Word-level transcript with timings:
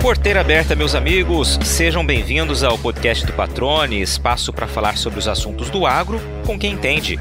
Porteira 0.00 0.40
aberta, 0.40 0.74
meus 0.74 0.94
amigos, 0.94 1.58
sejam 1.62 2.04
bem-vindos 2.04 2.64
ao 2.64 2.78
podcast 2.78 3.26
do 3.26 3.34
Patrone, 3.34 4.00
espaço 4.00 4.50
para 4.50 4.66
falar 4.66 4.96
sobre 4.96 5.18
os 5.18 5.28
assuntos 5.28 5.68
do 5.68 5.84
agro 5.84 6.18
com 6.46 6.58
quem 6.58 6.72
entende. 6.72 7.20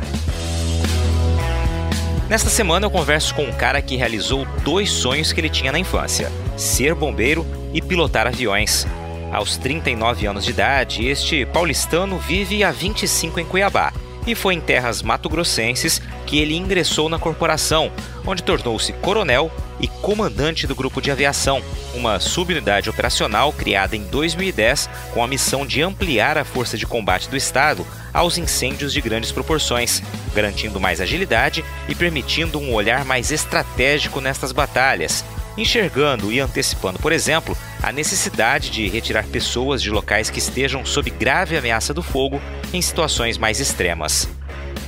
Nesta 2.29 2.49
semana 2.49 2.85
eu 2.85 2.89
converso 2.89 3.35
com 3.35 3.43
um 3.43 3.51
cara 3.51 3.81
que 3.81 3.97
realizou 3.97 4.47
dois 4.63 4.89
sonhos 4.89 5.33
que 5.33 5.41
ele 5.41 5.49
tinha 5.49 5.73
na 5.73 5.77
infância: 5.77 6.31
ser 6.55 6.95
bombeiro 6.95 7.45
e 7.73 7.81
pilotar 7.81 8.25
aviões. 8.25 8.87
Aos 9.29 9.57
39 9.57 10.25
anos 10.25 10.45
de 10.45 10.51
idade, 10.51 11.05
este 11.05 11.45
paulistano 11.45 12.17
vive 12.17 12.63
há 12.63 12.71
25 12.71 13.41
em 13.41 13.45
Cuiabá 13.45 13.91
e 14.25 14.33
foi 14.33 14.53
em 14.53 14.61
terras 14.61 15.03
mato-grossenses 15.03 16.01
que 16.25 16.39
ele 16.39 16.55
ingressou 16.55 17.09
na 17.09 17.19
corporação, 17.19 17.91
onde 18.25 18.41
tornou-se 18.41 18.93
coronel 18.93 19.51
e 19.79 19.87
comandante 19.87 20.67
do 20.67 20.75
Grupo 20.75 21.01
de 21.01 21.11
Aviação, 21.11 21.61
uma 21.93 22.19
subunidade 22.19 22.89
operacional 22.89 23.51
criada 23.53 23.95
em 23.95 24.03
2010 24.03 24.89
com 25.13 25.23
a 25.23 25.27
missão 25.27 25.65
de 25.65 25.81
ampliar 25.81 26.37
a 26.37 26.45
força 26.45 26.77
de 26.77 26.85
combate 26.85 27.29
do 27.29 27.37
Estado 27.37 27.85
aos 28.13 28.37
incêndios 28.37 28.93
de 28.93 29.01
grandes 29.01 29.31
proporções, 29.31 30.01
garantindo 30.33 30.79
mais 30.79 30.99
agilidade 30.99 31.63
e 31.87 31.95
permitindo 31.95 32.59
um 32.59 32.73
olhar 32.73 33.05
mais 33.05 33.31
estratégico 33.31 34.19
nestas 34.21 34.51
batalhas, 34.51 35.23
enxergando 35.57 36.31
e 36.31 36.39
antecipando, 36.39 36.99
por 36.99 37.11
exemplo, 37.11 37.57
a 37.81 37.91
necessidade 37.91 38.69
de 38.69 38.87
retirar 38.87 39.25
pessoas 39.25 39.81
de 39.81 39.89
locais 39.89 40.29
que 40.29 40.39
estejam 40.39 40.85
sob 40.85 41.09
grave 41.09 41.57
ameaça 41.57 41.93
do 41.93 42.03
fogo 42.03 42.41
em 42.73 42.81
situações 42.81 43.37
mais 43.37 43.59
extremas. 43.59 44.27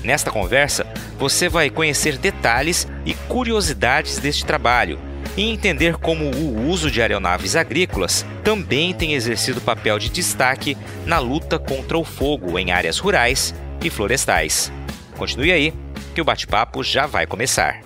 Nesta 0.03 0.31
conversa, 0.31 0.85
você 1.17 1.47
vai 1.47 1.69
conhecer 1.69 2.17
detalhes 2.17 2.87
e 3.05 3.13
curiosidades 3.13 4.17
deste 4.17 4.45
trabalho 4.45 4.99
e 5.37 5.49
entender 5.49 5.97
como 5.97 6.25
o 6.25 6.67
uso 6.67 6.89
de 6.89 7.01
aeronaves 7.01 7.55
agrícolas 7.55 8.25
também 8.43 8.93
tem 8.93 9.13
exercido 9.13 9.61
papel 9.61 9.99
de 9.99 10.09
destaque 10.09 10.75
na 11.05 11.19
luta 11.19 11.57
contra 11.59 11.97
o 11.97 12.03
fogo 12.03 12.57
em 12.57 12.71
áreas 12.71 12.97
rurais 12.97 13.53
e 13.83 13.89
florestais. 13.89 14.71
Continue 15.17 15.51
aí, 15.51 15.73
que 16.13 16.21
o 16.21 16.25
bate-papo 16.25 16.83
já 16.83 17.05
vai 17.05 17.25
começar. 17.25 17.79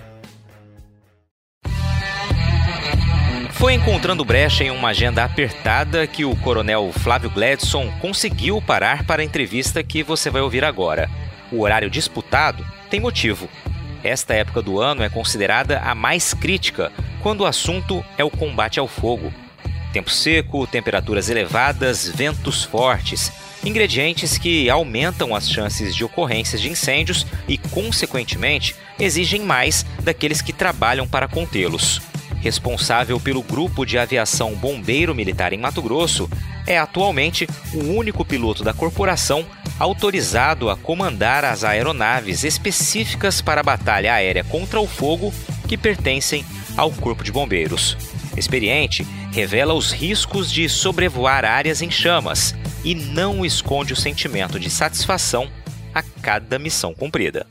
Foi 3.52 3.73
encontrando 3.73 4.25
brecha 4.25 4.63
em 4.63 4.69
uma 4.69 4.89
agenda 4.89 5.23
apertada 5.23 6.05
que 6.05 6.25
o 6.25 6.36
coronel 6.36 6.91
Flávio 6.91 7.30
Gladson 7.30 7.89
conseguiu 7.99 8.61
parar 8.61 9.05
para 9.05 9.21
a 9.21 9.25
entrevista 9.25 9.81
que 9.83 10.03
você 10.03 10.30
vai 10.30 10.41
ouvir 10.41 10.63
agora. 10.63 11.09
O 11.51 11.61
horário 11.61 11.89
disputado 11.89 12.65
tem 12.89 12.99
motivo. 12.99 13.49
Esta 14.03 14.33
época 14.33 14.61
do 14.61 14.79
ano 14.79 15.03
é 15.03 15.09
considerada 15.09 15.79
a 15.79 15.95
mais 15.95 16.33
crítica 16.33 16.91
quando 17.21 17.41
o 17.41 17.45
assunto 17.45 18.05
é 18.17 18.23
o 18.23 18.29
combate 18.29 18.79
ao 18.79 18.87
fogo. 18.87 19.33
Tempo 19.91 20.11
seco, 20.11 20.67
temperaturas 20.67 21.29
elevadas, 21.29 22.07
ventos 22.07 22.63
fortes, 22.63 23.31
ingredientes 23.63 24.37
que 24.37 24.69
aumentam 24.69 25.33
as 25.33 25.49
chances 25.49 25.95
de 25.95 26.03
ocorrências 26.03 26.61
de 26.61 26.69
incêndios 26.69 27.25
e, 27.47 27.57
consequentemente, 27.57 28.75
exigem 28.99 29.41
mais 29.41 29.85
daqueles 30.02 30.41
que 30.41 30.53
trabalham 30.53 31.07
para 31.07 31.27
contê-los. 31.27 32.02
Responsável 32.41 33.19
pelo 33.19 33.41
Grupo 33.41 33.85
de 33.85 33.97
Aviação 33.97 34.53
Bombeiro 34.53 35.15
Militar 35.15 35.52
em 35.52 35.57
Mato 35.57 35.81
Grosso, 35.81 36.30
é 36.67 36.77
atualmente 36.77 37.47
o 37.73 37.80
único 37.95 38.23
piloto 38.23 38.63
da 38.63 38.73
corporação 38.73 39.45
autorizado 39.79 40.69
a 40.69 40.77
comandar 40.77 41.43
as 41.43 41.63
aeronaves 41.63 42.43
específicas 42.43 43.41
para 43.41 43.61
a 43.61 43.63
batalha 43.63 44.13
aérea 44.13 44.43
contra 44.43 44.79
o 44.79 44.87
fogo 44.87 45.33
que 45.67 45.77
pertencem 45.77 46.45
ao 46.77 46.91
Corpo 46.91 47.23
de 47.23 47.31
Bombeiros. 47.31 47.97
Experiente, 48.37 49.05
revela 49.31 49.73
os 49.73 49.91
riscos 49.91 50.52
de 50.52 50.67
sobrevoar 50.69 51.45
áreas 51.45 51.81
em 51.81 51.89
chamas 51.89 52.55
e 52.83 52.93
não 52.93 53.45
esconde 53.45 53.93
o 53.93 53.95
sentimento 53.95 54.59
de 54.59 54.69
satisfação 54.69 55.49
a 55.93 56.02
cada 56.02 56.59
missão 56.59 56.93
cumprida. 56.93 57.47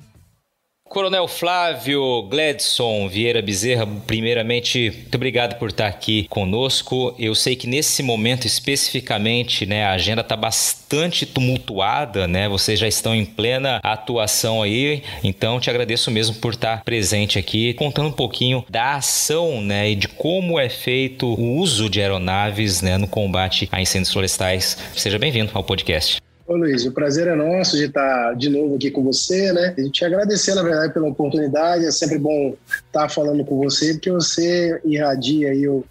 Coronel 0.94 1.26
Flávio 1.26 2.22
Gladson 2.22 3.08
Vieira 3.08 3.42
Bezerra, 3.42 3.84
primeiramente, 4.06 4.92
muito 4.92 5.14
obrigado 5.16 5.58
por 5.58 5.70
estar 5.70 5.88
aqui 5.88 6.28
conosco. 6.30 7.12
Eu 7.18 7.34
sei 7.34 7.56
que 7.56 7.66
nesse 7.66 8.00
momento 8.00 8.46
especificamente, 8.46 9.66
né, 9.66 9.84
a 9.84 9.90
agenda 9.90 10.20
está 10.20 10.36
bastante 10.36 11.26
tumultuada, 11.26 12.28
né? 12.28 12.48
Vocês 12.48 12.78
já 12.78 12.86
estão 12.86 13.12
em 13.12 13.24
plena 13.24 13.80
atuação 13.82 14.62
aí, 14.62 15.02
então 15.24 15.58
te 15.58 15.68
agradeço 15.68 16.12
mesmo 16.12 16.36
por 16.36 16.52
estar 16.52 16.84
presente 16.84 17.40
aqui, 17.40 17.74
contando 17.74 18.10
um 18.10 18.12
pouquinho 18.12 18.64
da 18.70 18.94
ação, 18.94 19.60
né, 19.60 19.90
e 19.90 19.96
de 19.96 20.06
como 20.06 20.60
é 20.60 20.68
feito 20.68 21.26
o 21.26 21.56
uso 21.56 21.90
de 21.90 22.00
aeronaves, 22.00 22.82
né, 22.82 22.96
no 22.98 23.08
combate 23.08 23.68
a 23.72 23.82
incêndios 23.82 24.12
florestais. 24.12 24.78
Seja 24.94 25.18
bem-vindo 25.18 25.50
ao 25.54 25.64
podcast. 25.64 26.22
Ô 26.46 26.56
Luiz, 26.56 26.84
o 26.84 26.92
prazer 26.92 27.26
é 27.26 27.34
nosso 27.34 27.74
de 27.74 27.84
estar 27.84 28.34
de 28.34 28.50
novo 28.50 28.76
aqui 28.76 28.90
com 28.90 29.02
você, 29.02 29.50
né? 29.50 29.74
E 29.78 29.88
te 29.88 30.04
agradecer, 30.04 30.54
na 30.54 30.62
verdade, 30.62 30.92
pela 30.92 31.08
oportunidade. 31.08 31.86
É 31.86 31.90
sempre 31.90 32.18
bom 32.18 32.54
estar 32.86 33.08
falando 33.08 33.42
com 33.46 33.56
você, 33.56 33.94
porque 33.94 34.10
você 34.10 34.78
irradia 34.84 35.52
aí 35.52 35.66
o, 35.66 35.82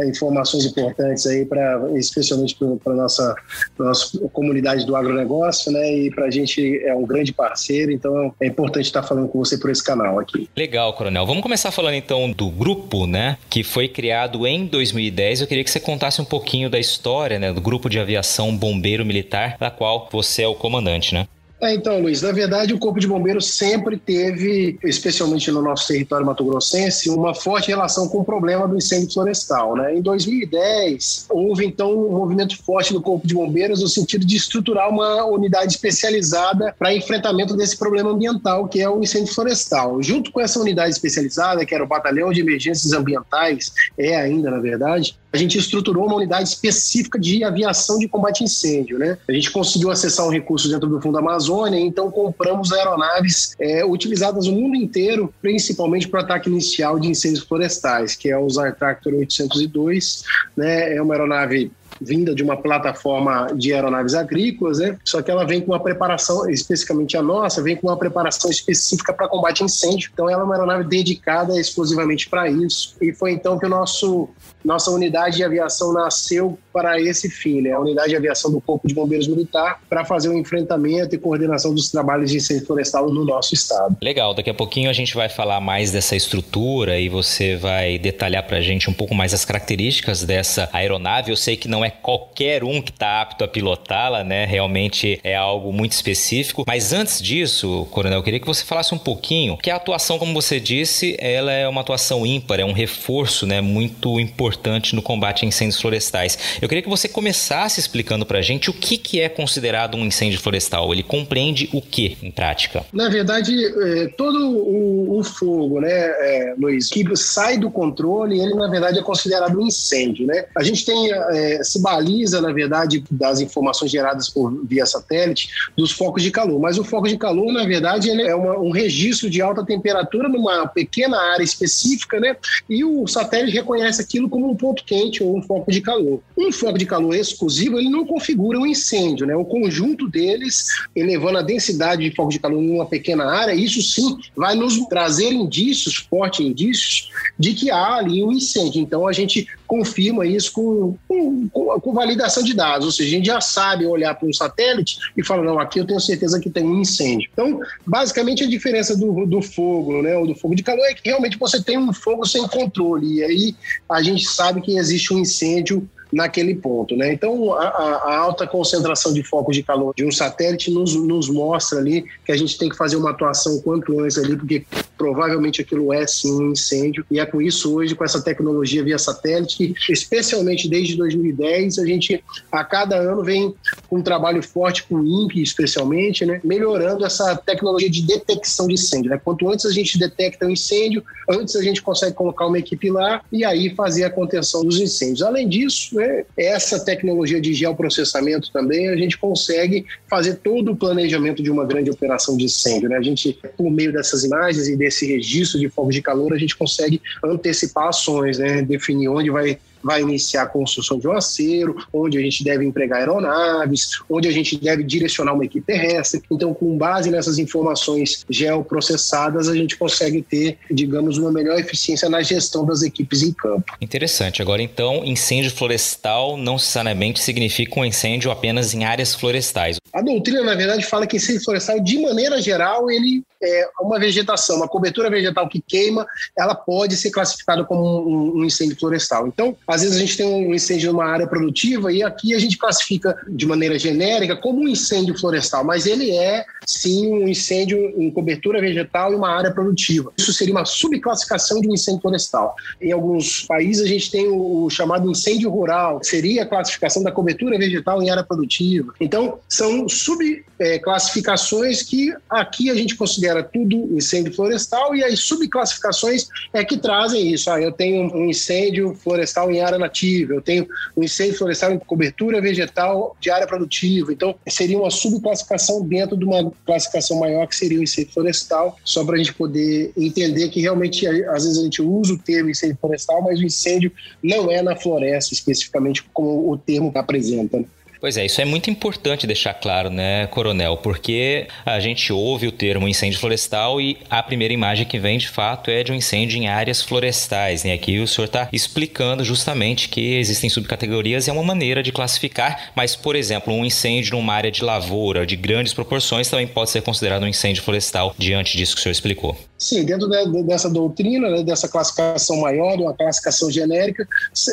informações 0.00 0.64
importantes 0.64 1.26
aí 1.26 1.44
para 1.44 1.80
especialmente 1.94 2.56
para 2.82 2.94
nossa 2.94 3.34
pra 3.76 3.86
nossa 3.86 4.18
comunidade 4.32 4.86
do 4.86 4.96
agronegócio, 4.96 5.72
né? 5.72 5.92
E 5.92 6.10
para 6.10 6.26
a 6.26 6.30
gente 6.30 6.82
é 6.84 6.94
um 6.94 7.04
grande 7.04 7.32
parceiro, 7.32 7.92
então 7.92 8.34
é 8.40 8.46
importante 8.46 8.86
estar 8.86 9.02
falando 9.02 9.28
com 9.28 9.38
você 9.38 9.58
por 9.58 9.70
esse 9.70 9.84
canal 9.84 10.18
aqui. 10.18 10.48
Legal, 10.56 10.92
Coronel. 10.94 11.26
Vamos 11.26 11.42
começar 11.42 11.70
falando 11.70 11.94
então 11.94 12.30
do 12.30 12.50
grupo, 12.50 13.06
né? 13.06 13.38
Que 13.48 13.62
foi 13.62 13.88
criado 13.88 14.46
em 14.46 14.66
2010. 14.66 15.42
Eu 15.42 15.46
queria 15.46 15.64
que 15.64 15.70
você 15.70 15.80
contasse 15.80 16.20
um 16.20 16.24
pouquinho 16.24 16.68
da 16.68 16.78
história, 16.78 17.38
né? 17.38 17.52
Do 17.52 17.60
grupo 17.60 17.88
de 17.88 17.98
aviação 17.98 18.56
bombeiro 18.56 19.04
militar, 19.04 19.56
da 19.58 19.70
qual 19.70 20.08
você 20.10 20.42
é 20.42 20.48
o 20.48 20.54
comandante, 20.54 21.14
né? 21.14 21.26
É, 21.62 21.72
então, 21.72 22.00
Luiz, 22.00 22.20
na 22.20 22.32
verdade, 22.32 22.74
o 22.74 22.78
Corpo 22.78 22.98
de 22.98 23.06
Bombeiros 23.06 23.54
sempre 23.54 23.96
teve, 23.96 24.76
especialmente 24.82 25.48
no 25.52 25.62
nosso 25.62 25.86
território 25.86 26.26
mato-grossense, 26.26 27.08
uma 27.08 27.36
forte 27.36 27.68
relação 27.68 28.08
com 28.08 28.18
o 28.18 28.24
problema 28.24 28.66
do 28.66 28.76
incêndio 28.76 29.12
florestal. 29.12 29.76
Né? 29.76 29.94
Em 29.94 30.02
2010, 30.02 31.26
houve, 31.30 31.64
então, 31.64 31.92
um 31.92 32.18
movimento 32.18 32.60
forte 32.64 32.92
do 32.92 33.00
Corpo 33.00 33.24
de 33.24 33.34
Bombeiros 33.34 33.80
no 33.80 33.86
sentido 33.86 34.26
de 34.26 34.36
estruturar 34.36 34.90
uma 34.90 35.24
unidade 35.24 35.74
especializada 35.74 36.74
para 36.76 36.92
enfrentamento 36.92 37.56
desse 37.56 37.78
problema 37.78 38.10
ambiental, 38.10 38.66
que 38.66 38.80
é 38.80 38.90
o 38.90 39.00
incêndio 39.00 39.32
florestal. 39.32 40.02
Junto 40.02 40.32
com 40.32 40.40
essa 40.40 40.58
unidade 40.58 40.90
especializada, 40.90 41.64
que 41.64 41.72
era 41.72 41.84
o 41.84 41.86
Batalhão 41.86 42.32
de 42.32 42.40
Emergências 42.40 42.92
Ambientais, 42.92 43.72
é 43.96 44.16
ainda, 44.16 44.50
na 44.50 44.58
verdade, 44.58 45.16
a 45.32 45.36
gente 45.36 45.58
estruturou 45.58 46.06
uma 46.06 46.16
unidade 46.16 46.48
específica 46.48 47.18
de 47.18 47.42
aviação 47.42 47.98
de 47.98 48.06
combate 48.06 48.42
a 48.42 48.44
incêndio. 48.44 48.98
Né? 48.98 49.16
A 49.26 49.32
gente 49.32 49.50
conseguiu 49.50 49.90
acessar 49.90 50.26
um 50.26 50.30
recurso 50.30 50.68
dentro 50.68 50.88
do 50.88 51.00
Fundo 51.00 51.18
Amazônia, 51.18 51.78
então 51.78 52.10
compramos 52.10 52.72
aeronaves 52.72 53.54
é, 53.58 53.84
utilizadas 53.84 54.46
no 54.46 54.52
mundo 54.52 54.76
inteiro, 54.76 55.32
principalmente 55.40 56.06
para 56.08 56.20
o 56.20 56.24
ataque 56.24 56.50
inicial 56.50 56.98
de 56.98 57.08
incêndios 57.08 57.44
florestais, 57.44 58.14
que 58.14 58.28
é 58.28 58.36
o 58.36 58.48
Zar 58.50 58.76
Tractor 58.76 59.14
802. 59.14 60.22
Né? 60.56 60.96
É 60.96 61.02
uma 61.02 61.14
aeronave 61.14 61.72
vinda 62.00 62.34
de 62.34 62.42
uma 62.42 62.56
plataforma 62.56 63.48
de 63.54 63.72
aeronaves 63.72 64.14
agrícolas, 64.14 64.78
né? 64.78 64.98
Só 65.04 65.22
que 65.22 65.30
ela 65.30 65.44
vem 65.44 65.60
com 65.60 65.72
uma 65.72 65.80
preparação, 65.80 66.48
especificamente 66.48 67.16
a 67.16 67.22
nossa, 67.22 67.62
vem 67.62 67.76
com 67.76 67.88
uma 67.88 67.96
preparação 67.96 68.50
específica 68.50 69.12
para 69.12 69.28
combate 69.28 69.62
a 69.62 69.66
incêndio. 69.66 70.10
Então 70.12 70.28
ela 70.28 70.42
é 70.42 70.44
uma 70.44 70.54
aeronave 70.54 70.84
dedicada 70.84 71.58
exclusivamente 71.58 72.28
para 72.28 72.48
isso. 72.48 72.96
E 73.00 73.12
foi 73.12 73.32
então 73.32 73.58
que 73.58 73.66
o 73.66 73.68
nosso 73.68 74.28
nossa 74.64 74.90
unidade 74.90 75.36
de 75.36 75.44
aviação 75.44 75.92
nasceu 75.92 76.58
para 76.72 77.00
esse 77.00 77.28
fim, 77.28 77.60
né? 77.60 77.72
A 77.72 77.80
unidade 77.80 78.10
de 78.10 78.16
aviação 78.16 78.50
do 78.50 78.60
Corpo 78.60 78.86
de 78.86 78.94
Bombeiros 78.94 79.28
Militar 79.28 79.80
para 79.88 80.04
fazer 80.04 80.28
o 80.28 80.38
enfrentamento 80.38 81.14
e 81.14 81.18
coordenação 81.18 81.74
dos 81.74 81.90
trabalhos 81.90 82.30
de 82.30 82.38
incêndio 82.38 82.66
florestal 82.66 83.12
no 83.12 83.24
nosso 83.24 83.54
estado. 83.54 83.96
Legal, 84.00 84.34
daqui 84.34 84.50
a 84.50 84.54
pouquinho 84.54 84.88
a 84.88 84.92
gente 84.92 85.14
vai 85.14 85.28
falar 85.28 85.60
mais 85.60 85.90
dessa 85.90 86.16
estrutura 86.16 86.98
e 86.98 87.08
você 87.08 87.56
vai 87.56 87.98
detalhar 87.98 88.42
para 88.44 88.58
a 88.58 88.60
gente 88.60 88.88
um 88.88 88.92
pouco 88.92 89.14
mais 89.14 89.34
as 89.34 89.44
características 89.44 90.24
dessa 90.24 90.68
aeronave. 90.72 91.30
Eu 91.30 91.36
sei 91.36 91.56
que 91.56 91.68
não 91.68 91.84
é 91.84 91.90
qualquer 91.90 92.64
um 92.64 92.80
que 92.80 92.90
está 92.90 93.20
apto 93.20 93.44
a 93.44 93.48
pilotá-la, 93.48 94.24
né? 94.24 94.46
Realmente 94.46 95.20
é 95.22 95.36
algo 95.36 95.72
muito 95.72 95.92
específico. 95.92 96.64
Mas 96.66 96.92
antes 96.92 97.20
disso, 97.20 97.86
Coronel, 97.90 98.18
eu 98.18 98.22
queria 98.22 98.40
que 98.40 98.46
você 98.46 98.64
falasse 98.64 98.94
um 98.94 98.98
pouquinho 98.98 99.56
que 99.58 99.70
a 99.70 99.76
atuação, 99.76 100.18
como 100.18 100.32
você 100.32 100.58
disse, 100.58 101.16
ela 101.18 101.52
é 101.52 101.68
uma 101.68 101.80
atuação 101.80 102.24
ímpar, 102.24 102.60
é 102.60 102.64
um 102.64 102.72
reforço, 102.72 103.46
né? 103.46 103.60
Muito 103.60 104.18
importante 104.18 104.51
no 104.94 105.02
combate 105.02 105.44
a 105.44 105.48
incêndios 105.48 105.80
florestais. 105.80 106.38
Eu 106.60 106.68
queria 106.68 106.82
que 106.82 106.88
você 106.88 107.08
começasse 107.08 107.80
explicando 107.80 108.24
para 108.26 108.38
a 108.38 108.42
gente 108.42 108.70
o 108.70 108.72
que, 108.72 108.96
que 108.96 109.20
é 109.20 109.28
considerado 109.28 109.96
um 109.96 110.04
incêndio 110.04 110.40
florestal. 110.40 110.92
Ele 110.92 111.02
compreende 111.02 111.68
o 111.72 111.80
que 111.80 112.16
em 112.22 112.30
prática? 112.30 112.84
Na 112.92 113.08
verdade, 113.08 113.54
é, 113.64 114.08
todo 114.16 114.38
o, 114.38 115.22
fogo, 115.22 115.80
né, 115.80 115.90
é, 115.90 116.54
Luiz, 116.58 116.88
que 116.88 117.04
sai 117.16 117.56
do 117.56 117.70
controle, 117.70 118.40
ele 118.40 118.54
na 118.54 118.68
verdade 118.68 118.98
é 118.98 119.02
considerado 119.02 119.58
um 119.58 119.66
incêndio, 119.66 120.26
né? 120.26 120.46
A 120.56 120.62
gente 120.62 120.84
tem, 120.84 121.12
é, 121.12 121.62
se 121.62 121.80
baliza, 121.80 122.40
na 122.40 122.52
verdade, 122.52 123.04
das 123.10 123.40
informações 123.40 123.90
geradas 123.90 124.28
por 124.28 124.52
via 124.64 124.84
satélite 124.84 125.48
dos 125.76 125.92
focos 125.92 126.22
de 126.22 126.30
calor, 126.30 126.58
mas 126.60 126.78
o 126.78 126.84
foco 126.84 127.08
de 127.08 127.16
calor, 127.16 127.52
na 127.52 127.64
verdade, 127.64 128.10
é 128.10 128.34
uma, 128.34 128.58
um 128.58 128.70
registro 128.70 129.30
de 129.30 129.40
alta 129.40 129.64
temperatura 129.64 130.28
numa 130.28 130.66
pequena 130.66 131.16
área 131.32 131.44
específica, 131.44 132.18
né? 132.18 132.36
E 132.68 132.84
o 132.84 133.06
satélite 133.06 133.54
reconhece 133.54 134.02
aquilo 134.02 134.28
como 134.28 134.41
um 134.44 134.56
ponto 134.56 134.84
quente 134.84 135.22
ou 135.22 135.36
um 135.36 135.42
foco 135.42 135.70
de 135.70 135.80
calor. 135.80 136.20
Um 136.36 136.50
foco 136.52 136.78
de 136.78 136.86
calor 136.86 137.14
exclusivo, 137.14 137.78
ele 137.78 137.88
não 137.88 138.06
configura 138.06 138.58
um 138.58 138.66
incêndio, 138.66 139.26
né? 139.26 139.36
O 139.36 139.44
conjunto 139.44 140.08
deles, 140.08 140.66
elevando 140.94 141.38
a 141.38 141.42
densidade 141.42 142.08
de 142.08 142.14
foco 142.14 142.30
de 142.30 142.38
calor 142.38 142.62
em 142.62 142.70
uma 142.70 142.86
pequena 142.86 143.24
área, 143.24 143.54
isso 143.54 143.82
sim 143.82 144.16
vai 144.36 144.54
nos 144.54 144.78
trazer 144.86 145.32
indícios, 145.32 145.96
fortes 145.96 146.40
indícios, 146.40 147.10
de 147.38 147.54
que 147.54 147.70
há 147.70 147.96
ali 147.96 148.22
um 148.22 148.32
incêndio. 148.32 148.80
Então 148.80 149.06
a 149.06 149.12
gente 149.12 149.46
confirma 149.72 150.26
isso 150.26 150.52
com, 150.52 150.98
com, 151.08 151.48
com, 151.48 151.94
validação 151.94 152.42
de 152.42 152.52
dados, 152.52 152.84
ou 152.84 152.92
seja, 152.92 153.08
a 153.08 153.12
gente 153.12 153.26
já 153.26 153.40
sabe 153.40 153.86
olhar 153.86 154.14
para 154.14 154.28
um 154.28 154.32
satélite 154.32 154.98
e 155.16 155.24
fala, 155.24 155.42
não, 155.42 155.58
aqui 155.58 155.78
eu 155.78 155.86
tenho 155.86 155.98
certeza 155.98 156.38
que 156.38 156.50
tem 156.50 156.62
um 156.62 156.78
incêndio. 156.78 157.30
Então, 157.32 157.58
basicamente 157.86 158.44
a 158.44 158.46
diferença 158.46 158.94
do, 158.94 159.24
do 159.24 159.40
fogo, 159.40 160.02
né, 160.02 160.14
ou 160.14 160.26
do 160.26 160.34
fogo 160.34 160.54
de 160.54 160.62
calor 160.62 160.84
é 160.84 160.92
que 160.92 161.08
realmente 161.08 161.38
você 161.38 161.62
tem 161.62 161.78
um 161.78 161.90
fogo 161.90 162.26
sem 162.26 162.46
controle, 162.48 163.14
e 163.14 163.24
aí 163.24 163.56
a 163.88 164.02
gente 164.02 164.26
sabe 164.34 164.60
que 164.60 164.76
existe 164.76 165.12
um 165.12 165.18
incêndio 165.18 165.88
naquele 166.12 166.54
ponto. 166.54 166.94
Né? 166.94 167.12
Então, 167.12 167.54
a, 167.54 167.66
a, 167.66 168.18
alta 168.18 168.46
concentração 168.46 169.12
de 169.12 169.22
focos 169.22 169.56
de 169.56 169.62
calor 169.62 169.94
de 169.96 170.04
um 170.04 170.12
satélite 170.12 170.70
nos, 170.70 170.94
nos 170.94 171.28
mostra 171.28 171.78
ali 171.78 172.04
que 172.24 172.30
a 172.30 172.36
gente 172.36 172.58
tem 172.58 172.68
que 172.68 172.76
fazer 172.76 172.96
uma 172.96 173.10
atuação 173.10 173.60
quanto 173.60 173.98
antes 173.98 174.18
ali, 174.18 174.36
porque 174.36 174.64
provavelmente 174.98 175.62
aquilo 175.62 175.92
é 175.92 176.06
sim 176.06 176.32
um 176.32 176.52
incêndio. 176.52 177.04
E 177.10 177.18
é 177.18 177.24
com 177.24 177.40
isso 177.40 177.74
hoje, 177.74 177.94
com 177.94 178.04
essa 178.04 178.20
tecnologia 178.20 178.84
via 178.84 178.98
satélite, 178.98 179.56
que 179.56 179.92
especialmente 179.92 180.68
desde 180.68 180.96
2010, 180.96 181.78
a 181.78 181.86
gente 181.86 182.22
a 182.50 182.62
cada 182.62 182.96
ano 182.96 183.22
vem 183.22 183.54
com 183.88 183.96
um 183.98 184.02
trabalho 184.02 184.42
forte 184.42 184.84
com 184.84 184.96
o 184.96 185.06
INPE, 185.06 185.42
especialmente, 185.42 186.26
né? 186.26 186.40
melhorando 186.44 187.06
essa 187.06 187.34
tecnologia 187.36 187.88
de 187.88 188.02
detecção 188.02 188.66
de 188.66 188.74
incêndio. 188.74 189.10
Né? 189.10 189.20
Quanto 189.22 189.48
antes 189.48 189.64
a 189.64 189.70
gente 189.70 189.98
detecta 189.98 190.46
um 190.46 190.50
incêndio, 190.50 191.02
antes 191.28 191.56
a 191.56 191.62
gente 191.62 191.80
consegue 191.80 192.14
colocar 192.14 192.46
uma 192.46 192.58
equipe 192.58 192.90
lá 192.90 193.22
e 193.32 193.44
aí 193.44 193.74
fazer 193.74 194.04
a 194.04 194.10
contenção 194.10 194.62
dos 194.64 194.78
incêndios. 194.78 195.22
Além 195.22 195.48
disso, 195.48 196.00
né, 196.02 196.24
essa 196.36 196.84
tecnologia 196.84 197.40
de 197.40 197.54
geoprocessamento 197.54 198.50
também, 198.52 198.88
a 198.88 198.96
gente 198.96 199.16
consegue 199.16 199.86
fazer 200.08 200.36
todo 200.36 200.72
o 200.72 200.76
planejamento 200.76 201.42
de 201.42 201.50
uma 201.50 201.64
grande 201.64 201.90
operação 201.90 202.36
de 202.36 202.44
incêndio. 202.44 202.88
Né? 202.88 202.96
A 202.96 203.02
gente, 203.02 203.38
por 203.56 203.70
meio 203.70 203.92
dessas 203.92 204.24
imagens 204.24 204.68
e 204.68 204.76
desse 204.76 205.06
registro 205.06 205.58
de 205.58 205.68
fogos 205.68 205.94
de 205.94 206.02
calor, 206.02 206.32
a 206.32 206.38
gente 206.38 206.56
consegue 206.56 207.00
antecipar 207.24 207.88
ações, 207.88 208.38
né? 208.38 208.62
definir 208.62 209.08
onde 209.08 209.30
vai 209.30 209.58
vai 209.82 210.00
iniciar 210.02 210.42
a 210.42 210.46
construção 210.46 210.98
de 210.98 211.08
um 211.08 211.12
acero, 211.12 211.76
onde 211.92 212.18
a 212.18 212.20
gente 212.20 212.44
deve 212.44 212.64
empregar 212.64 213.00
aeronaves, 213.00 214.00
onde 214.08 214.28
a 214.28 214.32
gente 214.32 214.58
deve 214.58 214.82
direcionar 214.82 215.32
uma 215.34 215.44
equipe 215.44 215.66
terrestre. 215.66 216.22
Então, 216.30 216.54
com 216.54 216.76
base 216.76 217.10
nessas 217.10 217.38
informações 217.38 218.24
geoprocessadas, 218.28 219.48
a 219.48 219.54
gente 219.54 219.76
consegue 219.76 220.22
ter, 220.22 220.58
digamos, 220.70 221.18
uma 221.18 221.32
melhor 221.32 221.58
eficiência 221.58 222.08
na 222.08 222.22
gestão 222.22 222.64
das 222.64 222.82
equipes 222.82 223.22
em 223.22 223.32
campo. 223.32 223.76
Interessante. 223.80 224.42
Agora, 224.42 224.62
então, 224.62 225.04
incêndio 225.04 225.50
florestal 225.50 226.36
não 226.36 226.54
necessariamente 226.54 227.20
significa 227.20 227.80
um 227.80 227.84
incêndio 227.84 228.30
apenas 228.30 228.74
em 228.74 228.84
áreas 228.84 229.14
florestais. 229.14 229.76
A 229.92 230.00
doutrina, 230.00 230.42
na 230.42 230.54
verdade, 230.54 230.84
fala 230.86 231.06
que 231.06 231.16
incêndio 231.16 231.44
florestal, 231.44 231.80
de 231.80 231.98
maneira 232.00 232.40
geral, 232.40 232.90
ele 232.90 233.22
é 233.42 233.68
uma 233.80 233.98
vegetação, 233.98 234.56
uma 234.56 234.68
cobertura 234.68 235.10
vegetal 235.10 235.48
que 235.48 235.60
queima, 235.60 236.06
ela 236.36 236.54
pode 236.54 236.96
ser 236.96 237.10
classificada 237.10 237.64
como 237.64 237.82
um, 237.82 238.40
um 238.40 238.44
incêndio 238.44 238.76
florestal. 238.78 239.26
Então, 239.26 239.56
às 239.72 239.82
vezes 239.82 239.96
a 239.96 240.00
gente 240.00 240.16
tem 240.16 240.26
um 240.26 240.54
incêndio 240.54 240.92
numa 240.92 241.06
área 241.06 241.26
produtiva 241.26 241.90
e 241.90 242.02
aqui 242.02 242.34
a 242.34 242.38
gente 242.38 242.58
classifica 242.58 243.16
de 243.26 243.46
maneira 243.46 243.78
genérica 243.78 244.36
como 244.36 244.60
um 244.60 244.68
incêndio 244.68 245.18
florestal, 245.18 245.64
mas 245.64 245.86
ele 245.86 246.10
é 246.10 246.44
sim 246.66 247.10
um 247.10 247.26
incêndio 247.26 247.78
em 248.00 248.10
cobertura 248.10 248.60
vegetal 248.60 249.12
e 249.12 249.16
uma 249.16 249.30
área 249.30 249.50
produtiva. 249.50 250.12
Isso 250.18 250.32
seria 250.32 250.52
uma 250.52 250.66
subclassificação 250.66 251.60
de 251.60 251.68
um 251.68 251.74
incêndio 251.74 252.02
florestal. 252.02 252.54
Em 252.80 252.92
alguns 252.92 253.42
países 253.46 253.82
a 253.82 253.88
gente 253.88 254.10
tem 254.10 254.28
o 254.28 254.68
chamado 254.68 255.10
incêndio 255.10 255.48
rural, 255.50 256.00
que 256.00 256.06
seria 256.06 256.42
a 256.42 256.46
classificação 256.46 257.02
da 257.02 257.10
cobertura 257.10 257.58
vegetal 257.58 258.02
em 258.02 258.10
área 258.10 258.22
produtiva. 258.22 258.92
Então, 259.00 259.38
são 259.48 259.88
subclassificações 259.88 261.82
que 261.82 262.14
aqui 262.28 262.70
a 262.70 262.74
gente 262.74 262.94
considera 262.94 263.42
tudo 263.42 263.96
incêndio 263.96 264.34
florestal 264.34 264.94
e 264.94 265.02
as 265.02 265.18
subclassificações 265.20 266.28
é 266.52 266.62
que 266.62 266.76
trazem 266.76 267.32
isso. 267.32 267.50
Ah, 267.50 267.58
eu 267.60 267.72
tenho 267.72 268.14
um 268.14 268.28
incêndio 268.28 268.94
florestal 268.94 269.50
em 269.50 269.61
área 269.62 269.78
nativa, 269.78 270.34
eu 270.34 270.42
tenho 270.42 270.66
um 270.96 271.02
incêndio 271.02 271.36
florestal 271.36 271.72
em 271.72 271.78
cobertura 271.78 272.40
vegetal 272.40 273.16
de 273.20 273.30
área 273.30 273.46
produtiva. 273.46 274.12
Então, 274.12 274.34
seria 274.48 274.78
uma 274.78 274.90
subclassificação 274.90 275.82
dentro 275.86 276.16
de 276.16 276.24
uma 276.24 276.52
classificação 276.64 277.18
maior 277.18 277.46
que 277.46 277.56
seria 277.56 277.78
o 277.78 277.82
incêndio 277.82 278.12
florestal, 278.12 278.78
só 278.84 279.04
para 279.04 279.14
a 279.14 279.18
gente 279.18 279.34
poder 279.34 279.92
entender 279.96 280.48
que 280.48 280.60
realmente, 280.60 281.06
às 281.06 281.44
vezes, 281.44 281.58
a 281.58 281.62
gente 281.62 281.82
usa 281.82 282.14
o 282.14 282.18
termo 282.18 282.50
incêndio 282.50 282.78
florestal, 282.80 283.22
mas 283.22 283.40
o 283.40 283.44
incêndio 283.44 283.92
não 284.22 284.50
é 284.50 284.62
na 284.62 284.76
floresta 284.76 285.34
especificamente 285.34 286.02
como 286.12 286.50
o 286.50 286.58
termo 286.58 286.92
apresenta. 286.94 287.64
Pois 288.02 288.16
é, 288.16 288.26
isso 288.26 288.40
é 288.40 288.44
muito 288.44 288.68
importante 288.68 289.28
deixar 289.28 289.54
claro, 289.54 289.88
né, 289.88 290.26
Coronel? 290.26 290.76
Porque 290.76 291.46
a 291.64 291.78
gente 291.78 292.12
ouve 292.12 292.48
o 292.48 292.50
termo 292.50 292.88
incêndio 292.88 293.20
florestal 293.20 293.80
e 293.80 293.96
a 294.10 294.20
primeira 294.20 294.52
imagem 294.52 294.84
que 294.84 294.98
vem 294.98 295.18
de 295.18 295.28
fato 295.28 295.70
é 295.70 295.84
de 295.84 295.92
um 295.92 295.94
incêndio 295.94 296.36
em 296.36 296.48
áreas 296.48 296.82
florestais. 296.82 297.62
Né? 297.62 297.72
Aqui 297.72 298.00
o 298.00 298.08
senhor 298.08 298.26
está 298.26 298.48
explicando 298.52 299.22
justamente 299.22 299.88
que 299.88 300.16
existem 300.16 300.50
subcategorias 300.50 301.28
e 301.28 301.30
é 301.30 301.32
uma 301.32 301.44
maneira 301.44 301.80
de 301.80 301.92
classificar, 301.92 302.72
mas, 302.74 302.96
por 302.96 303.14
exemplo, 303.14 303.54
um 303.54 303.64
incêndio 303.64 304.16
numa 304.16 304.34
área 304.34 304.50
de 304.50 304.64
lavoura 304.64 305.24
de 305.24 305.36
grandes 305.36 305.72
proporções 305.72 306.28
também 306.28 306.48
pode 306.48 306.70
ser 306.70 306.82
considerado 306.82 307.22
um 307.22 307.28
incêndio 307.28 307.62
florestal 307.62 308.16
diante 308.18 308.56
disso 308.56 308.74
que 308.74 308.80
o 308.80 308.82
senhor 308.82 308.94
explicou. 308.94 309.38
Sim, 309.56 309.84
dentro 309.84 310.08
de, 310.08 310.42
dessa 310.42 310.68
doutrina, 310.68 311.30
né, 311.30 311.44
dessa 311.44 311.68
classificação 311.68 312.40
maior, 312.40 312.76
de 312.76 312.82
uma 312.82 312.94
classificação 312.94 313.48
genérica, 313.48 314.08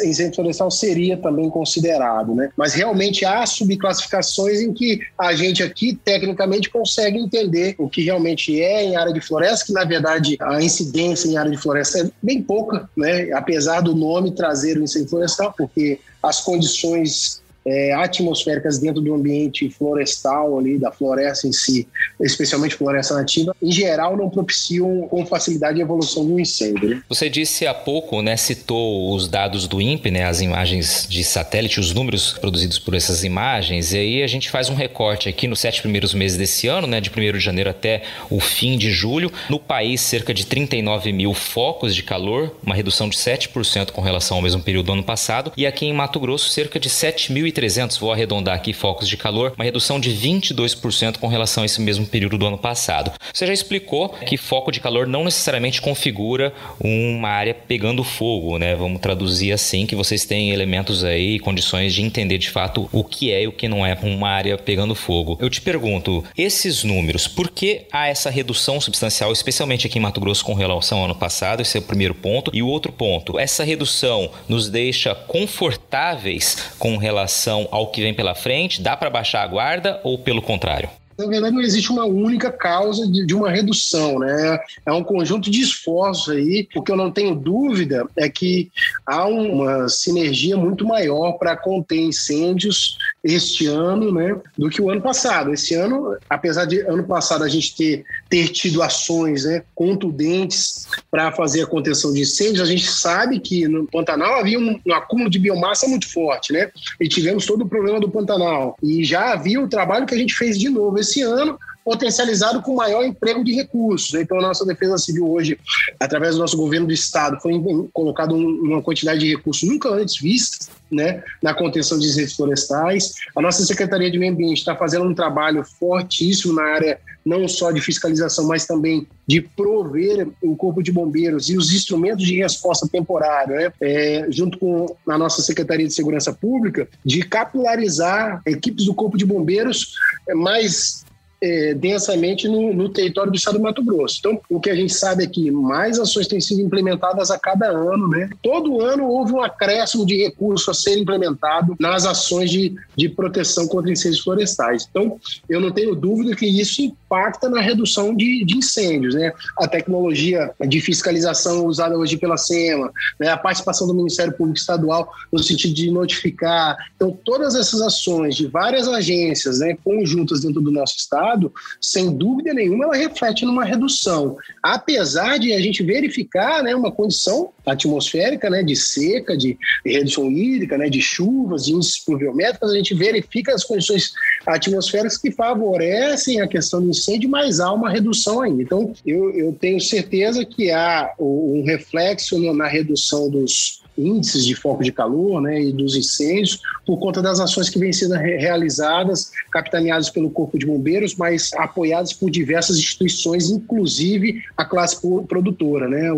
incêndio 0.05 0.35
florestal 0.35 0.69
seria 0.69 1.17
também 1.17 1.49
considerado, 1.49 2.35
né? 2.35 2.51
Mas 2.55 2.75
realmente 2.75 3.25
há 3.25 3.38
subclassificações 3.45 4.61
em 4.61 4.73
que 4.73 5.01
a 5.17 5.33
gente 5.35 5.63
aqui, 5.63 5.95
tecnicamente, 6.03 6.69
consegue 6.69 7.17
entender 7.17 7.75
o 7.77 7.89
que 7.89 8.03
realmente 8.03 8.61
é 8.61 8.83
em 8.83 8.95
área 8.95 9.13
de 9.13 9.21
floresta, 9.21 9.65
que 9.65 9.73
na 9.73 9.83
verdade 9.83 10.37
a 10.41 10.61
incidência 10.61 11.27
em 11.27 11.37
área 11.37 11.51
de 11.51 11.57
floresta 11.57 11.99
é 11.99 12.11
bem 12.21 12.41
pouca, 12.41 12.89
né? 12.95 13.31
Apesar 13.33 13.81
do 13.81 13.95
nome 13.95 14.35
trazer 14.35 14.77
o 14.77 14.83
incêndio 14.83 15.09
florestal, 15.09 15.53
porque 15.57 15.99
as 16.21 16.41
condições 16.41 17.38
é, 17.65 17.93
atmosféricas 17.93 18.79
dentro 18.79 19.01
do 19.01 19.13
ambiente 19.13 19.69
florestal 19.69 20.57
ali, 20.57 20.77
da 20.77 20.91
floresta 20.91 21.47
em 21.47 21.51
si, 21.51 21.87
especialmente 22.19 22.75
floresta 22.75 23.13
nativa, 23.15 23.55
em 23.61 23.71
geral 23.71 24.17
não 24.17 24.29
propiciam 24.29 25.07
com 25.07 25.25
facilidade 25.25 25.79
a 25.79 25.83
evolução 25.83 26.25
do 26.25 26.39
incêndio. 26.39 26.89
Né? 26.89 27.01
Você 27.07 27.29
disse 27.29 27.67
há 27.67 27.73
pouco, 27.73 28.21
né, 28.21 28.35
citou 28.37 29.13
os 29.13 29.27
dados 29.27 29.67
do 29.67 29.81
INPE, 29.81 30.11
né, 30.11 30.23
as 30.23 30.41
imagens 30.41 31.07
de 31.09 31.23
satélite, 31.23 31.79
os 31.79 31.93
números 31.93 32.33
produzidos 32.33 32.79
por 32.79 32.93
essas 32.93 33.23
imagens, 33.23 33.93
e 33.93 33.97
aí 33.97 34.23
a 34.23 34.27
gente 34.27 34.49
faz 34.49 34.69
um 34.69 34.75
recorte 34.75 35.29
aqui 35.29 35.47
nos 35.47 35.59
sete 35.59 35.81
primeiros 35.81 36.13
meses 36.13 36.37
desse 36.37 36.67
ano, 36.67 36.87
né, 36.87 36.99
de 36.99 37.09
1 37.09 37.33
de 37.33 37.39
janeiro 37.39 37.69
até 37.69 38.03
o 38.29 38.39
fim 38.39 38.77
de 38.77 38.91
julho, 38.91 39.31
no 39.49 39.59
país 39.59 40.01
cerca 40.01 40.33
de 40.33 40.45
39 40.45 41.11
mil 41.11 41.33
focos 41.33 41.93
de 41.93 42.03
calor, 42.03 42.55
uma 42.63 42.75
redução 42.75 43.09
de 43.09 43.17
7% 43.17 43.91
com 43.91 44.01
relação 44.01 44.37
ao 44.37 44.43
mesmo 44.43 44.61
período 44.61 44.87
do 44.87 44.93
ano 44.93 45.03
passado, 45.03 45.51
e 45.55 45.65
aqui 45.65 45.85
em 45.85 45.93
Mato 45.93 46.19
Grosso 46.19 46.49
cerca 46.49 46.79
de 46.79 46.89
7.300 46.89 47.48
1.300, 47.51 47.99
vou 47.99 48.11
arredondar 48.11 48.55
aqui, 48.55 48.73
focos 48.73 49.07
de 49.07 49.17
calor, 49.17 49.53
uma 49.55 49.63
redução 49.63 49.99
de 49.99 50.11
22% 50.11 51.17
com 51.17 51.27
relação 51.27 51.63
a 51.63 51.65
esse 51.65 51.81
mesmo 51.81 52.05
período 52.05 52.37
do 52.37 52.45
ano 52.45 52.57
passado. 52.57 53.11
Você 53.33 53.45
já 53.45 53.53
explicou 53.53 54.09
que 54.09 54.37
foco 54.37 54.71
de 54.71 54.79
calor 54.79 55.07
não 55.07 55.23
necessariamente 55.23 55.81
configura 55.81 56.53
uma 56.79 57.29
área 57.29 57.53
pegando 57.53 58.03
fogo, 58.03 58.57
né? 58.57 58.75
Vamos 58.75 59.01
traduzir 59.01 59.51
assim, 59.51 59.85
que 59.85 59.95
vocês 59.95 60.25
têm 60.25 60.51
elementos 60.51 61.03
aí, 61.03 61.39
condições 61.39 61.93
de 61.93 62.01
entender 62.01 62.37
de 62.37 62.49
fato 62.49 62.89
o 62.91 63.03
que 63.03 63.31
é 63.31 63.43
e 63.43 63.47
o 63.47 63.51
que 63.51 63.67
não 63.67 63.85
é 63.85 63.97
uma 64.01 64.29
área 64.29 64.57
pegando 64.57 64.95
fogo. 64.95 65.37
Eu 65.41 65.49
te 65.49 65.61
pergunto, 65.61 66.23
esses 66.37 66.83
números, 66.83 67.27
por 67.27 67.49
que 67.49 67.81
há 67.91 68.07
essa 68.07 68.29
redução 68.29 68.79
substancial, 68.79 69.31
especialmente 69.31 69.87
aqui 69.87 69.97
em 69.97 70.01
Mato 70.01 70.19
Grosso 70.19 70.43
com 70.43 70.53
relação 70.53 70.99
ao 70.99 71.05
ano 71.05 71.15
passado? 71.15 71.61
Esse 71.61 71.77
é 71.77 71.79
o 71.79 71.83
primeiro 71.83 72.15
ponto. 72.15 72.51
E 72.53 72.61
o 72.61 72.67
outro 72.67 72.91
ponto, 72.91 73.39
essa 73.39 73.63
redução 73.63 74.29
nos 74.47 74.69
deixa 74.69 75.15
confortáveis 75.15 76.73
com 76.77 76.97
relação 76.97 77.38
relação 77.39 77.67
ao 77.71 77.87
que 77.87 78.01
vem 78.01 78.13
pela 78.13 78.35
frente? 78.35 78.81
Dá 78.81 78.97
para 78.97 79.09
baixar 79.09 79.43
a 79.43 79.47
guarda 79.47 80.01
ou 80.03 80.17
pelo 80.19 80.41
contrário? 80.41 80.89
na 81.19 81.27
verdade, 81.27 81.53
não 81.53 81.61
existe 81.61 81.91
uma 81.91 82.05
única 82.05 82.49
causa 82.49 83.05
de, 83.05 83.25
de, 83.25 83.35
uma 83.35 83.49
redução, 83.49 84.19
né? 84.19 84.57
É 84.85 84.91
um 84.93 85.03
conjunto 85.03 85.51
de 85.51 85.59
esforços 85.59 86.33
aí. 86.33 86.65
O 86.73 86.81
que 86.81 86.89
eu 86.89 86.95
não 86.95 87.11
tenho 87.11 87.35
dúvida 87.35 88.07
é 88.15 88.29
que 88.29 88.71
há 89.05 89.27
uma 89.27 89.89
sinergia 89.89 90.55
muito 90.55 90.87
maior 90.87 91.33
para 91.33 91.57
conter 91.57 91.99
incêndios 91.99 92.97
este 93.21 93.67
ano, 93.67 94.13
né, 94.13 94.33
do 94.57 94.69
que 94.69 94.81
o 94.81 94.89
ano 94.89 95.01
passado. 95.01 95.53
Esse 95.53 95.75
ano, 95.75 96.15
apesar 96.29 96.63
de 96.63 96.79
ano 96.79 97.03
passado 97.03 97.43
a 97.43 97.49
gente 97.49 97.75
ter, 97.75 98.05
ter 98.29 98.49
tido 98.49 98.83
ações 98.83 99.43
né, 99.43 99.63
contundentes 99.73 100.87
para 101.09 101.31
fazer 101.31 101.63
a 101.63 101.67
contenção 101.67 102.13
de 102.13 102.21
incêndios, 102.21 102.61
a 102.61 102.71
gente 102.71 102.85
sabe 102.87 103.39
que 103.39 103.67
no 103.67 103.87
Pantanal 103.87 104.39
havia 104.39 104.59
um, 104.59 104.79
um 104.85 104.93
acúmulo 104.93 105.29
de 105.29 105.39
biomassa 105.39 105.87
muito 105.87 106.11
forte, 106.11 106.53
né? 106.53 106.69
E 106.99 107.07
tivemos 107.07 107.45
todo 107.45 107.63
o 107.63 107.67
problema 107.67 107.99
do 107.99 108.09
Pantanal. 108.09 108.77
E 108.83 109.03
já 109.03 109.33
havia 109.33 109.59
o 109.59 109.67
trabalho 109.67 110.05
que 110.05 110.13
a 110.13 110.17
gente 110.17 110.35
fez 110.35 110.57
de 110.59 110.69
novo 110.69 110.99
esse 110.99 111.21
ano, 111.21 111.57
potencializado 111.83 112.61
com 112.61 112.75
maior 112.75 113.03
emprego 113.03 113.43
de 113.43 113.53
recursos. 113.53 114.13
Então, 114.13 114.37
a 114.37 114.41
nossa 114.41 114.65
Defesa 114.65 114.97
Civil 114.97 115.29
hoje, 115.29 115.57
através 115.99 116.35
do 116.35 116.41
nosso 116.41 116.57
governo 116.57 116.87
do 116.87 116.93
Estado, 116.93 117.39
foi 117.41 117.53
colocado 117.93 118.35
uma 118.35 118.81
quantidade 118.81 119.19
de 119.19 119.35
recursos 119.35 119.67
nunca 119.67 119.89
antes 119.89 120.19
vistas 120.19 120.69
né, 120.91 121.23
na 121.41 121.53
contenção 121.53 121.97
de 121.99 122.07
incêndios 122.07 122.35
florestais. 122.35 123.13
A 123.35 123.41
nossa 123.41 123.65
Secretaria 123.65 124.09
de 124.09 124.17
Meio 124.17 124.33
Ambiente 124.33 124.57
está 124.57 124.75
fazendo 124.75 125.05
um 125.05 125.13
trabalho 125.13 125.63
fortíssimo 125.63 126.53
na 126.53 126.63
área 126.63 126.99
não 127.25 127.47
só 127.47 127.71
de 127.71 127.81
fiscalização, 127.81 128.47
mas 128.47 128.65
também 128.65 129.07
de 129.27 129.41
prover 129.41 130.27
o 130.41 130.55
Corpo 130.55 130.81
de 130.81 130.91
Bombeiros 130.91 131.49
e 131.49 131.57
os 131.57 131.71
instrumentos 131.73 132.25
de 132.25 132.37
resposta 132.37 132.87
temporária, 132.87 133.55
né, 133.55 133.73
é, 133.81 134.27
junto 134.29 134.57
com 134.57 134.95
a 135.07 135.17
nossa 135.17 135.41
Secretaria 135.41 135.87
de 135.87 135.93
Segurança 135.93 136.33
Pública, 136.33 136.87
de 137.05 137.21
capilarizar 137.21 138.41
equipes 138.45 138.85
do 138.85 138.93
Corpo 138.93 139.17
de 139.17 139.25
Bombeiros 139.25 139.93
mais 140.33 141.05
é, 141.41 141.73
densamente 141.73 142.47
no, 142.47 142.73
no, 142.73 142.89
território 142.89 143.31
do 143.31 143.37
estado 143.37 143.57
do 143.57 143.63
Mato 143.63 143.83
Grosso. 143.83 144.17
Então, 144.19 144.41
o 144.49 144.59
que 144.59 144.69
a 144.69 144.75
gente 144.75 144.93
sabe 144.93 145.23
é 145.23 145.27
que 145.27 145.49
mais 145.49 145.99
ações 145.99 146.27
têm 146.27 146.41
sido 146.41 146.61
implementadas 146.61 147.31
a 147.31 147.39
cada 147.39 147.67
ano, 147.67 148.09
né? 148.09 148.29
Todo 148.43 148.81
ano 148.81 149.05
houve 149.05 149.33
um 149.33 149.41
acréscimo 149.41 150.05
de 150.05 150.17
recursos 150.17 150.67
a 150.67 150.73
ser 150.73 150.97
implementado 150.97 151.75
nas 151.79 152.05
ações 152.05 152.51
de, 152.51 152.75
de 152.95 153.07
proteção 153.07 153.67
contra 153.67 153.91
incêndios 153.91 154.21
florestais. 154.21 154.85
Então, 154.89 155.17
eu 155.47 155.61
não 155.61 155.71
tenho 155.71 155.95
dúvida 155.95 156.35
que 156.35 156.45
isso 156.45 156.81
impacta 156.81 157.49
na 157.49 157.61
redução 157.61 158.15
de, 158.15 158.43
de 158.43 158.57
incêndios, 158.57 159.15
né? 159.15 159.31
A 159.57 159.67
tecnologia 159.67 160.51
de 160.67 160.81
fiscalização 160.81 161.65
usada 161.65 161.97
hoje 161.97 162.17
pela 162.17 162.37
SEMA, 162.37 162.91
né? 163.19 163.29
a 163.29 163.37
participação 163.37 163.87
do 163.87 163.93
Ministério 163.93 164.33
Público 164.33 164.59
Estadual 164.59 165.09
no 165.31 165.41
sentido 165.41 165.73
de 165.73 165.89
notificar. 165.89 166.77
Então, 166.95 167.17
todas 167.23 167.55
essas 167.55 167.81
ações 167.81 168.35
de 168.35 168.47
várias 168.47 168.87
agências 168.87 169.59
né, 169.59 169.77
conjuntas 169.83 170.41
dentro 170.41 170.61
do 170.61 170.71
nosso 170.71 170.97
estado 170.97 171.28
passado, 171.29 171.51
sem 171.79 172.15
dúvida 172.15 172.53
nenhuma, 172.53 172.85
ela 172.85 172.95
reflete 172.95 173.45
numa 173.45 173.63
redução. 173.63 174.37
Apesar 174.63 175.37
de 175.37 175.53
a 175.53 175.59
gente 175.59 175.83
verificar 175.83 176.63
né, 176.63 176.75
uma 176.75 176.91
condição 176.91 177.51
atmosférica 177.65 178.49
né, 178.49 178.63
de 178.63 178.75
seca, 178.75 179.37
de, 179.37 179.57
redução 179.85 180.29
hídrica, 180.31 180.77
né, 180.77 180.89
de 180.89 181.01
chuvas, 181.01 181.65
de 181.65 181.73
índices 181.73 181.99
pluviométricos, 182.03 182.71
a 182.71 182.75
gente 182.75 182.93
verifica 182.93 183.53
as 183.53 183.63
condições 183.63 184.11
atmosféricas 184.45 185.17
que 185.17 185.31
favorecem 185.31 186.41
a 186.41 186.47
questão 186.47 186.81
do 186.81 186.89
incêndio, 186.89 187.29
mas 187.29 187.59
há 187.59 187.71
uma 187.71 187.89
redução 187.89 188.41
ainda. 188.41 188.61
Então, 188.61 188.93
eu, 189.05 189.31
eu 189.31 189.53
tenho 189.53 189.79
certeza 189.79 190.43
que 190.45 190.71
há 190.71 191.13
um 191.19 191.63
reflexo 191.65 192.39
na 192.53 192.67
redução 192.67 193.29
dos 193.29 193.81
índices 193.99 194.45
de 194.45 194.55
foco 194.55 194.83
de 194.83 194.91
calor 194.91 195.41
né, 195.41 195.61
e 195.61 195.71
dos 195.71 195.95
incêndios, 195.95 196.61
por 196.85 196.97
conta 196.97 197.21
das 197.21 197.39
ações 197.39 197.69
que 197.69 197.77
vêm 197.77 197.93
sendo 197.93 198.15
realizadas, 198.15 199.31
capitaneadas 199.51 200.09
pelo 200.09 200.29
Corpo 200.29 200.57
de 200.57 200.65
Bombeiros, 200.65 201.15
mas 201.15 201.51
apoiadas 201.53 202.13
por 202.13 202.29
diversas 202.29 202.77
instituições, 202.77 203.49
inclusive 203.49 204.41
a 204.57 204.65
classe 204.65 204.97
produtora. 205.27 205.87
Né? 205.87 206.09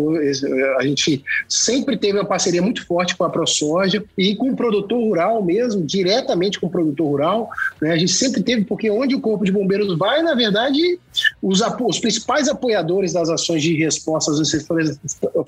A 0.78 0.82
gente 0.84 1.24
sempre 1.48 1.96
teve 1.96 2.18
uma 2.18 2.24
parceria 2.24 2.62
muito 2.62 2.86
forte 2.86 3.16
com 3.16 3.24
a 3.24 3.30
ProSoja 3.30 4.04
e 4.16 4.34
com 4.34 4.50
o 4.50 4.56
produtor 4.56 4.98
rural 4.98 5.42
mesmo, 5.42 5.84
diretamente 5.84 6.60
com 6.60 6.66
o 6.66 6.70
produtor 6.70 7.06
rural. 7.06 7.50
Né? 7.80 7.92
A 7.92 7.96
gente 7.96 8.12
sempre 8.12 8.42
teve, 8.42 8.64
porque 8.64 8.90
onde 8.90 9.14
o 9.14 9.20
Corpo 9.20 9.44
de 9.44 9.52
Bombeiros 9.52 9.98
vai, 9.98 10.22
na 10.22 10.34
verdade, 10.34 10.98
os, 11.42 11.60
os 11.80 11.98
principais 11.98 12.48
apoiadores 12.48 13.12
das 13.12 13.28
ações 13.28 13.62
de 13.62 13.74
resposta 13.76 14.32
às 14.32 14.52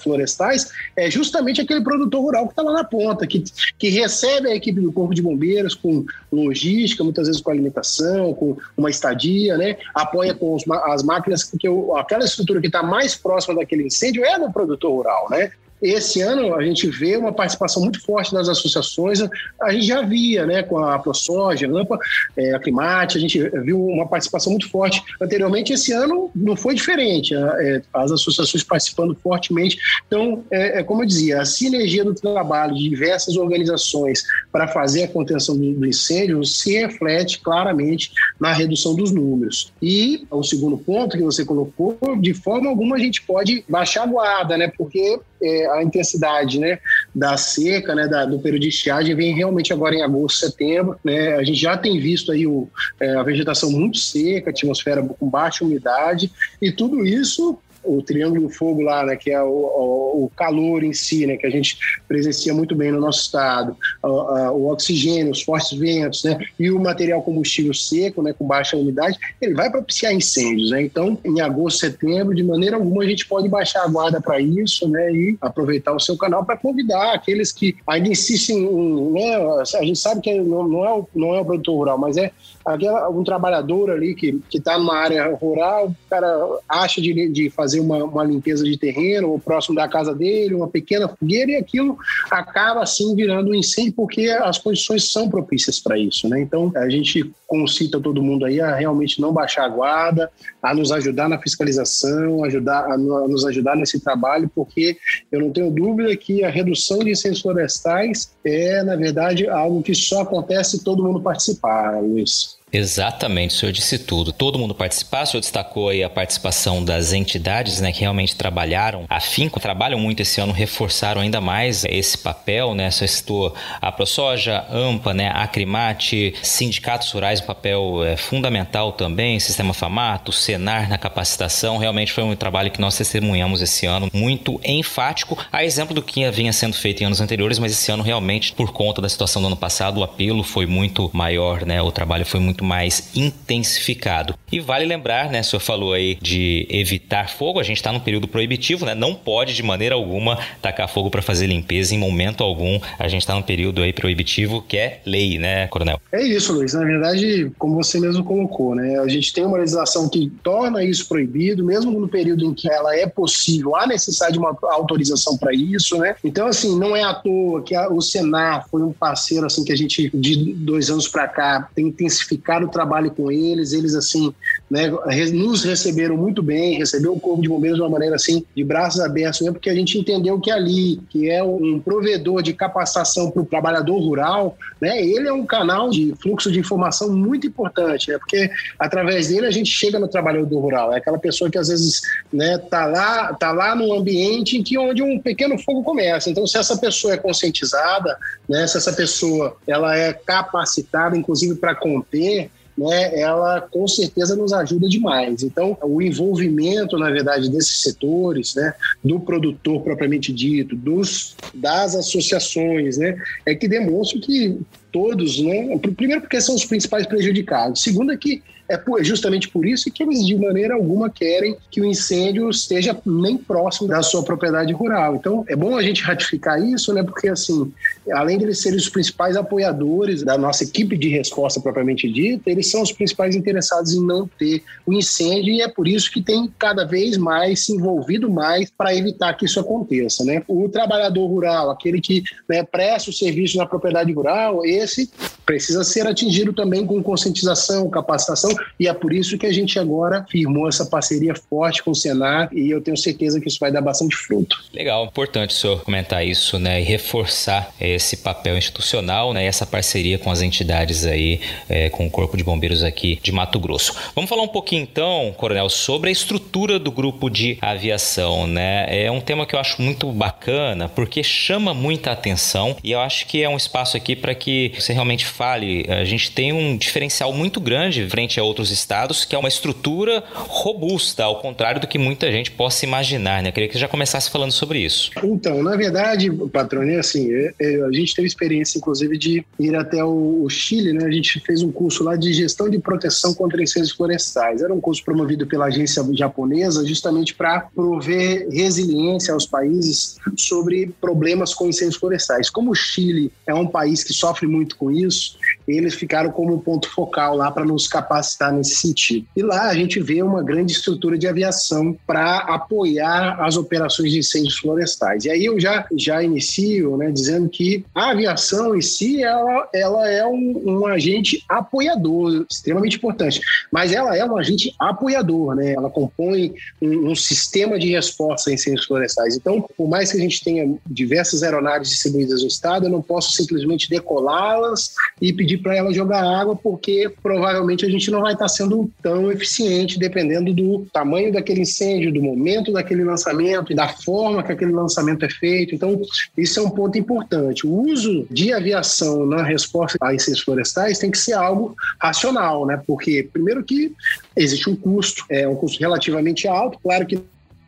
florestais 0.03 0.71
é 0.97 1.11
justamente 1.11 1.61
aquele 1.61 1.83
produtor 1.83 2.24
rural 2.25 2.47
que 2.47 2.53
está 2.53 2.63
lá 2.63 2.73
na 2.73 2.85
ponta, 2.85 3.27
que, 3.27 3.45
que 3.79 3.89
recebe 3.91 4.49
a 4.49 4.55
equipe 4.55 4.81
do 4.81 4.93
Corpo 4.93 5.15
de 5.15 5.23
Bombeiros 5.23 5.75
com 5.75 6.05
logística, 6.33 7.05
muitas 7.05 7.27
vezes 7.27 7.41
com 7.41 7.51
alimentação, 7.51 8.35
com 8.35 8.57
uma 8.77 8.91
estadia, 8.91 9.57
né? 9.57 9.77
apoia 9.95 10.35
com 10.35 10.55
os, 10.55 10.65
as 10.87 11.03
máquinas, 11.03 11.45
porque 11.45 11.69
aquela 11.97 12.25
estrutura 12.25 12.61
que 12.61 12.67
está 12.67 12.83
mais 12.83 13.15
próxima 13.15 13.55
daquele 13.55 13.87
incêndio 13.87 14.25
é 14.25 14.39
no 14.39 14.53
produtor 14.53 14.93
rural. 14.93 15.29
Né? 15.31 15.51
Esse 15.81 16.23
ano 16.23 16.55
a 16.55 16.63
gente 16.63 16.89
vê 16.89 17.17
uma 17.17 17.33
participação 17.33 17.83
muito 17.83 18.01
forte 18.01 18.33
das 18.33 18.49
associações. 18.49 19.21
A 19.61 19.73
gente 19.73 19.87
já 19.87 20.03
via, 20.03 20.47
né, 20.47 20.63
com 20.63 20.79
a 20.79 20.99
ProSoja, 20.99 21.67
a 21.67 21.71
AMPA, 21.71 21.99
é, 22.37 22.55
a 22.55 22.59
Climate, 22.59 23.19
a 23.19 23.21
gente 23.21 23.39
viu 23.61 23.85
uma 23.85 24.07
participação 24.07 24.53
muito 24.53 24.71
forte 24.71 25.03
anteriormente. 25.21 25.73
Esse 25.73 25.93
ano 25.93 26.31
não 26.35 26.57
foi 26.57 26.75
diferente, 26.75 27.35
é, 27.35 27.83
as 27.93 28.13
associações 28.13 28.63
participando 28.63 29.15
fortemente. 29.23 29.79
Então, 30.07 30.45
é, 30.51 30.81
é, 30.81 30.83
como 30.83 31.03
eu 31.03 31.07
dizia, 31.07 31.41
a 31.41 31.45
sinergia 31.45 32.05
do 32.05 32.15
trabalho 32.15 32.75
de 32.75 32.89
diversas 32.89 33.37
organizações 33.37 34.25
para 34.51 34.69
fazer 34.69 35.05
a 35.05 35.09
contenção 35.09 35.57
do, 35.57 35.75
do 35.75 35.87
incêndio 35.87 36.45
se 36.45 36.79
reflete 36.79 37.41
claramente 37.41 38.11
na 38.41 38.53
redução 38.53 38.95
dos 38.95 39.13
números. 39.13 39.73
E 39.83 40.27
o 40.31 40.43
segundo 40.43 40.79
ponto 40.79 41.17
que 41.17 41.23
você 41.23 41.45
colocou, 41.45 41.99
de 42.21 42.33
forma 42.33 42.69
alguma 42.69 42.97
a 42.97 42.99
gente 42.99 43.23
pode 43.23 43.65
baixar 43.69 44.05
a 44.05 44.07
guarda, 44.07 44.57
né, 44.57 44.73
porque 44.77 45.19
é, 45.43 45.67
a 45.71 45.83
intensidade 45.83 46.59
né, 46.59 46.79
da 47.15 47.37
seca, 47.37 47.95
né, 47.95 48.07
da, 48.07 48.25
do 48.25 48.39
período 48.39 48.63
de 48.63 48.69
estiagem, 48.69 49.15
vem 49.15 49.35
realmente 49.35 49.73
agora 49.73 49.95
em 49.95 50.03
agosto, 50.03 50.39
setembro. 50.39 50.99
Né, 51.05 51.35
a 51.35 51.45
gente 51.45 51.61
já 51.61 51.77
tem 51.77 51.99
visto 52.01 52.33
aí 52.33 52.47
o, 52.47 52.69
é, 53.01 53.15
a 53.15 53.23
vegetação 53.23 53.71
muito 53.71 53.99
seca, 53.99 54.51
atmosfera 54.51 55.03
com 55.03 55.29
baixa 55.29 55.65
umidade, 55.65 56.31
e 56.61 56.71
tudo 56.71 57.05
isso 57.05 57.59
o 57.85 58.03
Triângulo 58.03 58.43
do 58.43 58.49
Fogo 58.49 58.83
lá, 58.83 59.05
né, 59.05 59.17
que 59.17 59.31
é 59.31 59.43
o, 59.43 59.49
o, 59.49 60.25
o, 60.25 60.31
calor 60.37 60.83
em 60.83 60.93
si, 60.93 61.27
né, 61.27 61.37
que 61.37 61.47
a 61.47 61.51
gente 61.51 61.77
presencia 62.09 62.53
muito 62.55 62.75
bem 62.75 62.91
no 62.91 63.01
nosso 63.01 63.21
estado, 63.21 63.77
o, 64.03 64.09
o, 64.09 64.73
oxigênio, 64.73 65.33
os 65.33 65.43
fortes 65.43 65.79
ventos, 65.79 66.25
né, 66.25 66.39
e 66.59 66.71
o 66.71 66.81
material 66.81 67.23
combustível 67.23 67.75
seco, 67.75 68.23
né, 68.23 68.33
com 68.33 68.47
baixa 68.47 68.77
umidade, 68.77 69.19
ele 69.41 69.55
vai 69.55 69.71
propiciar 69.71 70.13
incêndios, 70.13 70.71
né? 70.71 70.83
Então, 70.83 71.19
em 71.25 71.41
agosto, 71.41 71.81
setembro, 71.81 72.35
de 72.35 72.43
maneira 72.43 72.77
alguma 72.77 73.03
a 73.03 73.07
gente 73.07 73.27
pode 73.27 73.49
baixar 73.49 73.85
a 73.85 73.89
guarda 73.89 74.21
para 74.21 74.41
isso, 74.41 74.89
né, 74.89 75.13
e 75.13 75.37
aproveitar 75.41 75.93
o 75.93 76.01
seu 76.01 76.17
canal 76.17 76.45
para 76.45 76.57
convidar 76.57 77.15
aqueles 77.15 77.53
que 77.53 77.77
ainda 77.87 78.09
insistem, 78.09 78.59
em, 78.59 79.13
né, 79.13 79.37
a 79.37 79.85
gente 79.85 79.99
sabe 79.99 80.21
que 80.21 80.35
não, 80.41 80.69
não, 80.69 80.85
é 80.85 80.93
o, 80.93 81.09
não 81.15 81.35
é 81.35 81.41
o 81.41 81.45
produtor 81.45 81.77
rural, 81.77 81.99
mas 81.99 82.17
é 82.17 82.33
aquela, 82.65 83.09
um 83.11 83.23
trabalhador 83.23 83.91
ali 83.91 84.15
que 84.15 84.41
está 84.53 84.79
numa 84.79 84.97
área 84.97 85.35
rural, 85.35 85.89
o 85.89 86.09
cara 86.09 86.59
acha 86.69 87.01
de, 87.01 87.29
de 87.29 87.51
fazer 87.51 87.81
uma, 87.81 88.05
uma 88.05 88.25
limpeza 88.25 88.65
de 88.65 88.77
terreno 88.79 89.31
ou 89.31 89.39
próximo 89.39 89.75
da 89.75 89.89
casa 89.89 90.15
dele, 90.15 90.55
uma 90.55 90.69
pequena 90.69 91.09
fogueira, 91.09 91.53
e 91.53 91.57
aquilo 91.57 91.99
acaba 92.31 92.83
assim 92.83 93.15
virando 93.15 93.51
um 93.51 93.55
incêndio 93.55 93.93
porque 93.95 94.29
as 94.29 94.59
condições 94.59 95.11
são 95.11 95.29
propícias 95.29 95.79
para 95.79 95.99
isso. 95.99 96.29
Né? 96.29 96.41
Então 96.41 96.73
a 96.77 96.89
gente 96.89 97.31
concita 97.47 98.01
todo 98.01 98.23
mundo 98.23 98.45
aí 98.45 98.61
a 98.61 98.75
realmente 98.75 99.21
não 99.21 99.33
baixar 99.33 99.65
a 99.65 99.69
guarda, 99.69 100.31
a 100.65 100.75
nos 100.75 100.91
ajudar 100.91 101.29
na 101.29 101.39
fiscalização, 101.39 102.43
ajudar, 102.43 102.91
a 102.91 102.97
nos 102.97 103.45
ajudar 103.45 103.77
nesse 103.77 104.01
trabalho, 104.01 104.51
porque 104.55 104.97
eu 105.31 105.39
não 105.41 105.53
tenho 105.53 105.71
dúvida 105.71 106.17
que 106.17 106.43
a 106.43 106.49
redução 106.49 107.01
de 107.01 107.11
incêndios 107.11 107.43
florestais 107.43 108.33
é, 108.43 108.83
na 108.83 108.97
verdade, 108.97 109.47
algo 109.47 109.83
que 109.83 109.95
só 109.95 110.23
acontece 110.23 110.79
se 110.79 110.85
todo 110.85 111.05
mundo 111.05 111.21
participar, 111.21 112.01
Luiz. 112.01 112.57
Exatamente, 112.75 113.55
o 113.55 113.59
senhor 113.59 113.71
disse 113.71 114.01
tudo. 114.01 114.33
Todo 114.33 114.59
mundo 114.59 114.75
participar, 114.75 115.23
o 115.23 115.27
senhor 115.27 115.41
destacou 115.41 115.91
aí 115.91 116.03
a 116.03 116.11
participação 116.11 116.85
das 116.85 117.13
entidades, 117.13 117.81
né, 117.81 117.93
que 117.93 118.01
realmente 118.01 118.35
trabalharam, 118.35 119.05
afinco, 119.09 119.61
trabalham 119.61 120.01
muito 120.01 120.23
esse 120.23 120.41
ano, 120.41 120.53
reforçaram 120.53 121.21
ainda 121.21 121.41
mais 121.41 121.85
esse 121.85 122.19
papel, 122.19 122.75
né, 122.75 122.91
você 122.91 123.07
citou 123.07 123.55
a 123.81 123.93
ProSoja, 123.93 124.65
AMPA, 124.69 125.15
né, 125.15 125.31
Acrimate, 125.33 126.35
sindicatos 126.43 127.13
rurais, 127.13 127.41
um 127.41 127.47
papel 127.47 128.05
é, 128.05 128.17
fundamental 128.17 128.91
também, 128.91 129.39
Sistema 129.39 129.73
Famato, 129.73 130.33
Senar 130.33 130.89
na 130.89 130.99
capacitação, 130.99 131.77
realmente 131.77 132.13
foi 132.13 132.25
um 132.25 132.35
trabalho 132.35 132.73
que 132.73 132.81
nós 132.81 132.97
testemunhamos 132.97 133.63
esse 133.63 133.87
ano, 133.87 134.09
muito 134.13 134.61
enfático, 134.65 135.39
a 135.53 135.65
exemplo 135.65 135.95
do 135.95 136.03
que 136.03 136.29
vinha 136.33 136.53
sendo 136.53 136.75
feito 136.75 137.03
em 137.03 137.07
anos 137.07 137.21
anteriores, 137.21 137.61
mas 137.61 137.71
esse 137.71 137.93
ano 137.93 138.03
realmente, 138.03 138.53
por 138.53 138.73
conta 138.73 139.01
da 139.01 139.09
situação 139.09 139.41
do 139.41 139.47
ano 139.47 139.57
passado, 139.57 140.01
o 140.01 140.03
apelo 140.03 140.43
foi 140.43 140.67
muito 140.67 141.09
maior, 141.13 141.65
né, 141.65 141.81
o 141.81 141.93
trabalho 141.93 142.27
foi 142.27 142.41
muito 142.41 142.64
mais 142.65 143.11
intensificado. 143.15 144.35
E 144.51 144.61
vale 144.61 144.85
lembrar, 144.85 145.31
né, 145.31 145.41
o 145.41 145.45
senhor 145.45 145.61
falou 145.61 145.93
aí 145.93 146.17
de 146.21 146.67
evitar 146.71 147.29
fogo, 147.29 147.61
a 147.61 147.63
gente 147.63 147.77
está 147.77 147.93
num 147.93 148.01
período 148.01 148.29
proibitivo, 148.29 148.87
né? 148.87 148.95
Não 148.95 149.15
pode 149.15 149.55
de 149.55 149.63
maneira 149.63 149.95
alguma 149.95 150.39
tacar 150.63 150.89
fogo 150.89 151.11
para 151.11 151.23
fazer 151.23 151.47
limpeza 151.47 151.95
em 151.95 151.99
momento 151.99 152.43
algum. 152.43 152.79
A 152.99 153.09
gente 153.09 153.23
está 153.23 153.35
num 153.35 153.43
período 153.43 153.83
aí 153.83 153.93
proibitivo 153.93 154.63
que 154.63 154.77
é 154.77 155.01
lei, 155.05 155.39
né, 155.39 155.67
coronel? 155.69 156.01
É 156.13 156.23
isso, 156.23 156.53
Luiz. 156.53 156.73
Na 156.73 156.85
verdade, 156.85 157.51
como 157.59 157.75
você 157.75 158.01
mesmo 158.01 158.25
colocou, 158.25 158.75
né? 158.75 158.99
A 159.01 159.09
gente 159.09 159.33
tem 159.33 159.45
uma 159.45 159.59
legislação 159.59 160.09
que 160.09 160.31
torna 160.43 160.85
isso 160.85 161.09
proibido, 161.09 161.65
mesmo 161.65 161.91
no 161.91 162.09
período 162.09 162.45
em 162.45 162.55
que 162.55 162.71
ela 162.71 162.97
é 162.97 163.07
possível, 163.07 163.75
há 163.77 163.87
necessidade 163.87 164.35
de 164.35 164.39
uma 164.39 164.57
autorização 164.63 165.37
para 165.37 165.53
isso, 165.53 165.99
né? 165.99 166.15
Então, 166.23 166.47
assim, 166.47 166.79
não 166.79 166.95
é 166.95 167.03
à 167.03 167.13
toa 167.13 167.63
que 167.63 167.75
a, 167.75 167.89
o 167.89 168.01
Senar 168.01 168.67
foi 168.71 168.83
um 168.83 168.93
parceiro, 168.93 169.47
assim, 169.47 169.65
que 169.65 169.73
a 169.73 169.77
gente, 169.77 170.11
de 170.15 170.55
dois 170.55 170.91
anos 170.91 171.09
para 171.09 171.27
cá, 171.27 171.69
tem 171.75 171.89
intensificado 171.89 172.54
o 172.63 172.69
trabalho 172.69 173.11
com 173.11 173.31
eles. 173.33 173.73
Eles, 173.73 173.95
assim, 173.95 174.33
né, 174.71 174.91
nos 175.33 175.65
receberam 175.65 176.17
muito 176.17 176.43
bem, 176.43 176.79
recebeu 176.79 177.13
o 177.13 177.21
Corpo 177.21 177.43
de 177.43 177.49
Bombeiros 177.49 177.79
de 177.79 177.83
uma 177.83 177.91
maneira, 177.91 178.17
assim, 178.17 178.45
de 178.55 178.63
braços 178.63 179.01
abertos, 179.01 179.41
mesmo 179.41 179.55
porque 179.55 179.71
a 179.71 179.75
gente 179.75 179.99
entendeu 179.99 180.39
que 180.41 180.51
ali, 180.51 181.01
que 181.09 181.31
é 181.31 181.43
um 181.43 181.81
provedor 181.81 182.43
de 182.43 182.53
capacitação 182.53 183.31
para 183.31 183.43
o 183.43 183.47
trabalhador 183.47 183.99
rural, 183.99 184.57
né, 184.81 185.03
ele 185.03 185.29
é 185.29 185.33
um 185.33 185.47
canal 185.47 185.91
de 185.91 186.15
fluxo 186.21 186.51
de 186.51 186.59
informação 186.59 187.11
muito 187.11 187.47
importante, 187.47 188.11
né, 188.11 188.19
porque 188.19 188.51
através 188.79 189.29
dele 189.29 189.47
a 189.47 189.51
gente 189.51 189.71
chega 189.71 189.99
no 189.99 190.09
trabalhador 190.09 190.61
rural. 190.61 190.93
É 190.93 190.99
aquela 190.99 191.19
pessoa 191.19 191.51
que 191.51 191.59
às 191.59 191.69
vezes 191.69 192.03
né, 192.33 192.59
tá 192.59 192.87
lá, 192.87 193.33
tá 193.35 193.53
lá 193.53 193.75
no 193.75 193.93
ambiente 193.93 194.57
em 194.57 194.63
que 194.63 194.77
onde 194.79 195.03
um 195.03 195.19
pequeno 195.19 195.59
fogo 195.59 195.83
começa. 195.83 196.31
Então, 196.31 196.47
se 196.47 196.59
essa 196.59 196.77
pessoa 196.77 197.15
é 197.15 197.17
conscientizada, 197.17 198.17
né, 198.49 198.67
se 198.67 198.77
essa 198.77 198.93
pessoa 198.93 199.57
ela 199.67 199.97
é 199.97 200.13
capacitada, 200.13 201.17
inclusive 201.17 201.55
para 201.57 201.75
conter, 201.75 202.44
né, 202.77 203.19
ela 203.19 203.61
com 203.61 203.87
certeza 203.87 204.35
nos 204.35 204.53
ajuda 204.53 204.89
demais. 204.89 205.43
Então, 205.43 205.77
o 205.83 206.03
envolvimento, 206.03 206.99
na 206.99 207.11
verdade, 207.11 207.49
desses 207.51 207.83
setores, 207.83 208.55
né, 208.55 208.75
do 209.03 209.21
produtor 209.21 209.83
propriamente 209.83 210.33
dito, 210.33 210.75
dos, 210.75 211.37
das 211.55 211.95
associações, 211.95 212.99
né, 212.99 213.17
é 213.47 213.55
que 213.55 213.69
demonstra 213.69 214.21
que 214.21 214.59
todos, 214.91 215.41
né, 215.41 215.79
primeiro 215.97 216.23
porque 216.23 216.41
são 216.41 216.55
os 216.55 216.65
principais 216.65 217.07
prejudicados, 217.07 217.83
segundo 217.83 218.13
é 218.13 218.17
que 218.17 218.43
é 218.69 218.81
justamente 219.03 219.49
por 219.49 219.67
isso 219.67 219.91
que 219.91 220.03
eles, 220.03 220.25
de 220.27 220.35
maneira 220.37 220.75
alguma, 220.75 221.11
querem 221.11 221.57
que 221.71 221.81
o 221.81 221.85
incêndio 221.85 222.49
esteja 222.49 222.97
nem 223.05 223.37
próximo 223.37 223.89
da 223.89 224.03
sua 224.03 224.23
propriedade 224.23 224.73
rural. 224.73 225.17
Então, 225.17 225.45
é 225.49 225.55
bom 225.55 225.77
a 225.77 225.83
gente 225.83 226.03
ratificar 226.03 226.63
isso, 226.63 226.93
né? 226.95 227.03
Porque, 227.03 227.29
assim, 227.29 227.71
além 228.13 228.39
de 228.39 228.45
eles 228.45 228.63
serem 228.63 228.79
os 228.79 228.89
principais 228.89 229.37
apoiadores 229.37 230.23
da 230.23 230.39
nossa 230.39 230.65
equipe 230.65 230.97
de 230.97 231.09
resposta 231.09 231.61
propriamente 231.61 232.11
dita, 232.11 232.51
eles 232.51 232.71
são 232.71 232.83
os 232.83 232.93
principais 232.93 233.37
interessados 233.37 233.93
em 233.93 234.05
não 234.05 234.27
ter 234.39 234.63
o 234.87 234.93
incêndio 234.93 235.53
e 235.53 235.61
é 235.61 235.69
por 235.69 235.87
isso 235.87 236.11
que 236.11 236.23
tem 236.23 236.51
cada 236.59 236.85
vez 236.85 237.17
mais 237.19 237.65
se 237.65 237.73
envolvido 237.73 238.31
mais 238.31 238.71
para 238.71 238.95
evitar 238.95 239.35
que 239.35 239.45
isso 239.45 239.61
aconteça, 239.61 240.25
né? 240.25 240.43
O 240.49 240.69
trabalhador 240.69 241.27
rural, 241.27 241.71
aquele 241.71 242.01
que 242.01 242.23
né, 242.49 242.63
presta 242.63 243.11
o 243.11 243.13
serviço 243.13 243.59
na 243.59 243.67
propriedade 243.67 244.13
rural, 244.13 244.65
esse 244.65 245.11
precisa 245.45 245.85
ser 245.85 246.07
atingido 246.07 246.53
também 246.53 246.87
com 246.87 247.03
conscientização, 247.03 247.91
capacitação 247.91 248.54
e 248.79 248.89
é 248.89 248.95
por 248.95 249.13
isso 249.13 249.39
que 249.39 249.47
a 249.47 249.53
gente 249.53 249.79
agora 249.79 250.25
firmou 250.31 250.69
essa 250.69 250.87
parceria 250.87 251.35
forte 251.35 251.83
com 251.83 251.91
o 251.91 251.95
Senar 251.95 252.49
e 252.53 252.71
eu 252.71 252.81
tenho 252.81 252.97
certeza 252.97 253.41
que 253.41 253.49
isso 253.49 253.59
vai 253.61 253.71
dar 253.71 253.81
bastante 253.81 254.17
fruto. 254.17 254.57
Legal, 254.73 255.05
importante 255.05 255.51
o 255.51 255.59
senhor 255.59 255.83
comentar 255.83 256.27
isso, 256.27 256.59
né, 256.59 256.81
e 256.81 256.85
reforçar 256.85 257.73
esse 257.81 258.19
papel 258.19 258.57
institucional, 258.57 259.33
né, 259.33 259.45
essa 259.45 259.67
parceria 259.67 260.19
com 260.19 260.31
as 260.31 260.43
entidades 260.43 261.07
aí, 261.07 261.41
é, 261.69 261.89
com 261.91 262.07
o 262.07 262.11
Corpo 262.11 262.37
de 262.37 262.45
Bombeiros 262.45 262.83
aqui 262.83 263.19
de 263.23 263.33
Mato 263.33 263.59
Grosso. 263.59 263.95
Vamos 264.15 264.29
falar 264.29 264.43
um 264.43 264.49
pouquinho 264.49 264.83
então, 264.83 265.35
Coronel, 265.37 265.69
sobre 265.69 266.09
a 266.09 266.13
estrutura 266.13 266.79
do 266.79 266.91
grupo 266.91 267.29
de 267.31 267.59
aviação, 267.61 268.47
né? 268.47 268.87
É 268.89 269.11
um 269.11 269.21
tema 269.21 269.47
que 269.47 269.55
eu 269.55 269.61
acho 269.61 269.81
muito 269.81 270.11
bacana 270.13 270.89
porque 270.89 271.23
chama 271.23 271.75
muita 271.75 272.11
atenção 272.11 272.77
e 272.83 272.93
eu 272.93 273.01
acho 273.01 273.27
que 273.27 273.43
é 273.43 273.49
um 273.49 273.57
espaço 273.57 273.97
aqui 273.97 274.15
para 274.15 274.35
que 274.35 274.73
você 274.79 274.93
realmente 274.93 275.27
fale. 275.27 275.87
A 275.89 276.05
gente 276.05 276.31
tem 276.31 276.53
um 276.53 276.77
diferencial 276.77 277.33
muito 277.33 277.61
grande 277.61 278.07
frente 278.09 278.39
a 278.39 278.44
outros 278.45 278.71
estados, 278.71 279.25
que 279.25 279.35
é 279.35 279.39
uma 279.39 279.49
estrutura 279.49 280.23
robusta, 280.33 281.25
ao 281.25 281.41
contrário 281.41 281.81
do 281.81 281.87
que 281.87 281.99
muita 281.99 282.31
gente 282.31 282.51
possa 282.51 282.85
imaginar, 282.85 283.43
né? 283.43 283.49
Eu 283.49 283.53
queria 283.53 283.69
que 283.69 283.75
você 283.75 283.81
já 283.81 283.89
começasse 283.89 284.31
falando 284.31 284.53
sobre 284.53 284.79
isso. 284.79 285.11
Então, 285.23 285.63
na 285.63 285.77
verdade, 285.77 286.31
patrônio, 286.53 286.97
é 286.97 286.99
assim, 286.99 287.33
é, 287.33 287.55
é, 287.61 287.83
a 287.83 287.93
gente 287.93 288.15
teve 288.15 288.27
experiência, 288.27 288.79
inclusive, 288.79 289.17
de 289.19 289.45
ir 289.59 289.75
até 289.75 290.05
o, 290.05 290.47
Chile, 290.49 290.93
né? 290.93 291.05
A 291.05 291.11
gente 291.11 291.41
fez 291.41 291.63
um 291.63 291.73
curso 291.73 292.05
lá 292.05 292.17
de 292.17 292.33
gestão 292.33 292.69
de 292.69 292.79
proteção 292.79 293.35
contra 293.35 293.63
incêndios 293.63 293.93
florestais. 293.93 294.63
Era 294.63 294.73
um 294.73 294.81
curso 294.81 295.05
promovido 295.05 295.47
pela 295.47 295.67
agência 295.67 296.05
japonesa, 296.13 296.87
justamente 296.87 297.35
para 297.35 297.61
prover 297.75 298.49
resiliência 298.51 299.35
aos 299.35 299.47
países 299.47 300.17
sobre 300.37 300.93
problemas 301.01 301.55
com 301.55 301.69
incêndios 301.69 301.97
florestais. 301.97 302.51
Como 302.51 302.71
o 302.71 302.75
Chile 302.75 303.33
é 303.47 303.55
um 303.55 303.67
país 303.67 304.05
que 304.05 304.13
sofre 304.13 304.47
muito 304.47 304.77
com 304.77 304.91
isso, 304.91 305.39
eles 305.67 305.95
ficaram 305.95 306.31
como 306.31 306.61
ponto 306.61 306.91
focal 306.91 307.37
lá 307.37 307.51
para 307.51 307.65
nos 307.65 307.89
capacitar 307.89 308.53
nesse 308.53 308.77
sentido. 308.77 309.27
E 309.37 309.43
lá 309.43 309.69
a 309.69 309.75
gente 309.75 310.01
vê 310.01 310.23
uma 310.23 310.43
grande 310.43 310.73
estrutura 310.73 311.17
de 311.19 311.27
aviação 311.27 311.97
para 312.07 312.39
apoiar 312.39 313.41
as 313.41 313.57
operações 313.57 314.13
de 314.13 314.19
incêndios 314.19 314.59
florestais. 314.59 315.25
E 315.25 315.31
aí 315.31 315.45
eu 315.45 315.59
já, 315.59 315.87
já 315.97 316.23
inicio 316.23 316.97
né, 316.97 317.11
dizendo 317.11 317.49
que 317.49 317.85
a 317.95 318.11
aviação 318.11 318.75
em 318.77 318.83
si 318.83 319.23
ela, 319.23 319.69
ela 319.73 320.09
é 320.09 320.27
um, 320.27 320.63
um 320.65 320.87
agente 320.87 321.43
apoiador, 321.49 322.47
extremamente 322.51 322.97
importante, 322.97 323.41
mas 323.71 323.93
ela 323.93 324.17
é 324.17 324.25
um 324.25 324.37
agente 324.37 324.75
apoiador, 324.79 325.55
né? 325.55 325.73
ela 325.73 325.91
compõe 325.91 326.55
um, 326.81 327.11
um 327.11 327.15
sistema 327.15 327.79
de 327.79 327.91
resposta 327.91 328.51
a 328.51 328.53
incêndios 328.53 328.87
florestais. 328.87 329.37
Então, 329.37 329.63
por 329.77 329.89
mais 329.89 330.11
que 330.11 330.19
a 330.19 330.21
gente 330.21 330.43
tenha 330.43 330.77
diversas 330.87 331.43
aeronaves 331.43 331.89
distribuídas 331.89 332.43
no 332.43 332.49
estado, 332.49 332.87
eu 332.87 332.91
não 332.91 333.03
posso 333.03 333.33
simplesmente 333.33 333.89
decolá-las 333.89 334.95
e 335.21 335.33
pedir 335.35 335.59
para 335.59 335.77
elas 335.77 335.95
jogar 335.95 336.23
água, 336.23 336.57
porque 336.57 337.11
provavelmente 337.23 337.85
a 337.85 337.91
gente 337.91 338.11
não 338.11 338.23
vai 338.23 338.33
estar 338.33 338.49
sendo 338.49 338.91
tão 339.03 339.31
eficiente 339.31 339.99
dependendo 339.99 340.53
do 340.53 340.87
tamanho 340.93 341.33
daquele 341.33 341.61
incêndio, 341.61 342.13
do 342.13 342.23
momento 342.23 342.73
daquele 342.73 343.05
lançamento 343.05 343.73
e 343.73 343.75
da 343.75 343.89
forma 343.89 344.43
que 344.43 344.53
aquele 344.53 344.73
lançamento 344.73 345.25
é 345.25 345.29
feito. 345.31 345.75
Então, 345.75 346.01
isso 346.37 346.61
é 346.61 346.63
um 346.63 346.71
ponto 346.71 346.97
importante. 346.99 347.67
O 347.67 347.73
uso 347.73 348.27
de 348.31 348.53
aviação 348.53 349.27
na 349.27 349.43
resposta 349.43 349.99
a 350.01 350.15
incêndios 350.15 350.45
florestais 350.45 350.99
tem 350.99 351.11
que 351.11 351.19
ser 351.19 351.35
algo 351.35 351.75
racional, 352.01 352.67
né? 352.67 352.81
Porque, 352.87 353.29
primeiro 353.33 353.65
que 353.65 353.93
existe 354.37 354.69
um 354.71 354.77
custo, 354.77 355.25
é 355.29 355.47
um 355.47 355.57
custo 355.57 355.81
relativamente 355.81 356.47
alto, 356.47 356.79
claro 356.83 357.07
que 357.07 357.19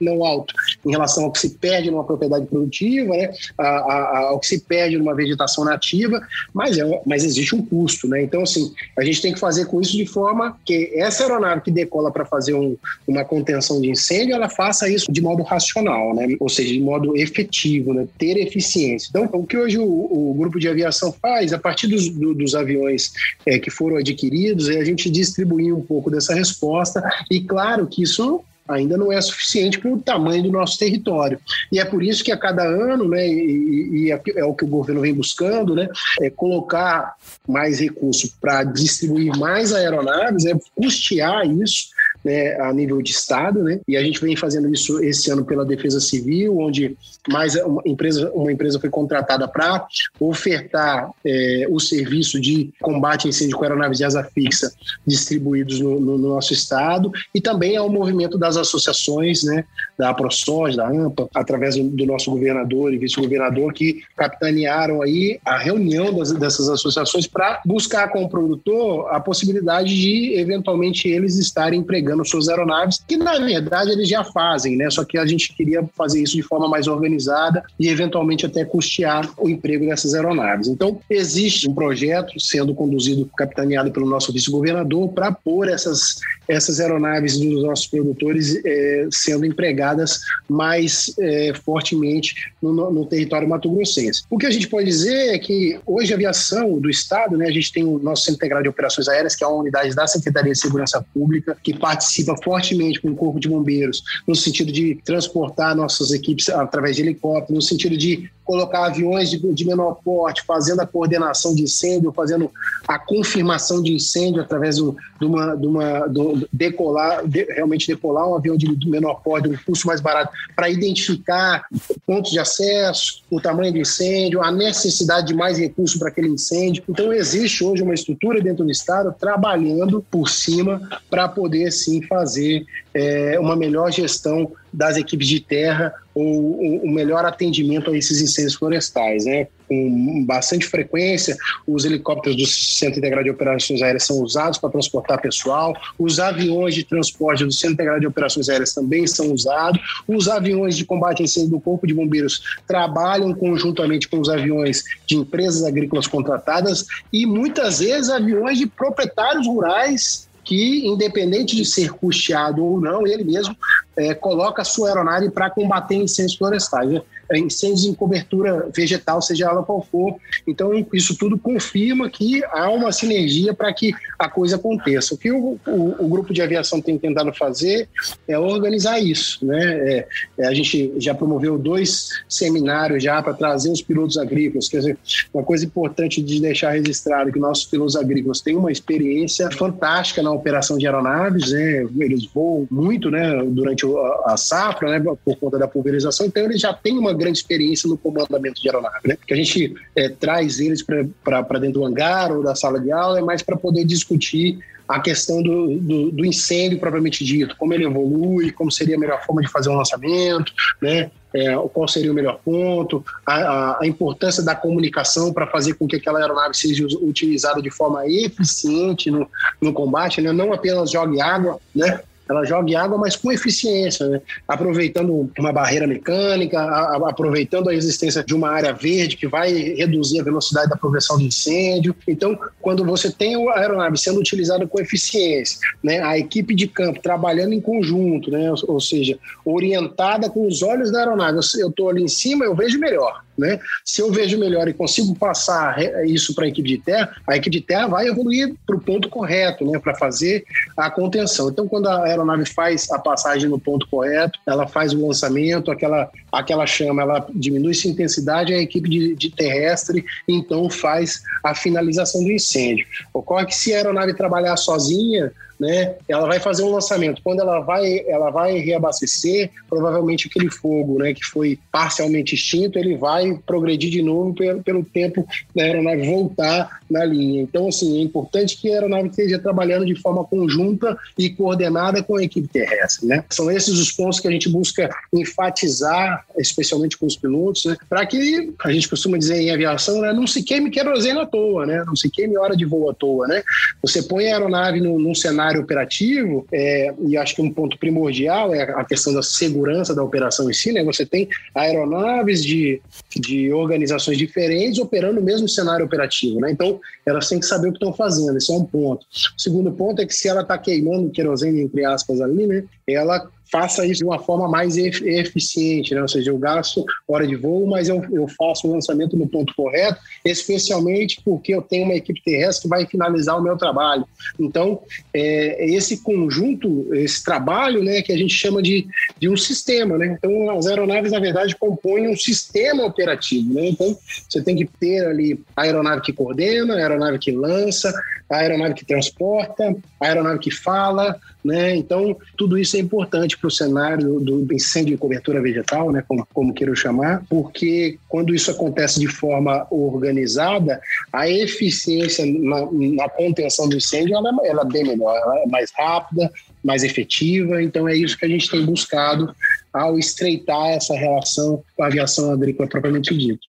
não 0.00 0.24
alto 0.24 0.54
em 0.84 0.90
relação 0.90 1.24
ao 1.24 1.32
que 1.32 1.38
se 1.38 1.50
perde 1.50 1.90
numa 1.90 2.04
propriedade 2.04 2.46
produtiva, 2.46 3.16
né, 3.16 3.32
a, 3.58 3.66
a, 3.66 4.18
ao 4.28 4.40
que 4.40 4.46
se 4.46 4.60
perde 4.60 4.98
numa 4.98 5.14
vegetação 5.14 5.64
nativa, 5.64 6.20
mas, 6.52 6.78
é, 6.78 7.02
mas 7.06 7.24
existe 7.24 7.54
um 7.54 7.64
custo. 7.64 8.08
Né? 8.08 8.22
Então, 8.22 8.42
assim, 8.42 8.72
a 8.96 9.04
gente 9.04 9.22
tem 9.22 9.32
que 9.32 9.40
fazer 9.40 9.66
com 9.66 9.80
isso 9.80 9.96
de 9.96 10.06
forma 10.06 10.58
que 10.64 10.92
essa 10.94 11.24
aeronave 11.24 11.62
que 11.62 11.70
decola 11.70 12.10
para 12.10 12.24
fazer 12.24 12.54
um, 12.54 12.76
uma 13.06 13.24
contenção 13.24 13.80
de 13.80 13.90
incêndio, 13.90 14.34
ela 14.34 14.48
faça 14.48 14.88
isso 14.88 15.10
de 15.10 15.20
modo 15.20 15.42
racional, 15.42 16.14
né? 16.14 16.36
ou 16.40 16.48
seja, 16.48 16.72
de 16.72 16.80
modo 16.80 17.16
efetivo, 17.16 17.94
né? 17.94 18.06
ter 18.18 18.36
eficiência. 18.38 19.08
Então, 19.10 19.28
o 19.32 19.46
que 19.46 19.56
hoje 19.56 19.78
o, 19.78 19.84
o 19.84 20.34
grupo 20.34 20.58
de 20.58 20.68
aviação 20.68 21.12
faz, 21.12 21.52
a 21.52 21.58
partir 21.58 21.86
dos, 21.86 22.08
do, 22.08 22.34
dos 22.34 22.54
aviões 22.54 23.12
é, 23.44 23.58
que 23.58 23.70
foram 23.70 23.96
adquiridos, 23.96 24.68
é 24.68 24.78
a 24.78 24.84
gente 24.84 25.10
distribuir 25.10 25.74
um 25.74 25.80
pouco 25.80 26.10
dessa 26.10 26.34
resposta, 26.34 27.02
e 27.30 27.40
claro 27.40 27.86
que 27.86 28.02
isso 28.02 28.44
ainda 28.68 28.96
não 28.96 29.12
é 29.12 29.20
suficiente 29.20 29.78
para 29.78 29.90
o 29.90 30.00
tamanho 30.00 30.42
do 30.42 30.50
nosso 30.50 30.78
território. 30.78 31.38
E 31.70 31.78
é 31.78 31.84
por 31.84 32.02
isso 32.02 32.24
que 32.24 32.32
a 32.32 32.36
cada 32.36 32.62
ano, 32.62 33.08
né, 33.08 33.26
e, 33.26 34.06
e 34.06 34.12
é, 34.12 34.20
é 34.36 34.44
o 34.44 34.54
que 34.54 34.64
o 34.64 34.68
governo 34.68 35.00
vem 35.00 35.14
buscando, 35.14 35.74
né, 35.74 35.88
é 36.20 36.30
colocar 36.30 37.14
mais 37.46 37.80
recursos 37.80 38.34
para 38.40 38.64
distribuir 38.64 39.36
mais 39.36 39.72
aeronaves, 39.72 40.46
é 40.46 40.54
custear 40.74 41.46
isso 41.46 41.95
né, 42.26 42.60
a 42.60 42.72
nível 42.72 43.00
de 43.00 43.12
Estado, 43.12 43.62
né? 43.62 43.78
E 43.86 43.96
a 43.96 44.02
gente 44.02 44.20
vem 44.20 44.34
fazendo 44.34 44.68
isso 44.72 45.00
esse 45.00 45.30
ano 45.30 45.44
pela 45.44 45.64
Defesa 45.64 46.00
Civil, 46.00 46.58
onde 46.58 46.96
mais 47.28 47.54
uma 47.54 47.80
empresa, 47.86 48.30
uma 48.32 48.50
empresa 48.50 48.80
foi 48.80 48.90
contratada 48.90 49.46
para 49.46 49.86
ofertar 50.18 51.10
é, 51.24 51.66
o 51.70 51.78
serviço 51.78 52.40
de 52.40 52.70
combate 52.80 53.26
a 53.26 53.30
incêndio 53.30 53.56
com 53.56 53.62
aeronaves 53.62 53.98
de 53.98 54.04
asa 54.04 54.24
fixa 54.24 54.72
distribuídos 55.06 55.78
no, 55.78 56.00
no, 56.00 56.18
no 56.18 56.28
nosso 56.28 56.52
Estado, 56.52 57.12
e 57.32 57.40
também 57.40 57.76
ao 57.76 57.88
movimento 57.88 58.36
das 58.36 58.56
associações, 58.56 59.44
né, 59.44 59.64
da 59.96 60.12
ProSoja, 60.12 60.78
da 60.78 60.88
AMPA, 60.88 61.28
através 61.32 61.76
do 61.76 62.06
nosso 62.06 62.30
governador 62.30 62.92
e 62.92 62.98
vice-governador, 62.98 63.72
que 63.72 64.02
capitanearam 64.16 65.00
aí 65.00 65.38
a 65.44 65.56
reunião 65.56 66.12
das, 66.12 66.32
dessas 66.32 66.68
associações 66.68 67.28
para 67.28 67.60
buscar 67.64 68.08
com 68.08 68.24
o 68.24 68.28
produtor 68.28 69.08
a 69.10 69.20
possibilidade 69.20 69.94
de, 69.94 70.34
eventualmente, 70.34 71.08
eles 71.08 71.38
estarem 71.38 71.80
empregando 71.80 72.15
desenvolvendo 72.16 72.24
suas 72.24 72.48
aeronaves, 72.48 73.02
que 73.06 73.16
na 73.16 73.38
verdade 73.38 73.90
eles 73.90 74.08
já 74.08 74.24
fazem, 74.24 74.76
né? 74.76 74.88
Só 74.90 75.04
que 75.04 75.18
a 75.18 75.26
gente 75.26 75.52
queria 75.54 75.84
fazer 75.96 76.22
isso 76.22 76.34
de 76.34 76.42
forma 76.42 76.68
mais 76.68 76.86
organizada 76.86 77.62
e 77.78 77.88
eventualmente 77.88 78.46
até 78.46 78.64
custear 78.64 79.28
o 79.38 79.48
emprego 79.48 79.86
dessas 79.86 80.14
aeronaves. 80.14 80.68
Então, 80.68 81.00
existe 81.10 81.68
um 81.68 81.74
projeto 81.74 82.38
sendo 82.40 82.74
conduzido, 82.74 83.28
capitaneado 83.36 83.90
pelo 83.90 84.06
nosso 84.06 84.32
vice-governador, 84.32 85.12
para 85.12 85.32
pôr 85.32 85.68
essas, 85.68 86.16
essas 86.48 86.80
aeronaves 86.80 87.38
dos 87.38 87.62
nossos 87.62 87.86
produtores 87.86 88.60
é, 88.64 89.08
sendo 89.10 89.44
empregadas 89.44 90.20
mais 90.48 91.14
é, 91.18 91.52
fortemente 91.64 92.34
no, 92.62 92.90
no 92.90 93.06
território 93.06 93.48
mato-grossense. 93.48 94.22
O 94.30 94.38
que 94.38 94.46
a 94.46 94.50
gente 94.50 94.68
pode 94.68 94.86
dizer 94.86 95.34
é 95.34 95.38
que 95.38 95.78
hoje 95.86 96.12
a 96.12 96.16
aviação 96.16 96.78
do 96.78 96.88
Estado, 96.88 97.36
né, 97.36 97.46
a 97.46 97.52
gente 97.52 97.72
tem 97.72 97.84
o 97.84 97.98
nosso 97.98 98.22
Centro 98.22 98.36
Integrado 98.36 98.62
de 98.62 98.68
Operações 98.68 99.08
Aéreas, 99.08 99.34
que 99.34 99.44
é 99.44 99.46
uma 99.46 99.60
unidade 99.60 99.94
da 99.94 100.06
Secretaria 100.06 100.52
de 100.52 100.58
Segurança 100.58 101.04
Pública, 101.12 101.56
que 101.62 101.76
participa 101.76 102.05
fortemente 102.42 103.00
com 103.00 103.08
o 103.08 103.16
Corpo 103.16 103.40
de 103.40 103.48
Bombeiros, 103.48 104.02
no 104.26 104.34
sentido 104.34 104.72
de 104.72 105.00
transportar 105.04 105.74
nossas 105.74 106.10
equipes 106.10 106.48
através 106.48 106.96
de 106.96 107.02
helicóptero, 107.02 107.54
no 107.54 107.62
sentido 107.62 107.96
de 107.96 108.30
colocar 108.46 108.86
aviões 108.86 109.28
de, 109.28 109.38
de, 109.52 109.66
menor 109.66 109.98
porte, 110.04 110.44
fazendo 110.46 110.80
a 110.80 110.86
coordenação 110.86 111.52
de 111.52 111.64
incêndio, 111.64 112.12
fazendo 112.12 112.48
a 112.86 112.96
confirmação 112.96 113.82
de 113.82 113.92
incêndio 113.92 114.40
através 114.40 114.76
do, 114.76 114.96
de 115.20 115.26
uma, 115.26 115.56
de 115.56 115.66
uma 115.66 116.06
do, 116.06 116.48
decolar, 116.52 117.26
de, 117.26 117.42
realmente 117.44 117.88
decolar 117.88 118.28
um 118.28 118.36
avião 118.36 118.56
de, 118.56 118.74
de 118.76 118.88
menor 118.88 119.14
porte, 119.16 119.48
um 119.48 119.56
custo 119.66 119.88
mais 119.88 120.00
barato, 120.00 120.32
para 120.54 120.70
identificar 120.70 121.66
pontos 122.06 122.30
de 122.30 122.38
acesso, 122.38 123.24
o 123.28 123.40
tamanho 123.40 123.72
do 123.72 123.78
incêndio, 123.80 124.40
a 124.40 124.52
necessidade 124.52 125.26
de 125.26 125.34
mais 125.34 125.58
recursos 125.58 125.98
para 125.98 126.08
aquele 126.08 126.28
incêndio. 126.28 126.84
Então, 126.88 127.12
existe 127.12 127.64
hoje 127.64 127.82
uma 127.82 127.94
estrutura 127.94 128.40
dentro 128.40 128.64
do 128.64 128.70
Estado 128.70 129.12
trabalhando 129.18 130.06
por 130.08 130.28
cima 130.28 130.80
para 131.10 131.28
poder, 131.28 131.72
sim, 131.72 131.95
fazer 132.02 132.64
é, 132.94 133.38
uma 133.38 133.56
melhor 133.56 133.92
gestão 133.92 134.52
das 134.72 134.96
equipes 134.96 135.26
de 135.26 135.40
terra 135.40 135.92
ou 136.14 136.82
o 136.82 136.90
melhor 136.90 137.26
atendimento 137.26 137.90
a 137.90 137.96
esses 137.96 138.22
incêndios 138.22 138.54
florestais. 138.54 139.26
Né? 139.26 139.48
Com 139.68 140.24
bastante 140.24 140.66
frequência, 140.66 141.36
os 141.66 141.84
helicópteros 141.84 142.36
do 142.38 142.46
Centro 142.46 142.98
Integrado 142.98 143.24
de 143.24 143.30
Operações 143.30 143.82
Aéreas 143.82 144.04
são 144.04 144.22
usados 144.22 144.58
para 144.58 144.70
transportar 144.70 145.20
pessoal, 145.20 145.74
os 145.98 146.18
aviões 146.18 146.74
de 146.74 146.84
transporte 146.84 147.44
do 147.44 147.52
Centro 147.52 147.74
Integrado 147.74 148.00
de 148.00 148.06
Operações 148.06 148.48
Aéreas 148.48 148.72
também 148.72 149.06
são 149.06 149.32
usados, 149.32 149.80
os 150.08 150.28
aviões 150.28 150.76
de 150.76 150.84
combate 150.86 151.22
a 151.22 151.24
incêndio 151.24 151.50
do 151.50 151.60
Corpo 151.60 151.86
de 151.86 151.92
Bombeiros 151.92 152.58
trabalham 152.66 153.34
conjuntamente 153.34 154.08
com 154.08 154.18
os 154.18 154.30
aviões 154.30 154.84
de 155.06 155.16
empresas 155.16 155.64
agrícolas 155.64 156.06
contratadas 156.06 156.86
e 157.12 157.26
muitas 157.26 157.80
vezes 157.80 158.08
aviões 158.08 158.58
de 158.58 158.66
proprietários 158.66 159.46
rurais 159.46 160.26
que, 160.46 160.86
independente 160.86 161.56
de 161.56 161.64
ser 161.64 161.92
custeado 161.92 162.64
ou 162.64 162.80
não, 162.80 163.04
ele 163.04 163.24
mesmo 163.24 163.54
é, 163.96 164.14
coloca 164.14 164.62
a 164.62 164.64
sua 164.64 164.88
aeronave 164.88 165.28
para 165.28 165.50
combater 165.50 165.96
incêndios 165.96 166.38
florestais, 166.38 166.88
né? 166.88 167.02
É, 167.30 167.38
incêndios 167.38 167.84
em 167.84 167.94
cobertura 167.94 168.68
vegetal, 168.74 169.20
seja 169.20 169.46
ela 169.46 169.62
qual 169.62 169.82
for. 169.82 170.16
Então, 170.46 170.70
isso 170.92 171.16
tudo 171.16 171.36
confirma 171.38 172.08
que 172.08 172.44
há 172.44 172.70
uma 172.70 172.92
sinergia 172.92 173.52
para 173.52 173.72
que 173.72 173.92
a 174.18 174.28
coisa 174.28 174.56
aconteça. 174.56 175.14
O 175.14 175.18
que 175.18 175.30
o, 175.30 175.58
o, 175.66 176.04
o, 176.04 176.08
grupo 176.08 176.32
de 176.32 176.40
aviação 176.40 176.80
tem 176.80 176.96
tentado 176.98 177.32
fazer 177.32 177.88
é 178.28 178.38
organizar 178.38 179.00
isso. 179.00 179.44
Né? 179.44 179.64
É, 179.64 180.08
é 180.38 180.46
a 180.46 180.54
gente 180.54 180.92
já 180.98 181.14
promoveu 181.14 181.58
dois 181.58 182.10
seminários 182.28 183.02
já 183.02 183.20
para 183.22 183.34
trazer 183.34 183.70
os 183.70 183.82
pilotos 183.82 184.16
agrícolas. 184.16 184.68
Quer 184.68 184.78
dizer, 184.78 184.98
uma 185.34 185.42
coisa 185.42 185.64
importante 185.64 186.22
de 186.22 186.40
deixar 186.40 186.70
registrado 186.70 187.32
que 187.32 187.38
nossos 187.38 187.64
pilotos 187.64 187.96
agrícolas 187.96 188.40
têm 188.40 188.56
uma 188.56 188.70
experiência 188.70 189.50
fantástica 189.50 190.22
na 190.22 190.30
operação 190.30 190.78
de 190.78 190.86
aeronaves, 190.86 191.50
né? 191.50 191.86
eles 191.98 192.26
voam 192.26 192.66
muito 192.70 193.10
né, 193.10 193.42
durante 193.46 193.84
a 194.24 194.36
safra, 194.36 194.90
né, 194.90 195.16
por 195.24 195.36
conta 195.36 195.58
da 195.58 195.68
pulverização, 195.68 196.26
então 196.26 196.44
eles 196.44 196.60
já 196.60 196.72
têm 196.72 196.98
uma 196.98 197.14
grande 197.16 197.38
experiência 197.38 197.88
no 197.88 197.96
comandamento 197.96 198.60
de 198.60 198.68
aeronave, 198.68 199.08
né? 199.08 199.16
Que 199.26 199.34
a 199.34 199.36
gente 199.36 199.74
é, 199.94 200.08
traz 200.08 200.60
eles 200.60 200.82
para 200.82 201.58
dentro 201.58 201.80
do 201.80 201.84
hangar 201.84 202.32
ou 202.32 202.42
da 202.42 202.54
sala 202.54 202.80
de 202.80 202.90
aula, 202.90 203.18
é 203.18 203.22
mais 203.22 203.42
para 203.42 203.56
poder 203.56 203.84
discutir 203.84 204.58
a 204.88 205.00
questão 205.00 205.42
do, 205.42 205.78
do, 205.78 206.10
do, 206.12 206.24
incêndio 206.24 206.78
propriamente 206.78 207.24
dito, 207.24 207.56
como 207.56 207.74
ele 207.74 207.84
evolui, 207.84 208.52
como 208.52 208.70
seria 208.70 208.96
a 208.96 208.98
melhor 208.98 209.24
forma 209.24 209.42
de 209.42 209.48
fazer 209.48 209.68
um 209.68 209.74
lançamento, 209.76 210.52
né? 210.80 211.10
É, 211.34 211.54
qual 211.72 211.86
seria 211.86 212.10
o 212.10 212.14
melhor 212.14 212.40
ponto, 212.42 213.04
a, 213.26 213.34
a, 213.34 213.78
a 213.82 213.86
importância 213.86 214.42
da 214.42 214.54
comunicação 214.54 215.34
para 215.34 215.46
fazer 215.46 215.74
com 215.74 215.86
que 215.86 215.96
aquela 215.96 216.18
aeronave 216.18 216.56
seja 216.56 216.86
utilizada 217.02 217.60
de 217.60 217.68
forma 217.68 218.06
eficiente 218.06 219.10
no, 219.10 219.28
no 219.60 219.72
combate, 219.72 220.22
né? 220.22 220.32
não 220.32 220.52
apenas 220.52 220.90
jogue 220.90 221.20
água, 221.20 221.58
né? 221.74 222.00
Ela 222.28 222.44
jogue 222.44 222.74
água, 222.74 222.98
mas 222.98 223.16
com 223.16 223.30
eficiência, 223.30 224.06
né? 224.08 224.20
aproveitando 224.46 225.30
uma 225.38 225.52
barreira 225.52 225.86
mecânica, 225.86 226.58
a, 226.58 226.96
a, 226.96 227.10
aproveitando 227.10 227.68
a 227.68 227.74
existência 227.74 228.24
de 228.24 228.34
uma 228.34 228.50
área 228.50 228.72
verde 228.72 229.16
que 229.16 229.26
vai 229.26 229.52
reduzir 229.52 230.20
a 230.20 230.24
velocidade 230.24 230.68
da 230.68 230.76
progressão 230.76 231.16
do 231.16 231.22
incêndio. 231.22 231.94
Então, 232.06 232.38
quando 232.60 232.84
você 232.84 233.10
tem 233.10 233.34
a 233.34 233.58
aeronave 233.58 233.98
sendo 233.98 234.20
utilizada 234.20 234.66
com 234.66 234.80
eficiência, 234.80 235.58
né? 235.82 236.02
a 236.02 236.18
equipe 236.18 236.54
de 236.54 236.66
campo 236.66 237.00
trabalhando 237.00 237.52
em 237.52 237.60
conjunto, 237.60 238.30
né? 238.30 238.50
ou, 238.50 238.74
ou 238.74 238.80
seja, 238.80 239.18
orientada 239.44 240.28
com 240.28 240.46
os 240.46 240.62
olhos 240.62 240.90
da 240.90 241.00
aeronave, 241.00 241.38
eu 241.58 241.68
estou 241.68 241.88
ali 241.88 242.02
em 242.02 242.08
cima, 242.08 242.44
eu 242.44 242.54
vejo 242.54 242.78
melhor. 242.78 243.25
Né? 243.38 243.58
Se 243.84 244.00
eu 244.00 244.10
vejo 244.10 244.38
melhor 244.38 244.68
e 244.68 244.72
consigo 244.72 245.14
passar 245.14 245.76
isso 246.06 246.34
para 246.34 246.44
a 246.44 246.48
equipe 246.48 246.68
de 246.68 246.78
terra, 246.78 247.14
a 247.26 247.36
equipe 247.36 247.58
de 247.58 247.62
terra 247.62 247.86
vai 247.86 248.08
evoluir 248.08 248.54
para 248.66 248.76
o 248.76 248.80
ponto 248.80 249.08
correto, 249.08 249.64
né? 249.70 249.78
para 249.78 249.94
fazer 249.94 250.44
a 250.76 250.90
contenção. 250.90 251.50
Então, 251.50 251.68
quando 251.68 251.88
a 251.88 252.04
aeronave 252.04 252.46
faz 252.46 252.90
a 252.90 252.98
passagem 252.98 253.48
no 253.48 253.58
ponto 253.58 253.86
correto, 253.88 254.38
ela 254.46 254.66
faz 254.66 254.92
o 254.92 255.06
lançamento, 255.06 255.70
aquela, 255.70 256.10
aquela 256.32 256.66
chama 256.66 257.02
ela 257.02 257.26
diminui 257.34 257.74
sua 257.74 257.90
intensidade, 257.90 258.52
a 258.52 258.60
equipe 258.60 258.88
de, 258.88 259.14
de 259.14 259.30
terrestre 259.30 260.04
então 260.28 260.68
faz 260.70 261.22
a 261.42 261.54
finalização 261.54 262.22
do 262.22 262.30
incêndio. 262.30 262.86
Ocorre 263.12 263.46
que 263.46 263.54
se 263.54 263.72
a 263.72 263.76
aeronave 263.76 264.14
trabalhar 264.14 264.56
sozinha, 264.56 265.32
né? 265.58 265.94
Ela 266.08 266.26
vai 266.26 266.38
fazer 266.40 266.62
um 266.62 266.70
lançamento. 266.70 267.20
Quando 267.22 267.40
ela 267.40 267.60
vai, 267.60 268.04
ela 268.06 268.30
vai 268.30 268.58
reabastecer, 268.58 269.50
provavelmente 269.68 270.28
aquele 270.28 270.50
fogo, 270.50 270.98
né, 270.98 271.14
que 271.14 271.24
foi 271.24 271.58
parcialmente 271.70 272.34
extinto, 272.34 272.78
ele 272.78 272.96
vai 272.96 273.38
progredir 273.46 273.90
de 273.90 274.02
novo 274.02 274.34
pelo, 274.34 274.62
pelo 274.62 274.84
tempo 274.84 275.26
da 275.54 275.62
aeronave 275.62 276.06
voltar 276.06 276.80
na 276.90 277.04
linha. 277.04 277.42
Então, 277.42 277.68
assim, 277.68 277.98
é 277.98 278.02
importante 278.02 278.56
que 278.56 278.70
a 278.70 278.74
aeronave 278.74 279.08
esteja 279.08 279.38
trabalhando 279.38 279.86
de 279.86 279.94
forma 279.94 280.24
conjunta 280.24 280.96
e 281.18 281.30
coordenada 281.30 282.02
com 282.02 282.16
a 282.16 282.22
equipe 282.22 282.48
terrestre, 282.48 283.06
né? 283.06 283.24
São 283.30 283.50
esses 283.50 283.78
os 283.78 283.92
pontos 283.92 284.20
que 284.20 284.28
a 284.28 284.30
gente 284.30 284.48
busca 284.48 284.88
enfatizar, 285.12 286.24
especialmente 286.36 286.96
com 286.96 287.06
os 287.06 287.16
pilotos, 287.16 287.64
né? 287.64 287.76
Para 287.88 288.04
que 288.06 288.52
a 288.64 288.72
gente 288.72 288.88
costuma 288.88 289.18
dizer 289.18 289.40
em 289.40 289.50
aviação, 289.50 290.00
né, 290.00 290.12
não 290.12 290.26
se 290.26 290.42
queime 290.42 290.70
querosene 290.70 291.18
à 291.18 291.26
toa, 291.26 291.66
né? 291.66 291.84
Não 291.86 291.96
se 291.96 292.10
queime 292.10 292.36
hora 292.36 292.56
de 292.56 292.64
voo 292.64 292.90
à 292.90 292.94
toa, 292.94 293.26
né? 293.26 293.42
Você 293.82 294.02
põe 294.02 294.28
a 294.28 294.34
aeronave 294.34 294.80
num, 294.80 294.98
num 294.98 295.14
cenário 295.14 295.36
cenário 295.36 295.60
operativo, 295.60 296.46
é, 296.52 296.94
e 297.06 297.16
acho 297.16 297.34
que 297.34 297.42
um 297.42 297.52
ponto 297.52 297.78
primordial 297.78 298.54
é 298.54 298.62
a 298.62 298.84
questão 298.84 299.12
da 299.12 299.22
segurança 299.22 299.94
da 299.94 300.02
operação 300.02 300.50
em 300.50 300.52
si, 300.52 300.72
né? 300.72 300.82
Você 300.84 301.06
tem 301.06 301.28
aeronaves 301.54 302.42
de, 302.42 302.80
de 303.14 303.52
organizações 303.52 304.18
diferentes 304.18 304.78
operando 304.78 305.20
o 305.20 305.22
mesmo 305.22 305.48
cenário 305.48 305.84
operativo, 305.84 306.40
né? 306.40 306.50
Então, 306.50 306.75
elas 307.04 307.28
têm 307.28 307.40
que 307.40 307.46
saber 307.46 307.68
o 307.68 307.72
que 307.72 307.78
estão 307.78 307.92
fazendo, 307.92 308.36
esse 308.36 308.52
é 308.52 308.56
um 308.56 308.64
ponto. 308.64 309.06
O 309.36 309.40
segundo 309.40 309.72
ponto 309.72 310.00
é 310.00 310.06
que 310.06 310.14
se 310.14 310.28
ela 310.28 310.42
está 310.42 310.56
queimando 310.58 311.10
querosene, 311.10 311.62
entre 311.62 311.84
aspas, 311.84 312.20
ali, 312.20 312.46
né? 312.46 312.64
Ela 312.86 313.28
faça 313.50 313.86
isso 313.86 314.00
de 314.00 314.04
uma 314.04 314.18
forma 314.18 314.48
mais 314.48 314.76
eficiente, 314.76 315.94
né? 315.94 316.02
ou 316.02 316.08
seja, 316.08 316.30
eu 316.30 316.38
gasto 316.38 316.84
hora 317.06 317.26
de 317.26 317.36
voo, 317.36 317.66
mas 317.66 317.88
eu, 317.88 318.04
eu 318.12 318.26
faço 318.28 318.66
o 318.66 318.72
lançamento 318.72 319.16
no 319.16 319.26
ponto 319.26 319.54
correto, 319.54 320.00
especialmente 320.24 321.20
porque 321.24 321.54
eu 321.54 321.62
tenho 321.62 321.84
uma 321.84 321.94
equipe 321.94 322.22
terrestre 322.22 322.62
que 322.62 322.68
vai 322.68 322.86
finalizar 322.86 323.38
o 323.38 323.42
meu 323.42 323.56
trabalho. 323.56 324.04
Então, 324.38 324.80
é, 325.14 325.66
esse 325.66 325.98
conjunto, 325.98 326.94
esse 326.94 327.22
trabalho, 327.24 327.82
né, 327.82 328.02
que 328.02 328.12
a 328.12 328.16
gente 328.16 328.34
chama 328.34 328.62
de, 328.62 328.86
de 329.18 329.28
um 329.28 329.36
sistema, 329.36 329.96
né? 329.98 330.16
Então, 330.18 330.50
as 330.56 330.66
aeronaves, 330.66 331.12
na 331.12 331.20
verdade, 331.20 331.56
compõem 331.56 332.08
um 332.08 332.16
sistema 332.16 332.84
operativo, 332.84 333.54
né? 333.54 333.68
Então, 333.68 333.96
você 334.28 334.42
tem 334.42 334.56
que 334.56 334.64
ter 334.64 335.06
ali 335.06 335.40
a 335.54 335.62
aeronave 335.62 336.02
que 336.02 336.12
coordena, 336.12 336.74
a 336.74 336.78
aeronave 336.78 337.18
que 337.18 337.30
lança, 337.30 337.92
a 338.28 338.38
aeronave 338.38 338.74
que 338.74 338.84
transporta, 338.84 339.76
a 340.00 340.06
aeronave 340.06 340.40
que 340.40 340.50
fala, 340.50 341.18
né? 341.44 341.76
Então, 341.76 342.16
tudo 342.36 342.58
isso 342.58 342.76
é 342.76 342.80
importante 342.80 343.38
para 343.38 343.46
o 343.46 343.50
cenário 343.50 344.18
do 344.18 344.52
incêndio 344.52 344.94
de 344.94 345.00
cobertura 345.00 345.40
vegetal, 345.40 345.92
né? 345.92 346.02
como, 346.06 346.26
como 346.34 346.52
queiro 346.52 346.74
chamar, 346.74 347.22
porque 347.30 347.98
quando 348.08 348.34
isso 348.34 348.50
acontece 348.50 348.98
de 348.98 349.06
forma 349.06 349.66
organizada, 349.70 350.80
a 351.12 351.28
eficiência 351.28 352.26
na, 352.26 352.66
na 352.72 353.08
contenção 353.08 353.68
do 353.68 353.76
incêndio 353.76 354.16
ela, 354.16 354.30
ela 354.44 354.62
é 354.62 354.72
bem 354.72 354.84
melhor, 354.84 355.16
ela 355.16 355.38
é 355.38 355.46
mais 355.46 355.70
rápida, 355.76 356.30
mais 356.64 356.82
efetiva. 356.82 357.62
Então, 357.62 357.88
é 357.88 357.94
isso 357.94 358.18
que 358.18 358.24
a 358.24 358.28
gente 358.28 358.50
tem 358.50 358.64
buscado 358.66 359.32
ao 359.72 359.98
estreitar 359.98 360.70
essa 360.70 360.94
relação 360.94 361.62
com 361.76 361.82
a 361.84 361.86
aviação 361.86 362.32
agrícola 362.32 362.68
propriamente 362.68 363.16
dita. 363.16 363.46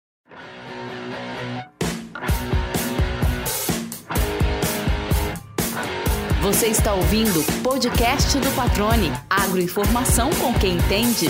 Você 6.52 6.68
está 6.68 6.94
ouvindo 6.94 7.40
o 7.40 7.64
podcast 7.64 8.38
do 8.38 8.52
Patrone. 8.54 9.10
Agroinformação 9.30 10.30
com 10.32 10.54
quem 10.54 10.76
entende. 10.76 11.30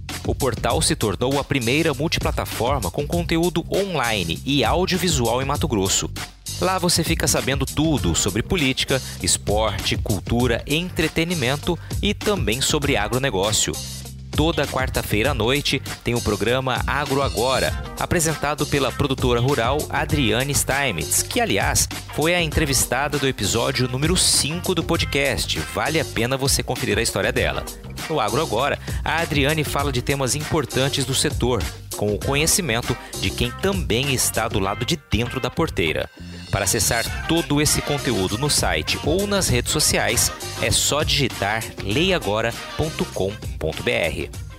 O 0.25 0.35
portal 0.35 0.81
se 0.81 0.95
tornou 0.95 1.39
a 1.39 1.43
primeira 1.43 1.93
multiplataforma 1.93 2.91
com 2.91 3.07
conteúdo 3.07 3.65
online 3.73 4.39
e 4.45 4.63
audiovisual 4.63 5.41
em 5.41 5.45
Mato 5.45 5.67
Grosso. 5.67 6.09
Lá 6.59 6.77
você 6.77 7.03
fica 7.03 7.27
sabendo 7.27 7.65
tudo 7.65 8.13
sobre 8.13 8.43
política, 8.43 9.01
esporte, 9.23 9.97
cultura, 9.97 10.63
entretenimento 10.67 11.77
e 12.01 12.13
também 12.13 12.61
sobre 12.61 12.95
agronegócio. 12.95 13.73
Toda 14.35 14.67
quarta-feira 14.67 15.31
à 15.31 15.33
noite 15.33 15.81
tem 16.03 16.15
o 16.15 16.21
programa 16.21 16.81
Agro 16.87 17.21
Agora, 17.21 17.83
apresentado 17.99 18.65
pela 18.65 18.91
produtora 18.91 19.41
rural 19.41 19.77
Adriane 19.89 20.53
Steinmetz, 20.53 21.21
que, 21.21 21.41
aliás, 21.41 21.87
foi 22.13 22.33
a 22.33 22.41
entrevistada 22.41 23.19
do 23.19 23.27
episódio 23.27 23.87
número 23.87 24.15
5 24.15 24.73
do 24.73 24.83
podcast. 24.83 25.59
Vale 25.73 25.99
a 25.99 26.05
pena 26.05 26.37
você 26.37 26.63
conferir 26.63 26.97
a 26.97 27.01
história 27.01 27.31
dela. 27.31 27.65
No 28.09 28.19
Agro 28.19 28.41
Agora, 28.41 28.77
a 29.03 29.21
Adriane 29.21 29.63
fala 29.63 29.91
de 29.91 30.01
temas 30.01 30.35
importantes 30.35 31.05
do 31.05 31.13
setor, 31.13 31.63
com 31.95 32.13
o 32.13 32.19
conhecimento 32.19 32.95
de 33.19 33.29
quem 33.29 33.51
também 33.51 34.13
está 34.13 34.47
do 34.47 34.59
lado 34.59 34.85
de 34.85 34.99
dentro 35.09 35.39
da 35.39 35.49
porteira. 35.49 36.09
Para 36.51 36.65
acessar 36.65 37.27
todo 37.27 37.61
esse 37.61 37.81
conteúdo 37.81 38.37
no 38.37 38.49
site 38.49 38.99
ou 39.05 39.25
nas 39.25 39.47
redes 39.47 39.71
sociais, 39.71 40.31
é 40.61 40.69
só 40.69 41.03
digitar 41.03 41.63
leiagora.com.br. 41.83 44.50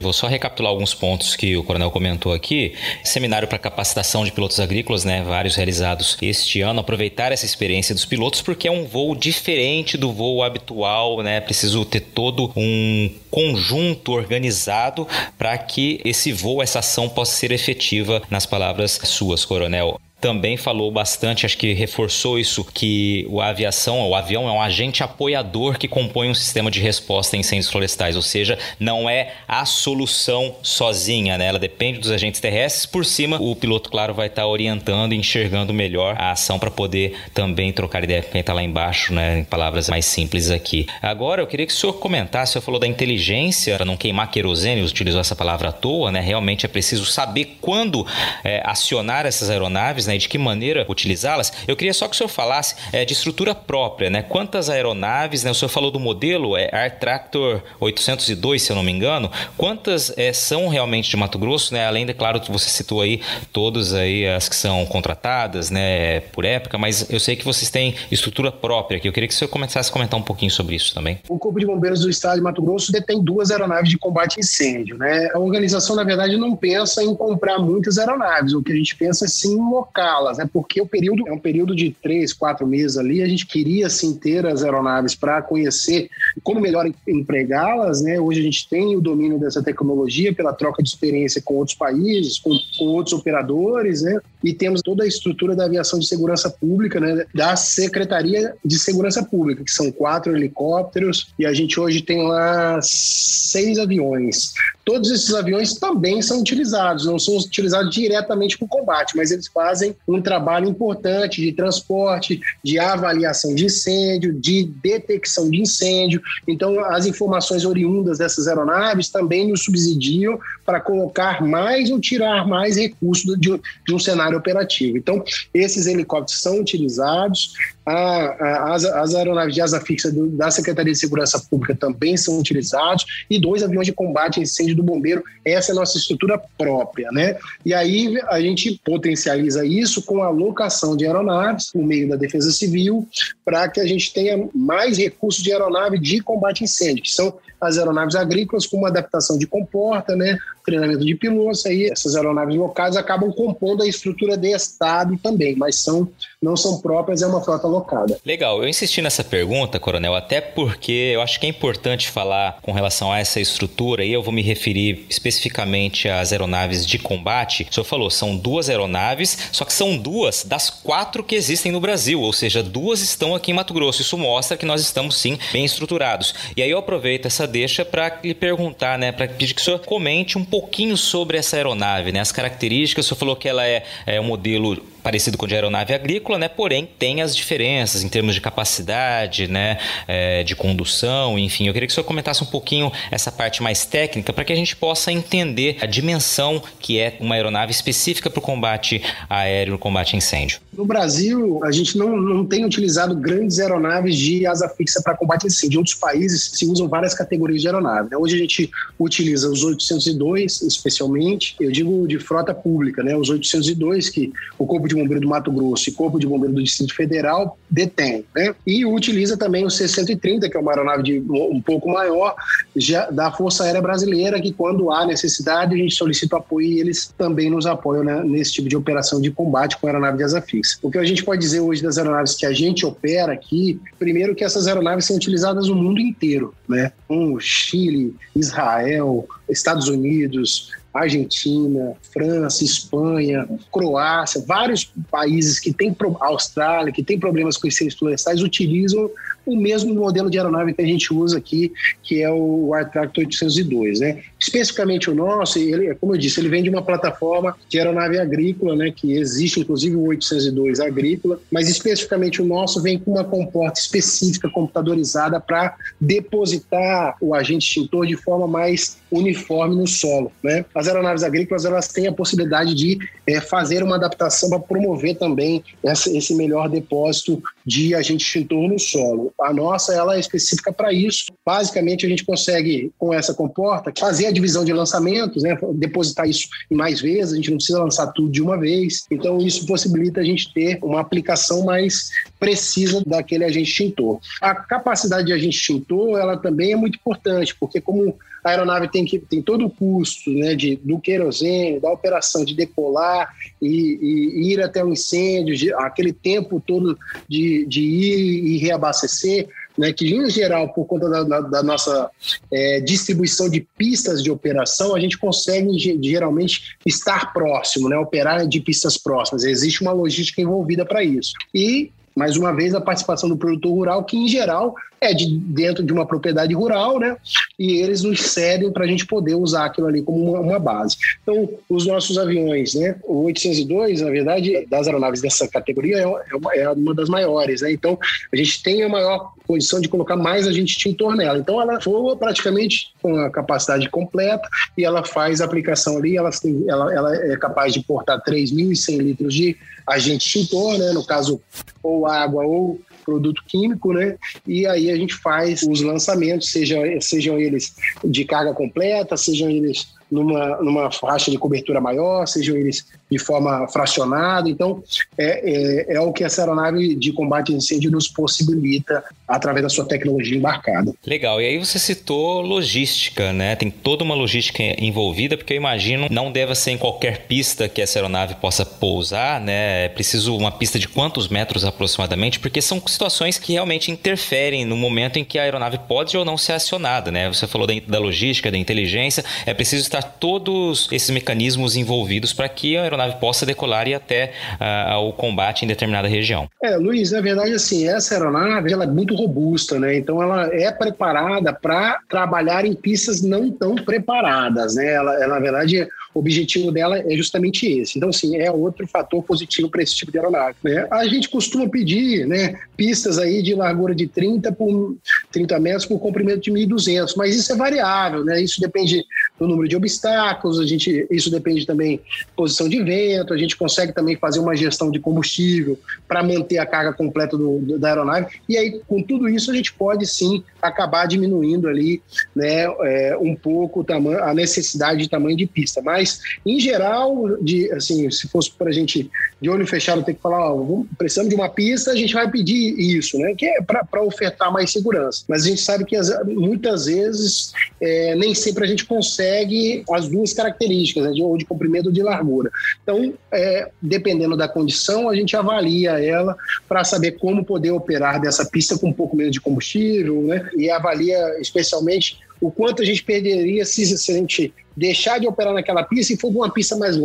Vou 0.00 0.12
só 0.12 0.26
recapitular 0.26 0.70
alguns 0.70 0.94
pontos 0.94 1.34
que 1.34 1.56
o 1.56 1.64
coronel 1.64 1.90
comentou 1.90 2.32
aqui. 2.32 2.74
Seminário 3.02 3.48
para 3.48 3.58
capacitação 3.58 4.24
de 4.24 4.30
pilotos 4.30 4.60
agrícolas, 4.60 5.04
né? 5.04 5.22
Vários 5.22 5.56
realizados 5.56 6.16
este 6.22 6.60
ano. 6.60 6.80
Aproveitar 6.80 7.32
essa 7.32 7.44
experiência 7.44 7.94
dos 7.94 8.04
pilotos, 8.04 8.40
porque 8.40 8.68
é 8.68 8.70
um 8.70 8.84
voo 8.84 9.14
diferente 9.14 9.96
do 9.96 10.12
voo 10.12 10.42
habitual, 10.42 11.22
né? 11.22 11.40
Preciso 11.40 11.84
ter 11.84 12.00
todo 12.00 12.52
um 12.56 13.10
conjunto 13.30 14.12
organizado 14.12 15.06
para 15.36 15.56
que 15.58 16.00
esse 16.04 16.32
voo, 16.32 16.62
essa 16.62 16.78
ação 16.78 17.08
possa 17.08 17.32
ser 17.32 17.50
efetiva 17.50 18.22
nas 18.30 18.46
palavras 18.46 19.00
suas, 19.02 19.44
coronel 19.44 19.98
também 20.20 20.56
falou 20.56 20.90
bastante, 20.90 21.46
acho 21.46 21.56
que 21.56 21.72
reforçou 21.72 22.38
isso, 22.38 22.64
que 22.64 23.26
a 23.40 23.46
aviação, 23.46 24.08
o 24.08 24.14
avião 24.14 24.48
é 24.48 24.52
um 24.52 24.60
agente 24.60 25.02
apoiador 25.02 25.78
que 25.78 25.86
compõe 25.86 26.28
um 26.28 26.34
sistema 26.34 26.70
de 26.70 26.80
resposta 26.80 27.36
a 27.36 27.38
incêndios 27.38 27.70
florestais, 27.70 28.16
ou 28.16 28.22
seja, 28.22 28.58
não 28.80 29.08
é 29.08 29.34
a 29.46 29.64
solução 29.64 30.56
sozinha, 30.62 31.38
né? 31.38 31.46
Ela 31.46 31.58
depende 31.58 31.98
dos 31.98 32.10
agentes 32.10 32.40
terrestres. 32.40 32.84
Por 32.84 33.04
cima, 33.04 33.38
o 33.40 33.54
piloto, 33.54 33.90
claro, 33.90 34.12
vai 34.12 34.26
estar 34.26 34.46
orientando 34.46 35.12
e 35.12 35.16
enxergando 35.16 35.72
melhor 35.72 36.16
a 36.18 36.32
ação 36.32 36.58
para 36.58 36.70
poder 36.70 37.16
também 37.32 37.72
trocar 37.72 38.02
ideia 38.02 38.22
com 38.22 38.32
quem 38.32 38.40
está 38.40 38.52
lá 38.52 38.62
embaixo, 38.62 39.14
né? 39.14 39.38
Em 39.38 39.44
palavras 39.44 39.88
mais 39.88 40.04
simples 40.04 40.50
aqui. 40.50 40.86
Agora, 41.00 41.42
eu 41.42 41.46
queria 41.46 41.66
que 41.66 41.72
o 41.72 41.76
senhor 41.76 41.92
comentasse, 41.94 42.50
o 42.50 42.52
senhor 42.54 42.62
falou 42.62 42.80
da 42.80 42.86
inteligência, 42.86 43.76
para 43.76 43.84
não 43.84 43.96
queimar 43.96 44.30
querosene, 44.30 44.82
utilizou 44.82 45.20
essa 45.20 45.36
palavra 45.36 45.68
à 45.68 45.72
toa, 45.72 46.10
né? 46.10 46.20
Realmente 46.20 46.66
é 46.66 46.68
preciso 46.68 47.06
saber 47.06 47.58
quando 47.60 48.04
é, 48.42 48.62
acionar 48.64 49.24
essas 49.24 49.48
aeronaves 49.48 50.07
né, 50.08 50.16
e 50.16 50.18
de 50.18 50.28
que 50.28 50.38
maneira 50.38 50.84
utilizá-las. 50.88 51.52
Eu 51.66 51.76
queria 51.76 51.94
só 51.94 52.08
que 52.08 52.14
o 52.14 52.16
senhor 52.16 52.28
falasse 52.28 52.74
é, 52.92 53.04
de 53.04 53.12
estrutura 53.12 53.54
própria, 53.54 54.10
né? 54.10 54.22
Quantas 54.22 54.68
aeronaves, 54.68 55.44
né? 55.44 55.50
O 55.50 55.54
senhor 55.54 55.68
falou 55.68 55.90
do 55.90 56.00
modelo 56.00 56.56
é 56.56 56.68
Air 56.72 56.98
Tractor 56.98 57.62
802, 57.78 58.62
se 58.62 58.72
eu 58.72 58.76
não 58.76 58.82
me 58.82 58.90
engano. 58.90 59.30
Quantas 59.56 60.12
é, 60.16 60.32
são 60.32 60.68
realmente 60.68 61.10
de 61.10 61.16
Mato 61.16 61.38
Grosso, 61.38 61.72
né? 61.72 61.86
Além, 61.86 62.04
de 62.06 62.14
claro, 62.14 62.40
que 62.40 62.50
você 62.50 62.68
citou 62.68 63.00
aí 63.00 63.20
todas 63.52 63.94
aí 63.94 64.26
as 64.26 64.48
que 64.48 64.56
são 64.56 64.84
contratadas, 64.86 65.70
né, 65.70 66.20
por 66.20 66.44
época, 66.44 66.78
mas 66.78 67.08
eu 67.10 67.20
sei 67.20 67.36
que 67.36 67.44
vocês 67.44 67.70
têm 67.70 67.94
estrutura 68.10 68.50
própria 68.50 68.98
aqui. 68.98 69.08
Eu 69.08 69.12
queria 69.12 69.28
que 69.28 69.34
o 69.34 69.36
senhor 69.36 69.50
começasse 69.50 69.90
a 69.90 69.92
comentar 69.92 70.18
um 70.18 70.22
pouquinho 70.22 70.50
sobre 70.50 70.74
isso 70.74 70.94
também. 70.94 71.18
O 71.28 71.38
Corpo 71.38 71.58
de 71.58 71.66
Bombeiros 71.66 72.00
do 72.00 72.10
Estado 72.10 72.36
de 72.36 72.42
Mato 72.42 72.62
Grosso 72.62 72.90
detém 72.92 73.22
duas 73.22 73.50
aeronaves 73.50 73.90
de 73.90 73.98
combate 73.98 74.36
a 74.38 74.40
incêndio, 74.40 74.96
né? 74.96 75.28
A 75.34 75.38
organização, 75.38 75.94
na 75.96 76.04
verdade, 76.04 76.36
não 76.36 76.56
pensa 76.56 77.02
em 77.02 77.14
comprar 77.14 77.58
muitas 77.58 77.98
aeronaves. 77.98 78.52
O 78.52 78.62
que 78.62 78.72
a 78.72 78.76
gente 78.76 78.96
pensa 78.96 79.24
é 79.24 79.28
sim 79.28 79.54
em 79.54 79.60
locá-las, 79.98 80.38
né? 80.38 80.48
Porque 80.50 80.80
o 80.80 80.86
período 80.86 81.26
é 81.26 81.32
um 81.32 81.38
período 81.38 81.74
de 81.74 81.94
três, 82.02 82.32
quatro 82.32 82.66
meses 82.66 82.96
ali. 82.96 83.22
A 83.22 83.28
gente 83.28 83.46
queria 83.46 83.88
sim 83.88 84.14
ter 84.14 84.46
as 84.46 84.62
aeronaves 84.62 85.14
para 85.14 85.42
conhecer 85.42 86.08
como 86.42 86.60
melhor 86.60 86.90
empregá-las, 87.06 88.00
né? 88.00 88.20
Hoje 88.20 88.40
a 88.40 88.42
gente 88.42 88.68
tem 88.68 88.96
o 88.96 89.00
domínio 89.00 89.38
dessa 89.38 89.62
tecnologia 89.62 90.32
pela 90.32 90.52
troca 90.52 90.82
de 90.82 90.88
experiência 90.88 91.42
com 91.44 91.54
outros 91.56 91.76
países, 91.76 92.38
com, 92.38 92.50
com 92.78 92.84
outros 92.84 93.12
operadores, 93.12 94.02
né? 94.02 94.20
E 94.42 94.54
temos 94.54 94.82
toda 94.82 95.02
a 95.02 95.06
estrutura 95.06 95.56
da 95.56 95.64
aviação 95.64 95.98
de 95.98 96.06
segurança 96.06 96.48
pública, 96.48 97.00
né? 97.00 97.24
Da 97.34 97.56
Secretaria 97.56 98.54
de 98.64 98.78
Segurança 98.78 99.24
Pública, 99.24 99.64
que 99.64 99.70
são 99.70 99.90
quatro 99.90 100.36
helicópteros 100.36 101.28
e 101.38 101.44
a 101.44 101.52
gente 101.52 101.78
hoje 101.80 102.02
tem 102.02 102.26
lá 102.26 102.78
seis 102.82 103.78
aviões. 103.78 104.52
Todos 104.88 105.10
esses 105.10 105.34
aviões 105.34 105.74
também 105.74 106.22
são 106.22 106.40
utilizados, 106.40 107.04
não 107.04 107.18
são 107.18 107.36
utilizados 107.36 107.94
diretamente 107.94 108.56
para 108.56 108.64
o 108.64 108.68
combate, 108.68 109.14
mas 109.18 109.30
eles 109.30 109.46
fazem 109.46 109.94
um 110.08 110.22
trabalho 110.22 110.66
importante 110.66 111.42
de 111.42 111.52
transporte, 111.52 112.40
de 112.64 112.78
avaliação 112.78 113.54
de 113.54 113.66
incêndio, 113.66 114.32
de 114.32 114.64
detecção 114.82 115.50
de 115.50 115.60
incêndio. 115.60 116.22
Então, 116.48 116.82
as 116.86 117.04
informações 117.04 117.66
oriundas 117.66 118.16
dessas 118.16 118.48
aeronaves 118.48 119.10
também 119.10 119.46
nos 119.46 119.62
subsidiam 119.62 120.40
para 120.64 120.80
colocar 120.80 121.44
mais 121.44 121.90
ou 121.90 122.00
tirar 122.00 122.48
mais 122.48 122.78
recursos 122.78 123.38
de, 123.38 123.60
de 123.86 123.94
um 123.94 123.98
cenário 123.98 124.38
operativo. 124.38 124.96
Então, 124.96 125.22
esses 125.52 125.86
helicópteros 125.86 126.40
são 126.40 126.60
utilizados, 126.60 127.52
a, 127.84 127.94
a, 127.94 128.74
as, 128.74 128.84
as, 128.84 129.14
aeronaves 129.14 129.54
de 129.54 129.62
asa 129.62 129.80
fixa 129.80 130.12
do, 130.12 130.28
da 130.28 130.50
Secretaria 130.50 130.92
de 130.92 130.98
Segurança 130.98 131.42
Pública 131.50 131.74
também 131.74 132.16
são 132.18 132.38
utilizados 132.38 133.06
e 133.30 133.40
dois 133.40 133.62
aviões 133.62 133.86
de 133.86 133.94
combate 133.94 134.40
a 134.40 134.42
incêndio 134.42 134.77
do 134.78 134.82
bombeiro. 134.82 135.22
Essa 135.44 135.70
é 135.70 135.72
a 135.72 135.76
nossa 135.76 135.98
estrutura 135.98 136.40
própria, 136.56 137.10
né? 137.12 137.36
E 137.64 137.74
aí 137.74 138.18
a 138.28 138.40
gente 138.40 138.80
potencializa 138.84 139.64
isso 139.64 140.02
com 140.02 140.22
a 140.22 140.30
locação 140.30 140.96
de 140.96 141.06
aeronaves 141.06 141.70
por 141.70 141.84
meio 141.84 142.08
da 142.08 142.16
Defesa 142.16 142.50
Civil 142.50 143.06
para 143.44 143.68
que 143.68 143.80
a 143.80 143.86
gente 143.86 144.12
tenha 144.12 144.48
mais 144.54 144.98
recursos 144.98 145.42
de 145.42 145.52
aeronave 145.52 145.98
de 145.98 146.20
combate 146.20 146.62
a 146.62 146.64
incêndio, 146.64 147.02
que 147.02 147.10
são 147.10 147.38
as 147.60 147.76
aeronaves 147.76 148.14
agrícolas 148.14 148.66
com 148.66 148.76
uma 148.76 148.88
adaptação 148.88 149.36
de 149.36 149.46
comporta, 149.46 150.14
né, 150.14 150.38
treinamento 150.64 151.04
de 151.04 151.14
pilotos, 151.14 151.64
aí 151.66 151.86
essas 151.86 152.14
aeronaves 152.14 152.54
locais 152.54 152.96
acabam 152.96 153.32
compondo 153.32 153.82
a 153.82 153.88
estrutura 153.88 154.36
de 154.36 154.48
Estado 154.54 155.18
também, 155.22 155.56
mas 155.56 155.76
são, 155.76 156.08
não 156.40 156.56
são 156.56 156.80
próprias, 156.80 157.20
é 157.20 157.26
uma 157.26 157.42
frota 157.42 157.66
locada. 157.66 158.18
Legal, 158.24 158.62
eu 158.62 158.68
insisti 158.68 159.02
nessa 159.02 159.24
pergunta, 159.24 159.80
Coronel, 159.80 160.14
até 160.14 160.40
porque 160.40 161.12
eu 161.14 161.20
acho 161.20 161.40
que 161.40 161.46
é 161.46 161.48
importante 161.48 162.08
falar 162.08 162.58
com 162.62 162.70
relação 162.70 163.10
a 163.10 163.18
essa 163.18 163.40
estrutura, 163.40 164.04
e 164.04 164.12
eu 164.12 164.22
vou 164.22 164.32
me 164.32 164.42
referir 164.42 165.04
especificamente 165.10 166.08
às 166.08 166.30
aeronaves 166.30 166.86
de 166.86 166.98
combate. 166.98 167.66
O 167.68 167.74
senhor 167.74 167.84
falou, 167.84 168.08
são 168.08 168.36
duas 168.36 168.68
aeronaves, 168.68 169.36
só 169.50 169.64
que 169.64 169.72
são 169.72 169.96
duas 169.96 170.44
das 170.44 170.70
quatro 170.70 171.24
que 171.24 171.34
existem 171.34 171.72
no 171.72 171.80
Brasil, 171.80 172.20
ou 172.20 172.32
seja, 172.32 172.62
duas 172.62 173.00
estão 173.00 173.34
aqui 173.34 173.50
em 173.50 173.54
Mato 173.54 173.74
Grosso. 173.74 174.02
Isso 174.02 174.16
mostra 174.16 174.56
que 174.56 174.66
nós 174.66 174.80
estamos 174.80 175.16
sim 175.16 175.36
bem 175.52 175.64
estruturados. 175.64 176.34
E 176.56 176.62
aí 176.62 176.70
eu 176.70 176.78
aproveito 176.78 177.26
essa 177.26 177.46
deixa 177.46 177.84
para 177.84 178.20
lhe 178.22 178.34
perguntar, 178.34 178.96
né, 178.96 179.10
para 179.10 179.26
pedir 179.26 179.54
que 179.54 179.60
o 179.60 179.64
senhor 179.64 179.80
comente 179.80 180.38
um 180.38 180.44
pouquinho 180.44 180.96
sobre 180.96 181.36
essa 181.36 181.56
aeronave, 181.56 182.12
né, 182.12 182.20
as 182.20 182.30
características. 182.30 183.06
O 183.06 183.08
senhor 183.08 183.18
falou 183.18 183.36
que 183.36 183.48
ela 183.48 183.66
é, 183.66 183.82
é 184.06 184.20
um 184.20 184.24
modelo 184.24 184.80
parecido 185.02 185.36
com 185.38 185.46
de 185.46 185.54
aeronave 185.54 185.94
agrícola, 185.94 186.38
né? 186.38 186.48
Porém, 186.48 186.88
tem 186.98 187.22
as 187.22 187.34
diferenças 187.34 188.02
em 188.02 188.08
termos 188.08 188.34
de 188.34 188.40
capacidade, 188.40 189.48
né? 189.48 189.78
É, 190.06 190.42
de 190.42 190.54
condução, 190.54 191.38
enfim. 191.38 191.66
Eu 191.66 191.72
queria 191.72 191.86
que 191.86 191.92
o 191.92 191.94
senhor 191.94 192.04
comentasse 192.06 192.42
um 192.42 192.46
pouquinho 192.46 192.92
essa 193.10 193.32
parte 193.32 193.62
mais 193.62 193.84
técnica 193.84 194.32
para 194.32 194.44
que 194.44 194.52
a 194.52 194.56
gente 194.56 194.76
possa 194.76 195.10
entender 195.10 195.78
a 195.80 195.86
dimensão 195.86 196.62
que 196.80 196.98
é 196.98 197.16
uma 197.20 197.34
aeronave 197.34 197.72
específica 197.72 198.30
para 198.30 198.38
o 198.38 198.42
combate 198.42 199.02
aéreo, 199.28 199.78
combate 199.78 200.14
a 200.14 200.18
incêndio. 200.18 200.60
No 200.72 200.84
Brasil, 200.84 201.60
a 201.64 201.72
gente 201.72 201.98
não, 201.98 202.16
não 202.16 202.44
tem 202.44 202.64
utilizado 202.64 203.14
grandes 203.16 203.58
aeronaves 203.58 204.16
de 204.16 204.46
asa 204.46 204.68
fixa 204.68 205.00
para 205.02 205.16
combate 205.16 205.44
a 205.44 205.46
incêndio. 205.48 205.76
Em 205.76 205.78
outros 205.78 205.96
países 205.96 206.50
se 206.54 206.66
usam 206.66 206.88
várias 206.88 207.14
categorias 207.14 207.60
de 207.60 207.68
aeronave. 207.68 208.10
Né? 208.10 208.16
Hoje 208.16 208.36
a 208.36 208.38
gente 208.38 208.70
utiliza 208.98 209.50
os 209.50 209.64
802, 209.64 210.62
especialmente, 210.62 211.56
eu 211.60 211.70
digo 211.70 212.06
de 212.06 212.18
frota 212.18 212.54
pública, 212.54 213.02
né? 213.02 213.16
Os 213.16 213.28
802 213.28 214.08
que 214.08 214.32
o 214.58 214.66
Corpo 214.88 214.94
de 214.94 214.94
Bombeiro 214.94 215.20
do 215.20 215.28
Mato 215.28 215.52
Grosso 215.52 215.88
e 215.88 215.92
Corpo 215.92 216.18
de 216.18 216.26
Bombeiro 216.26 216.54
do 216.54 216.62
Distrito 216.62 216.94
Federal 216.94 217.58
detém, 217.70 218.24
né? 218.34 218.54
E 218.66 218.84
utiliza 218.84 219.36
também 219.36 219.64
o 219.64 219.70
C-130, 219.70 220.48
que 220.48 220.56
é 220.56 220.60
uma 220.60 220.72
aeronave 220.72 221.02
de 221.02 221.20
um 221.20 221.60
pouco 221.60 221.90
maior, 221.90 222.34
já, 222.74 223.10
da 223.10 223.30
Força 223.30 223.64
Aérea 223.64 223.82
Brasileira, 223.82 224.40
que 224.40 224.52
quando 224.52 224.90
há 224.90 225.06
necessidade, 225.06 225.74
a 225.74 225.78
gente 225.78 225.94
solicita 225.94 226.36
apoio 226.36 226.66
e 226.66 226.80
eles 226.80 227.12
também 227.16 227.50
nos 227.50 227.66
apoiam 227.66 228.04
né, 228.04 228.22
nesse 228.24 228.52
tipo 228.52 228.68
de 228.68 228.76
operação 228.76 229.20
de 229.20 229.30
combate 229.30 229.76
com 229.78 229.86
aeronave 229.86 230.16
de 230.16 230.24
asa 230.24 230.40
fixa. 230.40 230.78
O 230.82 230.90
que 230.90 230.98
a 230.98 231.04
gente 231.04 231.24
pode 231.24 231.40
dizer 231.40 231.60
hoje 231.60 231.82
das 231.82 231.98
aeronaves 231.98 232.34
que 232.34 232.46
a 232.46 232.52
gente 232.52 232.86
opera 232.86 233.32
aqui, 233.32 233.80
primeiro 233.98 234.34
que 234.34 234.44
essas 234.44 234.66
aeronaves 234.66 235.04
são 235.04 235.16
utilizadas 235.16 235.68
no 235.68 235.74
mundo 235.74 236.00
inteiro, 236.00 236.54
né? 236.68 236.92
Um 237.08 237.38
Chile, 237.40 238.14
Israel, 238.34 239.26
Estados 239.48 239.88
Unidos, 239.88 240.70
Argentina, 240.92 241.94
França, 242.12 242.64
Espanha, 242.64 243.48
Croácia, 243.70 244.42
vários 244.46 244.84
países 245.10 245.60
que 245.60 245.72
têm 245.72 245.94
Austrália, 246.20 246.92
que 246.92 247.02
têm 247.02 247.18
problemas 247.18 247.56
com 247.56 247.68
incêndios 247.68 247.98
florestais, 247.98 248.42
utilizam 248.42 249.10
o 249.48 249.56
mesmo 249.56 249.94
modelo 249.94 250.30
de 250.30 250.38
aeronave 250.38 250.74
que 250.74 250.82
a 250.82 250.86
gente 250.86 251.12
usa 251.12 251.38
aqui, 251.38 251.72
que 252.02 252.22
é 252.22 252.30
o 252.30 252.74
Aircraft 252.74 253.16
802, 253.16 254.00
né? 254.00 254.22
Especificamente 254.38 255.10
o 255.10 255.14
nosso, 255.14 255.58
ele, 255.58 255.94
como 255.94 256.14
eu 256.14 256.18
disse, 256.18 256.38
ele 256.38 256.48
vem 256.48 256.62
de 256.62 256.68
uma 256.68 256.82
plataforma 256.82 257.56
de 257.68 257.78
aeronave 257.78 258.18
agrícola, 258.18 258.76
né? 258.76 258.92
Que 258.94 259.14
existe, 259.14 259.60
inclusive, 259.60 259.96
o 259.96 260.06
802 260.06 260.80
agrícola, 260.80 261.40
mas 261.50 261.68
especificamente 261.68 262.42
o 262.42 262.44
nosso 262.44 262.82
vem 262.82 262.98
com 262.98 263.12
uma 263.12 263.24
comporta 263.24 263.80
específica 263.80 264.48
computadorizada 264.50 265.40
para 265.40 265.74
depositar 266.00 267.16
o 267.20 267.34
agente 267.34 267.66
extintor 267.66 268.06
de 268.06 268.16
forma 268.16 268.46
mais 268.46 268.98
uniforme 269.10 269.74
no 269.74 269.86
solo, 269.86 270.30
né? 270.42 270.64
As 270.74 270.86
aeronaves 270.86 271.22
agrícolas 271.22 271.64
elas 271.64 271.88
têm 271.88 272.06
a 272.06 272.12
possibilidade 272.12 272.74
de 272.74 272.98
é, 273.26 273.40
fazer 273.40 273.82
uma 273.82 273.96
adaptação 273.96 274.50
para 274.50 274.58
promover 274.58 275.16
também 275.16 275.64
essa, 275.82 276.14
esse 276.16 276.34
melhor 276.34 276.68
depósito 276.68 277.42
de 277.64 277.94
agente 277.94 278.24
extintor 278.24 278.68
no 278.68 278.78
solo. 278.78 279.32
A 279.40 279.52
nossa 279.52 279.94
ela 279.94 280.16
é 280.16 280.20
específica 280.20 280.72
para 280.72 280.92
isso. 280.92 281.26
Basicamente 281.44 282.04
a 282.04 282.08
gente 282.08 282.24
consegue 282.24 282.92
com 282.98 283.14
essa 283.14 283.32
comporta 283.32 283.92
fazer 283.98 284.26
a 284.26 284.32
divisão 284.32 284.64
de 284.64 284.72
lançamentos, 284.72 285.42
né? 285.42 285.56
depositar 285.74 286.28
isso 286.28 286.48
em 286.70 286.74
mais 286.74 287.00
vezes. 287.00 287.32
A 287.32 287.36
gente 287.36 287.50
não 287.50 287.56
precisa 287.56 287.82
lançar 287.82 288.08
tudo 288.08 288.30
de 288.30 288.42
uma 288.42 288.58
vez. 288.58 289.04
Então 289.10 289.38
isso 289.38 289.66
possibilita 289.66 290.20
a 290.20 290.24
gente 290.24 290.52
ter 290.52 290.78
uma 290.82 291.00
aplicação 291.00 291.64
mais 291.64 292.10
precisa 292.38 293.02
daquele 293.06 293.44
agente 293.44 293.70
extintor. 293.70 294.20
A 294.40 294.54
capacidade 294.54 295.26
de 295.26 295.32
agente 295.32 295.56
extintor 295.56 296.18
ela 296.18 296.36
também 296.36 296.72
é 296.72 296.76
muito 296.76 296.96
importante 296.96 297.54
porque 297.58 297.80
como 297.80 298.16
a 298.44 298.50
aeronave 298.50 298.88
tem, 298.88 299.04
que, 299.04 299.18
tem 299.18 299.42
todo 299.42 299.66
o 299.66 299.70
custo 299.70 300.30
né, 300.30 300.54
de, 300.54 300.76
do 300.76 300.98
querosene, 300.98 301.80
da 301.80 301.90
operação 301.90 302.44
de 302.44 302.54
decolar 302.54 303.34
e, 303.60 303.98
e 304.00 304.52
ir 304.52 304.62
até 304.62 304.84
o 304.84 304.92
incêndio, 304.92 305.56
de, 305.56 305.72
aquele 305.74 306.12
tempo 306.12 306.62
todo 306.64 306.98
de, 307.28 307.66
de 307.66 307.82
ir 307.82 308.54
e 308.54 308.58
reabastecer, 308.58 309.48
né, 309.76 309.92
que 309.92 310.12
em 310.12 310.28
geral, 310.28 310.72
por 310.72 310.84
conta 310.86 311.08
da, 311.08 311.22
da, 311.22 311.40
da 311.40 311.62
nossa 311.62 312.10
é, 312.52 312.80
distribuição 312.80 313.48
de 313.48 313.66
pistas 313.76 314.22
de 314.22 314.30
operação, 314.30 314.94
a 314.94 315.00
gente 315.00 315.16
consegue 315.16 315.78
geralmente 316.02 316.76
estar 316.84 317.32
próximo, 317.32 317.88
né, 317.88 317.96
operar 317.96 318.46
de 318.46 318.60
pistas 318.60 318.98
próximas. 318.98 319.44
Existe 319.44 319.82
uma 319.82 319.92
logística 319.92 320.42
envolvida 320.42 320.84
para 320.84 321.04
isso. 321.04 321.32
E 321.54 321.92
mais 322.18 322.36
uma 322.36 322.52
vez, 322.52 322.74
a 322.74 322.80
participação 322.80 323.28
do 323.28 323.36
produtor 323.36 323.72
rural, 323.72 324.04
que 324.04 324.16
em 324.16 324.26
geral 324.26 324.74
é 325.00 325.14
de 325.14 325.38
dentro 325.38 325.84
de 325.84 325.92
uma 325.92 326.04
propriedade 326.04 326.52
rural, 326.52 326.98
né? 326.98 327.16
E 327.56 327.80
eles 327.80 328.02
nos 328.02 328.20
cedem 328.20 328.72
para 328.72 328.84
a 328.84 328.86
gente 328.88 329.06
poder 329.06 329.36
usar 329.36 329.66
aquilo 329.66 329.86
ali 329.86 330.02
como 330.02 330.32
uma, 330.32 330.40
uma, 330.40 330.58
base. 330.58 330.96
Então, 331.22 331.48
os 331.68 331.86
nossos 331.86 332.18
aviões, 332.18 332.74
né? 332.74 332.96
O 333.04 333.22
802, 333.24 334.00
na 334.00 334.10
verdade, 334.10 334.66
das 334.66 334.88
aeronaves 334.88 335.20
dessa 335.20 335.46
categoria, 335.46 335.98
é, 335.98 336.02
é 336.02 336.36
uma, 336.36 336.54
é 336.54 336.68
uma 336.70 336.94
das 336.94 337.08
maiores, 337.08 337.62
né? 337.62 337.70
Então, 337.70 337.96
a 338.32 338.36
gente 338.36 338.60
tem 338.62 338.82
a 338.82 338.88
maior 338.88 339.32
condição 339.46 339.80
de 339.80 339.88
colocar 339.88 340.16
mais 340.16 340.46
agente 340.46 340.72
extintor 340.72 341.14
nela. 341.14 341.38
Então, 341.38 341.60
ela 341.60 341.78
voa 341.78 342.16
praticamente 342.16 342.92
com 343.00 343.16
a 343.18 343.30
capacidade 343.30 343.88
completa 343.88 344.48
e 344.76 344.84
ela 344.84 345.04
faz 345.04 345.40
a 345.40 345.44
aplicação 345.44 345.98
ali, 345.98 346.16
ela, 346.16 346.30
ela, 346.66 346.94
ela 346.94 347.16
é 347.16 347.36
capaz 347.36 347.72
de 347.72 347.80
portar 347.82 348.20
3.100 348.22 348.98
litros 348.98 349.32
de 349.32 349.56
agente 349.88 350.26
extintor, 350.26 350.78
né? 350.78 350.92
No 350.92 351.04
caso, 351.04 351.40
ou 351.82 352.06
água 352.06 352.44
ou 352.44 352.80
produto 353.04 353.42
químico, 353.46 353.92
né? 353.92 354.16
E 354.46 354.66
aí 354.66 354.90
a 354.90 354.96
gente 354.96 355.14
faz 355.14 355.62
os 355.62 355.80
lançamentos, 355.80 356.50
sejam, 356.50 356.82
sejam 357.00 357.38
eles 357.38 357.74
de 358.04 358.24
carga 358.24 358.52
completa, 358.52 359.16
sejam 359.16 359.48
eles 359.48 359.88
numa, 360.10 360.56
numa 360.58 360.90
faixa 360.90 361.30
de 361.30 361.38
cobertura 361.38 361.80
maior, 361.80 362.26
sejam 362.26 362.56
eles 362.56 362.86
de 363.10 363.18
forma 363.18 363.66
fracionada. 363.68 364.48
Então, 364.48 364.82
é, 365.16 365.86
é, 365.90 365.96
é, 365.96 366.00
o 366.00 366.12
que 366.12 366.24
essa 366.24 366.42
aeronave 366.42 366.94
de 366.94 367.12
combate 367.12 367.52
a 367.52 367.56
incêndio 367.56 367.90
nos 367.90 368.08
possibilita 368.08 369.02
através 369.26 369.62
da 369.62 369.68
sua 369.68 369.84
tecnologia 369.84 370.36
embarcada. 370.36 370.92
Legal. 371.06 371.40
E 371.40 371.46
aí 371.46 371.58
você 371.58 371.78
citou 371.78 372.40
logística, 372.40 373.32
né? 373.32 373.56
Tem 373.56 373.70
toda 373.70 374.04
uma 374.04 374.14
logística 374.14 374.62
envolvida, 374.78 375.36
porque 375.36 375.52
eu 375.52 375.56
imagino 375.56 376.06
não 376.10 376.32
deve 376.32 376.54
ser 376.54 376.72
em 376.72 376.78
qualquer 376.78 377.26
pista 377.26 377.68
que 377.68 377.80
essa 377.80 377.98
aeronave 377.98 378.34
possa 378.36 378.64
pousar, 378.64 379.40
né? 379.40 379.86
É 379.86 379.88
preciso 379.88 380.36
uma 380.36 380.50
pista 380.50 380.78
de 380.78 380.88
quantos 380.88 381.28
metros 381.28 381.64
aproximadamente, 381.64 382.38
porque 382.38 382.62
são 382.62 382.82
situações 382.86 383.38
que 383.38 383.52
realmente 383.52 383.90
interferem 383.90 384.64
no 384.64 384.76
momento 384.76 385.18
em 385.18 385.24
que 385.24 385.38
a 385.38 385.42
aeronave 385.42 385.78
pode 385.86 386.16
ou 386.16 386.24
não 386.24 386.38
ser 386.38 386.52
acionada, 386.52 387.10
né? 387.10 387.28
Você 387.28 387.46
falou 387.46 387.66
da, 387.66 387.74
da 387.86 387.98
logística, 387.98 388.50
da 388.50 388.58
inteligência, 388.58 389.24
é 389.44 389.52
preciso 389.52 389.82
estar 389.82 390.02
todos 390.02 390.88
esses 390.90 391.10
mecanismos 391.10 391.76
envolvidos 391.76 392.32
para 392.32 392.48
que 392.48 392.76
a 392.76 392.82
aeronave 392.82 392.97
possa 393.14 393.46
decolar 393.46 393.88
e 393.88 393.94
até 393.94 394.32
uh, 394.60 394.98
o 394.98 395.12
combate 395.12 395.64
em 395.64 395.68
determinada 395.68 396.08
região. 396.08 396.48
É, 396.62 396.76
Luiz, 396.76 397.12
na 397.12 397.20
verdade, 397.20 397.52
assim, 397.52 397.88
essa 397.88 398.14
aeronave 398.14 398.72
ela 398.72 398.84
é 398.84 398.86
muito 398.86 399.14
robusta, 399.14 399.78
né? 399.78 399.96
Então 399.96 400.22
ela 400.22 400.52
é 400.52 400.70
preparada 400.70 401.52
para 401.52 402.00
trabalhar 402.08 402.64
em 402.64 402.74
pistas 402.74 403.22
não 403.22 403.50
tão 403.50 403.74
preparadas, 403.74 404.74
né? 404.74 404.92
Ela, 404.92 405.14
ela 405.22 405.38
na 405.38 405.40
verdade, 405.40 405.88
o 406.18 406.20
objetivo 406.20 406.72
dela 406.72 406.98
é 406.98 407.16
justamente 407.16 407.64
esse. 407.64 407.96
Então, 407.96 408.12
sim, 408.12 408.36
é 408.36 408.50
outro 408.50 408.86
fator 408.88 409.22
positivo 409.22 409.70
para 409.70 409.82
esse 409.82 409.94
tipo 409.94 410.10
de 410.10 410.18
aeronave. 410.18 410.56
Né? 410.64 410.84
A 410.90 411.06
gente 411.06 411.28
costuma 411.28 411.68
pedir 411.68 412.26
né, 412.26 412.58
pistas 412.76 413.18
aí 413.18 413.40
de 413.40 413.54
largura 413.54 413.94
de 413.94 414.08
30 414.08 414.50
por 414.50 414.96
30 415.30 415.60
metros 415.60 415.86
por 415.86 416.00
comprimento 416.00 416.40
de 416.40 416.50
1.200, 416.50 417.14
mas 417.16 417.36
isso 417.36 417.52
é 417.52 417.56
variável, 417.56 418.24
né? 418.24 418.42
Isso 418.42 418.60
depende 418.60 419.04
do 419.38 419.46
número 419.46 419.68
de 419.68 419.76
obstáculos, 419.76 420.58
a 420.58 420.66
gente, 420.66 421.06
isso 421.08 421.30
depende 421.30 421.64
também 421.64 422.00
posição 422.34 422.68
de 422.68 422.82
vento, 422.82 423.32
a 423.32 423.38
gente 423.38 423.56
consegue 423.56 423.92
também 423.92 424.16
fazer 424.16 424.40
uma 424.40 424.56
gestão 424.56 424.90
de 424.90 424.98
combustível 424.98 425.78
para 426.08 426.22
manter 426.22 426.58
a 426.58 426.66
carga 426.66 426.92
completa 426.92 427.36
do, 427.36 427.60
do, 427.60 427.78
da 427.78 427.88
aeronave. 427.90 428.40
E 428.48 428.56
aí, 428.56 428.80
com 428.88 429.02
tudo 429.02 429.28
isso, 429.28 429.50
a 429.52 429.54
gente 429.54 429.72
pode 429.72 430.04
sim 430.06 430.42
acabar 430.60 431.06
diminuindo 431.06 431.68
ali 431.68 432.02
né, 432.34 432.64
é, 432.64 433.16
um 433.20 433.36
pouco 433.36 433.86
a 434.20 434.34
necessidade 434.34 435.02
de 435.02 435.08
tamanho 435.08 435.36
de 435.36 435.46
pista. 435.46 435.80
Mas, 435.82 436.07
em 436.44 436.58
geral, 436.58 437.36
de, 437.40 437.70
assim, 437.72 438.10
se 438.10 438.28
fosse 438.28 438.50
para 438.50 438.68
a 438.68 438.72
gente 438.72 439.10
de 439.40 439.48
olho 439.48 439.66
fechado 439.66 440.04
ter 440.04 440.14
que 440.14 440.20
falar, 440.20 440.52
ó, 440.52 440.82
precisamos 440.96 441.30
de 441.30 441.36
uma 441.36 441.48
pista, 441.48 441.92
a 441.92 441.96
gente 441.96 442.14
vai 442.14 442.30
pedir 442.30 442.78
isso, 442.78 443.18
né? 443.18 443.34
Que 443.36 443.46
é 443.46 443.62
para 443.62 444.02
ofertar 444.02 444.52
mais 444.52 444.70
segurança. 444.70 445.24
Mas 445.28 445.44
a 445.44 445.48
gente 445.48 445.60
sabe 445.60 445.84
que 445.84 445.96
as, 445.96 446.10
muitas 446.26 446.86
vezes 446.86 447.52
é, 447.80 448.14
nem 448.16 448.34
sempre 448.34 448.64
a 448.64 448.66
gente 448.66 448.84
consegue 448.84 449.84
as 449.90 450.08
duas 450.08 450.32
características, 450.32 451.04
né? 451.04 451.10
de, 451.12 451.22
ou 451.22 451.36
de 451.36 451.44
comprimento 451.44 451.86
ou 451.86 451.92
de 451.92 452.02
largura. 452.02 452.50
Então, 452.82 453.14
é, 453.32 453.70
dependendo 453.80 454.36
da 454.36 454.48
condição, 454.48 455.08
a 455.08 455.14
gente 455.14 455.36
avalia 455.36 456.02
ela 456.02 456.36
para 456.68 456.84
saber 456.84 457.12
como 457.12 457.44
poder 457.44 457.70
operar 457.70 458.20
dessa 458.20 458.44
pista 458.44 458.78
com 458.78 458.88
um 458.88 458.92
pouco 458.92 459.16
menos 459.16 459.32
de 459.32 459.40
combustível, 459.40 460.22
né? 460.22 460.48
E 460.56 460.70
avalia 460.70 461.40
especialmente 461.40 462.18
o 462.40 462.50
quanto 462.50 462.82
a 462.82 462.84
gente 462.84 463.02
perderia 463.02 463.64
se, 463.64 463.84
se 463.98 464.12
a 464.12 464.14
gente 464.14 464.52
deixar 464.78 465.18
de 465.18 465.26
operar 465.26 465.52
naquela 465.52 465.82
pista 465.82 466.12
e 466.12 466.16
for 466.16 466.28
uma 466.28 466.50
pista 466.50 466.76
mais 466.76 466.96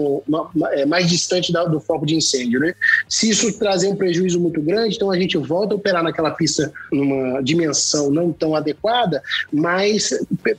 é, 0.74 0.86
mais 0.86 1.10
distante 1.10 1.52
do 1.52 1.80
foco 1.80 2.06
de 2.06 2.16
incêndio, 2.16 2.60
né? 2.60 2.76
Se 3.10 3.30
isso 3.30 3.58
trazer 3.58 3.88
um 3.88 3.96
prejuízo 3.96 4.40
muito 4.40 4.62
grande, 4.62 4.96
então 4.96 5.10
a 5.10 5.18
gente 5.18 5.38
volta 5.38 5.74
a 5.74 5.78
operar 5.78 6.04
naquela 6.04 6.32
pista 6.32 6.72
numa 6.92 7.42
dimensão 7.42 8.12
não 8.12 8.32
tão 8.32 8.56
adequada, 8.56 9.22
mas 9.52 10.12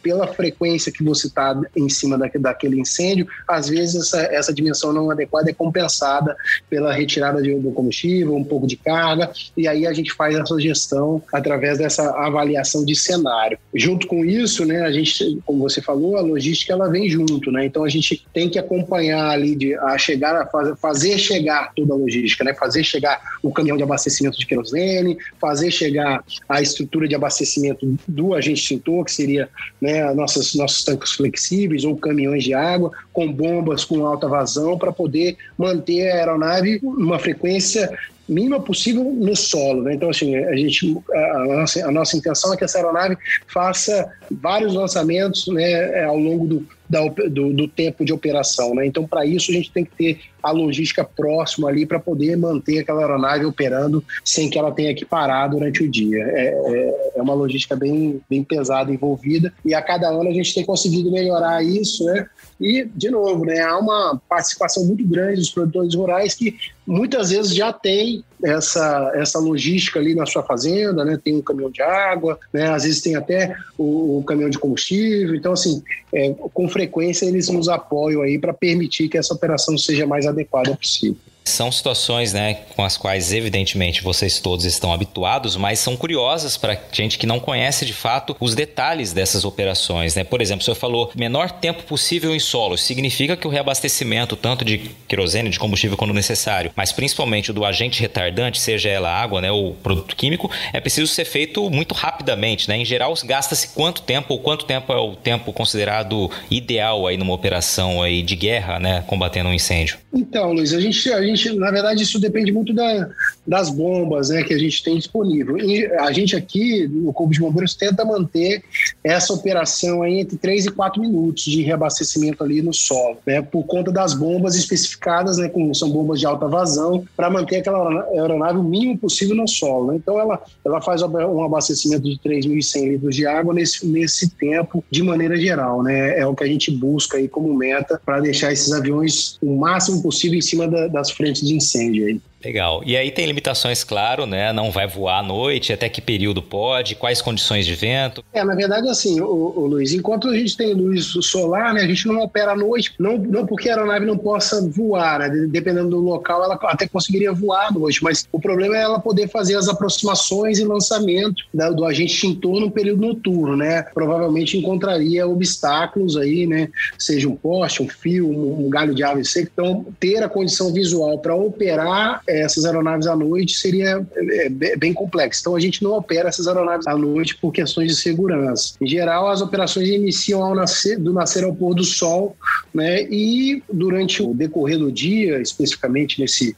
pela 0.03 0.27
frequência 0.27 0.91
que 0.91 1.05
você 1.05 1.29
está 1.29 1.59
em 1.77 1.89
cima 1.89 2.19
daquele 2.19 2.81
incêndio, 2.81 3.27
às 3.47 3.69
vezes 3.69 3.95
essa, 3.95 4.23
essa 4.23 4.53
dimensão 4.53 4.93
não 4.93 5.11
adequada 5.11 5.51
é 5.51 5.55
compensada 5.55 6.37
pela 6.69 6.93
retirada 6.93 7.41
de, 7.41 7.55
do 7.55 7.71
combustível, 7.71 8.35
um 8.35 8.45
pouco 8.45 8.67
de 8.67 8.77
carga, 8.77 9.31
e 9.57 9.69
aí 9.69 9.87
a 9.87 9.93
gente 9.93 10.13
faz 10.13 10.35
essa 10.35 10.59
gestão 10.59 11.23
através 11.33 11.79
dessa 11.79 12.11
avaliação 12.11 12.85
de 12.85 12.97
cenário. 12.97 13.59
Junto 13.75 14.07
com 14.07 14.25
isso, 14.25 14.65
né, 14.65 14.83
a 14.83 14.91
gente, 14.91 15.39
como 15.45 15.61
você 15.61 15.81
falou, 15.81 16.17
a 16.17 16.21
logística 16.21 16.73
ela 16.73 16.91
vem 16.91 17.04
vem 17.05 17.09
junto, 17.09 17.51
né? 17.53 17.67
Então 17.67 17.85
a 17.85 17.89
gente 17.89 18.27
tem 18.33 18.49
que 18.49 18.59
acompanhar 18.59 19.31
ali 19.31 19.55
de, 19.55 19.75
a 19.75 19.99
chegar 19.99 20.35
a 20.41 20.47
fazer, 20.47 20.77
fazer 20.77 21.19
chegar 21.19 21.73
toda 21.75 21.93
a 21.93 21.97
logística, 21.97 22.43
né? 22.45 22.55
Fazer 22.55 22.83
chegar 22.83 23.21
o 23.43 23.53
caminhão 23.53 23.77
de 23.77 23.83
abastecimento 23.83 24.39
de 24.39 24.47
querosene, 24.47 25.19
fazer 25.41 25.71
chegar 25.71 26.25
a 26.49 26.63
estrutura 26.63 27.07
de 27.07 27.15
abastecimento 27.15 27.97
do 28.09 28.35
agente 28.35 28.61
extintor, 28.61 29.05
que 29.05 29.13
seria 29.13 29.49
né, 29.81 30.13
nossas, 30.15 30.55
nossos 30.55 30.85
tanques 30.85 31.13
flexíveis 31.13 31.85
ou 31.85 31.97
caminhões 31.97 32.45
de 32.45 32.55
água, 32.55 32.91
com 33.13 33.31
bombas 33.31 33.85
com 33.85 34.05
alta 34.07 34.29
vazão, 34.29 34.79
para 34.79 34.93
poder 34.93 35.37
manter 35.59 36.11
a 36.11 36.17
aeronave 36.17 36.81
numa 36.83 37.19
frequência 37.19 37.91
mínima 38.29 38.61
possível 38.61 39.05
no 39.05 39.37
solo. 39.37 39.83
Né? 39.83 39.95
Então, 39.95 40.11
assim, 40.11 40.37
a, 40.37 40.57
gente, 40.57 40.97
a, 41.13 41.39
nossa, 41.45 41.87
a 41.87 41.91
nossa 41.91 42.17
intenção 42.17 42.53
é 42.53 42.57
que 42.57 42.65
essa 42.65 42.79
aeronave 42.79 43.17
faça 43.47 44.11
vários 44.31 44.75
lançamentos 44.75 45.47
né, 45.49 46.05
ao 46.05 46.19
longo 46.19 46.47
do, 46.47 46.69
da, 46.89 47.07
do, 47.07 47.53
do, 47.53 47.69
tempo 47.69 48.05
de 48.05 48.13
operação. 48.13 48.75
Né? 48.75 48.87
Então, 48.87 49.07
para 49.07 49.25
isso, 49.27 49.51
a 49.51 49.55
gente 49.55 49.71
tem 49.71 49.85
que 49.85 49.95
ter 49.97 50.21
a 50.43 50.51
logística 50.51 51.03
próxima 51.05 51.69
ali 51.69 51.87
para 51.87 51.99
poder 51.99 52.37
manter 52.37 52.81
aquela 52.81 53.01
aeronave 53.01 53.45
operando 53.47 54.05
sem 54.25 54.51
que 54.51 54.59
ela 54.59 54.71
tenha 54.71 54.95
que 54.95 55.05
parar 55.05 55.49
durante 55.49 55.83
o 55.83 55.91
dia. 55.91 56.23
É, 56.23 56.49
é, 56.49 57.13
é, 57.17 57.23
uma 57.23 57.35
logística 57.35 57.75
bem, 57.75 58.21
bem 58.29 58.45
pesada 58.45 58.93
envolvida 58.93 59.53
e 59.65 59.75
a 59.75 59.81
cada 59.81 60.09
ano 60.09 60.29
a 60.29 60.35
gente 60.35 60.55
tem 60.55 60.65
conseguido 60.65 61.11
melhorar 61.11 61.65
isso, 61.65 62.05
né? 62.05 62.27
E, 62.61 62.85
de 62.95 63.11
novo, 63.11 63.45
né, 63.45 63.61
há 63.61 63.77
uma 63.79 64.21
participação 64.29 64.85
muito 64.85 65.05
grande 65.07 65.41
dos 65.41 65.51
produtores 65.51 65.95
rurais 65.95 66.35
que 66.35 66.57
muitas 66.87 67.31
vezes 67.31 67.55
já 67.55 67.73
tem 67.73 68.25
essa, 68.43 69.13
essa 69.15 69.39
logística 69.39 69.99
ali 69.99 70.15
na 70.15 70.27
sua 70.27 70.43
fazenda, 70.43 71.05
né? 71.05 71.19
Tem 71.23 71.37
um 71.37 71.43
caminhão 71.43 71.71
de 71.71 71.83
água, 71.83 72.39
né? 72.53 72.69
Às 72.71 72.85
vezes 72.85 73.01
tem 73.01 73.17
até 73.17 73.57
o, 73.79 74.19
o 74.19 74.25
caminhão 74.25 74.51
de 74.51 74.59
combustível. 74.59 75.35
Então, 75.35 75.53
assim, 75.53 75.83
é, 76.13 76.35
com 76.53 76.69
frequência 76.69 77.27
eles 77.27 77.49
nos 77.49 77.69
apoiam 77.69 78.23
aí 78.23 78.39
para 78.39 78.53
permitir 78.53 79.09
que 79.09 79.19
essa 79.19 79.35
operação 79.35 79.77
seja 79.79 80.07
mais 80.07 80.27
adequada 80.27 80.77
possível. 80.77 81.17
São 81.47 81.71
situações, 81.71 82.33
né, 82.33 82.55
com 82.75 82.83
as 82.83 82.97
quais 82.97 83.31
evidentemente 83.33 84.03
vocês 84.03 84.41
todos 84.41 84.65
estão 84.65 84.93
habituados, 84.95 85.57
mas 85.57 85.79
são 85.79 85.95
curiosas 85.95 86.57
para 86.57 86.81
gente 86.91 87.19
que 87.19 87.27
não 87.27 87.39
conhece 87.39 87.85
de 87.85 87.93
fato 87.93 88.35
os 88.41 88.55
detalhes 88.55 89.13
dessas 89.13 89.45
operações, 89.45 90.15
né? 90.15 90.25
Por 90.25 90.41
exemplo, 90.41 90.63
o 90.63 90.65
senhor 90.65 90.75
falou 90.75 91.13
menor 91.15 91.51
tempo 91.51 91.83
possível 91.83 92.35
em 92.35 92.41
solo, 92.41 92.79
significa 92.79 93.37
que 93.37 93.47
o 93.47 93.51
reabastecimento 93.51 94.37
tanto 94.37 94.65
de 94.65 94.91
querosene, 95.07 95.51
de 95.51 95.59
combustível 95.59 95.99
quando 95.99 96.15
necessário, 96.15 96.73
mas 96.75 96.93
principalmente 96.93 97.53
do 97.53 97.65
agente 97.65 98.01
retardante, 98.01 98.59
seja 98.59 98.89
ela 98.89 99.11
água, 99.11 99.43
né, 99.43 99.53
ou 99.53 99.75
produto 99.75 100.17
químico, 100.17 100.51
é 100.73 100.81
preciso 100.81 101.13
ser 101.13 101.27
feito 101.27 101.69
muito 101.69 101.95
rapidamente, 101.95 102.69
né? 102.71 102.79
Em 102.79 102.87
geral, 102.87 103.13
gasta-se 103.23 103.69
quanto 103.69 104.01
tempo 104.01 104.33
ou 104.33 104.41
quanto 104.41 104.65
tempo 104.65 104.91
é 104.93 104.97
o 104.97 105.15
tempo 105.15 105.53
considerado 105.53 106.31
ideal 106.51 107.07
aí 107.07 107.19
numa 107.19 107.35
operação 107.35 108.03
aí 108.03 108.23
de 108.23 108.35
guerra, 108.35 108.81
né, 108.81 109.05
combatendo 109.07 109.51
um 109.51 109.55
incêndio? 109.55 109.99
Então, 110.13 110.53
Luiz, 110.53 110.73
a 110.73 110.81
gente, 110.81 111.13
a 111.13 111.21
gente 111.23 111.34
na 111.57 111.71
verdade, 111.71 112.03
isso 112.03 112.19
depende 112.19 112.53
muito 112.53 112.73
da, 112.73 113.09
das 113.47 113.71
bombas 113.71 114.31
né, 114.31 114.43
que 114.43 114.55
a 114.55 114.59
gente 114.59 114.83
tem 114.83 114.97
disponível. 114.97 115.59
E 115.59 115.87
a 115.87 116.13
gente 116.13 116.37
aqui, 116.37 116.87
no 116.89 117.13
Corpo 117.13 117.33
de 117.33 117.41
Bombeiros, 117.41 117.75
tenta 117.75 118.05
manter 118.05 118.63
essa 119.03 119.33
operação 119.33 120.03
aí 120.03 120.21
entre 120.21 120.37
3 120.37 120.67
e 120.67 120.71
4 120.71 121.01
minutos 121.01 121.45
de 121.45 121.63
reabastecimento 121.63 122.43
ali 122.43 122.63
no 122.63 122.73
solo, 122.73 123.19
né, 123.27 123.43
por 123.43 123.65
conta 123.65 123.91
das 123.91 124.15
bombas 124.15 124.55
especificadas, 124.55 125.39
né, 125.39 125.49
como 125.49 125.75
são 125.75 125.91
bombas 125.91 126.21
de 126.21 126.27
alta 126.27 126.47
vazão, 126.47 127.05
para 127.17 127.31
manter 127.31 127.57
aquela 127.57 128.05
aeronave 128.13 128.59
o 128.59 128.63
mínimo 128.63 128.99
possível 128.99 129.35
no 129.35 129.49
solo. 129.49 129.93
Né? 129.93 129.97
Então, 129.97 130.19
ela, 130.19 130.41
ela 130.65 130.81
faz 130.81 131.03
um 131.03 131.45
abastecimento 131.45 132.03
de 132.03 132.19
3.100 132.19 132.89
litros 132.89 133.17
de 133.17 133.27
água 133.27 133.53
nesse, 133.53 133.87
nesse 133.87 134.31
tempo, 134.31 134.85
de 134.91 135.03
maneira 135.03 135.37
geral. 135.37 135.83
Né? 135.83 136.19
É 136.19 136.27
o 136.27 136.35
que 136.35 136.45
a 136.45 136.47
gente 136.47 136.71
busca 136.71 137.17
aí 137.17 137.29
como 137.29 137.55
meta 137.55 138.01
para 138.05 138.21
deixar 138.21 138.53
esses 138.53 138.73
aviões 138.73 139.39
o 139.43 139.57
máximo 139.57 140.03
possível 140.03 140.39
em 140.39 140.43
cima 140.43 140.67
da, 140.69 140.87
das 140.89 141.11
frentes 141.11 141.24
de 141.33 141.55
incêndio 141.55 142.07
aí. 142.07 142.21
Legal. 142.45 142.83
E 142.85 142.97
aí 142.97 143.11
tem 143.11 143.27
limitações, 143.27 143.83
claro, 143.83 144.27
né? 144.27 144.53
Não 144.53 144.71
vai 144.71 144.87
voar 144.87 145.21
à 145.21 145.23
noite, 145.23 145.73
até 145.73 145.89
que 145.89 146.01
período 146.01 146.43
pode, 146.43 146.95
quais 146.95 147.23
condições 147.23 147.65
de 147.65 147.75
vento? 147.75 148.25
É, 148.33 148.45
na 148.45 148.55
verdade, 148.55 148.89
assim, 148.89 149.21
o, 149.21 149.27
o 149.27 149.67
Luiz, 149.67 149.93
enquanto 149.93 150.29
a 150.29 150.37
gente 150.37 150.57
tem 150.57 150.75
luz 150.75 151.07
solar, 151.23 151.73
né, 151.73 151.83
a 151.83 151.87
gente 151.87 152.07
não 152.07 152.21
opera 152.21 152.53
à 152.53 152.57
noite, 152.57 152.93
não, 152.99 153.17
não 153.17 153.47
porque 153.47 153.69
a 153.69 153.75
aeronave 153.75 154.05
não 154.05 154.19
possa 154.19 154.61
voar, 154.69 155.21
né? 155.21 155.47
Dependendo 155.49 155.91
do 155.91 156.01
local, 156.01 156.45
ela 156.45 156.59
até 156.65 156.87
conseguiria 156.87 157.33
voar 157.33 157.69
à 157.69 157.71
noite, 157.71 158.03
mas 158.03 158.29
o 158.31 158.41
problema 158.41 158.77
é 158.77 158.83
ela 158.83 159.01
poder 159.01 159.29
fazer 159.29 159.57
as 159.57 159.69
aproximações 159.69 160.59
e 160.59 160.65
lançamento 160.65 161.45
da, 161.53 161.71
do 161.71 161.85
agente 161.85 162.13
extintor 162.13 162.61
no 162.61 162.71
período 162.71 163.01
noturno, 163.01 163.57
né? 163.57 163.83
Provavelmente 163.95 164.59
encontraria 164.59 165.27
obstáculos 165.27 166.17
aí, 166.17 166.47
né? 166.47 166.69
Seja 166.99 167.29
um 167.29 167.37
poste, 167.37 167.83
um 167.83 167.89
fio, 167.89 168.29
um, 168.29 168.67
um 168.67 168.71
galho 168.71 168.95
de 168.95 169.03
árvore 169.03 169.25
seca. 169.25 169.51
Então, 169.53 169.87
ter 169.99 170.23
a 170.23 170.29
condição 170.29 170.73
visual 170.73 171.19
para 171.19 171.35
operar 171.35 172.21
essas 172.41 172.65
aeronaves 172.65 173.07
à 173.07 173.17
noite 173.17 173.57
seria 173.57 174.07
é, 174.17 174.77
bem 174.77 174.93
complexo. 174.93 175.41
Então 175.41 175.57
a 175.57 175.61
gente 175.61 175.83
não 175.83 175.93
opera 175.93 176.29
essas 176.29 176.47
aeronaves 176.47 176.87
à 176.87 176.97
noite 176.97 177.37
por 177.37 177.53
questões 177.53 177.89
de 177.89 177.97
segurança. 177.97 178.75
Em 178.81 178.87
geral, 178.87 179.29
as 179.29 179.41
operações 179.41 179.89
iniciam 179.89 180.43
ao 180.43 180.55
nascer, 180.55 180.99
do 180.99 181.13
nascer 181.13 181.45
ao 181.45 181.55
pôr 181.55 181.75
do 181.75 181.85
sol, 181.85 182.37
né? 182.73 183.03
E 183.05 183.63
durante 183.73 184.23
o 184.23 184.35
decorrer 184.35 184.79
do 184.79 184.91
dia, 184.91 185.41
especificamente 185.41 186.21
nesse 186.21 186.57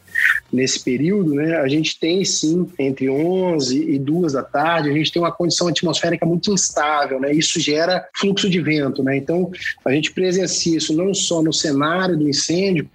nesse 0.53 0.83
período, 0.83 1.35
né, 1.35 1.57
a 1.57 1.69
gente 1.69 1.99
tem 1.99 2.25
sim 2.25 2.67
entre 2.79 3.11
11 3.11 3.91
e 3.91 3.99
2 3.99 4.33
da 4.33 4.43
tarde, 4.43 4.89
a 4.89 4.93
gente 4.93 5.13
tem 5.13 5.21
uma 5.21 5.33
condição 5.33 5.69
atmosférica 5.69 6.25
muito 6.25 6.53
instável, 6.53 7.21
né? 7.21 7.33
Isso 7.33 7.61
gera 7.61 8.07
fluxo 8.15 8.49
de 8.49 8.61
vento, 8.61 9.03
né? 9.03 9.17
Então, 9.17 9.51
a 9.85 9.93
gente 9.93 10.13
presencia 10.13 10.77
isso 10.77 10.95
não 10.95 11.13
só 11.13 11.43
no 11.43 11.53
cenário 11.53 12.17
do 12.17 12.29
incêndio, 12.29 12.89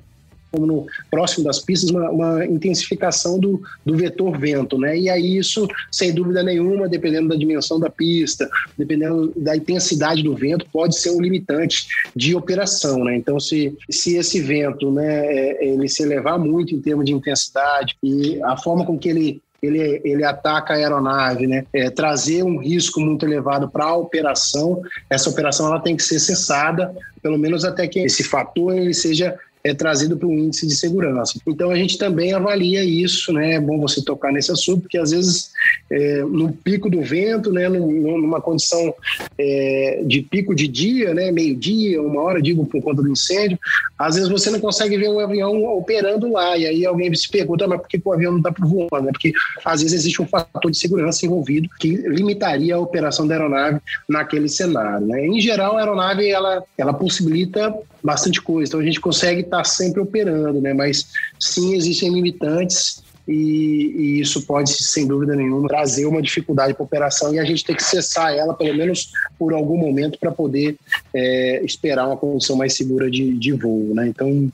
como 0.51 0.67
no 0.67 0.85
próximo 1.09 1.45
das 1.45 1.59
pistas, 1.59 1.89
uma, 1.89 2.09
uma, 2.09 2.45
intensificação 2.45 3.39
do, 3.39 3.61
do 3.85 3.95
vetor 3.95 4.37
vento, 4.37 4.77
né? 4.77 4.97
E 4.97 5.09
aí 5.09 5.37
isso, 5.37 5.67
sem 5.89 6.13
dúvida 6.13 6.43
nenhuma, 6.43 6.89
dependendo 6.89 7.29
da 7.29 7.35
dimensão 7.35 7.79
da 7.79 7.89
pista, 7.89 8.49
dependendo 8.77 9.31
da 9.35 9.55
intensidade 9.55 10.21
do 10.21 10.35
vento, 10.35 10.65
pode 10.71 10.99
ser 10.99 11.11
um 11.11 11.21
limitante 11.21 11.87
de 12.15 12.35
operação, 12.35 13.05
né? 13.05 13.15
Então, 13.15 13.39
se, 13.39 13.75
se 13.89 14.17
esse 14.17 14.41
vento, 14.41 14.91
né, 14.91 15.25
é, 15.25 15.65
ele 15.65 15.87
se 15.87 16.03
elevar 16.03 16.37
muito 16.37 16.75
em 16.75 16.81
termos 16.81 17.05
de 17.05 17.13
intensidade 17.13 17.95
e 18.03 18.41
a 18.43 18.57
forma 18.57 18.85
com 18.85 18.97
que 18.97 19.09
ele 19.09 19.41
ele, 19.61 20.01
ele 20.03 20.23
ataca 20.23 20.73
a 20.73 20.75
aeronave, 20.75 21.45
né? 21.45 21.65
É, 21.71 21.89
trazer 21.89 22.43
um 22.43 22.57
risco 22.57 22.99
muito 22.99 23.25
elevado 23.25 23.69
para 23.69 23.85
a 23.85 23.95
operação, 23.95 24.81
essa 25.07 25.29
operação 25.29 25.67
ela 25.67 25.79
tem 25.79 25.95
que 25.95 26.01
ser 26.01 26.19
cessada, 26.19 26.91
pelo 27.21 27.37
menos 27.37 27.63
até 27.63 27.87
que 27.87 27.99
esse 27.99 28.23
fator 28.23 28.75
ele 28.75 28.93
seja 28.93 29.37
é 29.63 29.73
trazido 29.73 30.17
para 30.17 30.27
o 30.27 30.33
índice 30.33 30.67
de 30.67 30.75
segurança. 30.75 31.39
Então 31.47 31.71
a 31.71 31.75
gente 31.75 31.97
também 31.97 32.33
avalia 32.33 32.83
isso, 32.83 33.31
né? 33.31 33.53
É 33.53 33.59
bom 33.59 33.79
você 33.79 34.03
tocar 34.03 34.31
nesse 34.31 34.51
assunto, 34.51 34.81
porque 34.81 34.97
às 34.97 35.11
vezes 35.11 35.51
é, 35.89 36.23
no 36.23 36.51
pico 36.51 36.89
do 36.89 37.01
vento, 37.01 37.51
né, 37.51 37.67
numa 37.69 38.41
condição 38.41 38.93
é, 39.37 40.01
de 40.05 40.21
pico 40.21 40.55
de 40.55 40.67
dia, 40.67 41.13
né, 41.13 41.31
meio-dia, 41.31 42.01
uma 42.01 42.21
hora, 42.21 42.41
digo, 42.41 42.65
por 42.65 42.81
conta 42.81 43.01
do 43.01 43.09
incêndio, 43.09 43.59
às 43.97 44.15
vezes 44.15 44.29
você 44.29 44.49
não 44.49 44.59
consegue 44.59 44.97
ver 44.97 45.09
um 45.09 45.19
avião 45.19 45.63
operando 45.77 46.31
lá, 46.31 46.57
e 46.57 46.65
aí 46.65 46.85
alguém 46.85 47.13
se 47.13 47.29
pergunta, 47.29 47.67
mas 47.67 47.81
por 47.81 47.87
que 47.87 48.01
o 48.03 48.13
avião 48.13 48.31
não 48.31 48.39
está 48.39 48.53
voando? 48.57 49.05
Né? 49.05 49.11
Porque 49.11 49.33
às 49.63 49.81
vezes 49.81 49.99
existe 49.99 50.21
um 50.21 50.27
fator 50.27 50.71
de 50.71 50.77
segurança 50.77 51.25
envolvido 51.25 51.69
que 51.79 51.89
limitaria 51.89 52.75
a 52.75 52.79
operação 52.79 53.27
da 53.27 53.35
aeronave 53.35 53.79
naquele 54.07 54.47
cenário. 54.47 55.05
Né? 55.05 55.27
Em 55.27 55.39
geral, 55.39 55.77
a 55.77 55.79
aeronave 55.79 56.29
ela, 56.29 56.63
ela 56.77 56.93
possibilita 56.93 57.73
bastante 58.03 58.41
coisa, 58.41 58.69
então 58.69 58.79
a 58.79 58.83
gente 58.83 58.99
consegue 58.99 59.41
estar 59.41 59.57
tá 59.57 59.63
sempre 59.63 60.01
operando, 60.01 60.59
né? 60.61 60.73
mas 60.73 61.07
sim 61.39 61.75
existem 61.75 62.13
limitantes 62.13 63.03
e, 63.27 63.33
e, 63.33 64.19
isso 64.19 64.45
pode, 64.45 64.71
sem 64.71 65.07
dúvida 65.07 65.35
nenhuma, 65.35 65.67
trazer 65.67 66.05
uma 66.05 66.21
dificuldade 66.21 66.73
para 66.73 66.83
a 66.83 66.85
operação 66.85 67.33
e 67.33 67.39
a 67.39 67.45
gente 67.45 67.63
tem 67.63 67.75
que 67.75 67.83
cessar 67.83 68.35
ela, 68.35 68.53
pelo 68.53 68.75
menos 68.75 69.11
por 69.37 69.53
algum 69.53 69.77
momento, 69.77 70.17
para 70.19 70.31
poder 70.31 70.77
é, 71.13 71.63
esperar 71.63 72.07
uma 72.07 72.17
condição 72.17 72.55
mais 72.55 72.75
segura 72.75 73.09
de, 73.09 73.37
de 73.37 73.51
voo. 73.51 73.93
Né? 73.93 74.07
Então, 74.07 74.51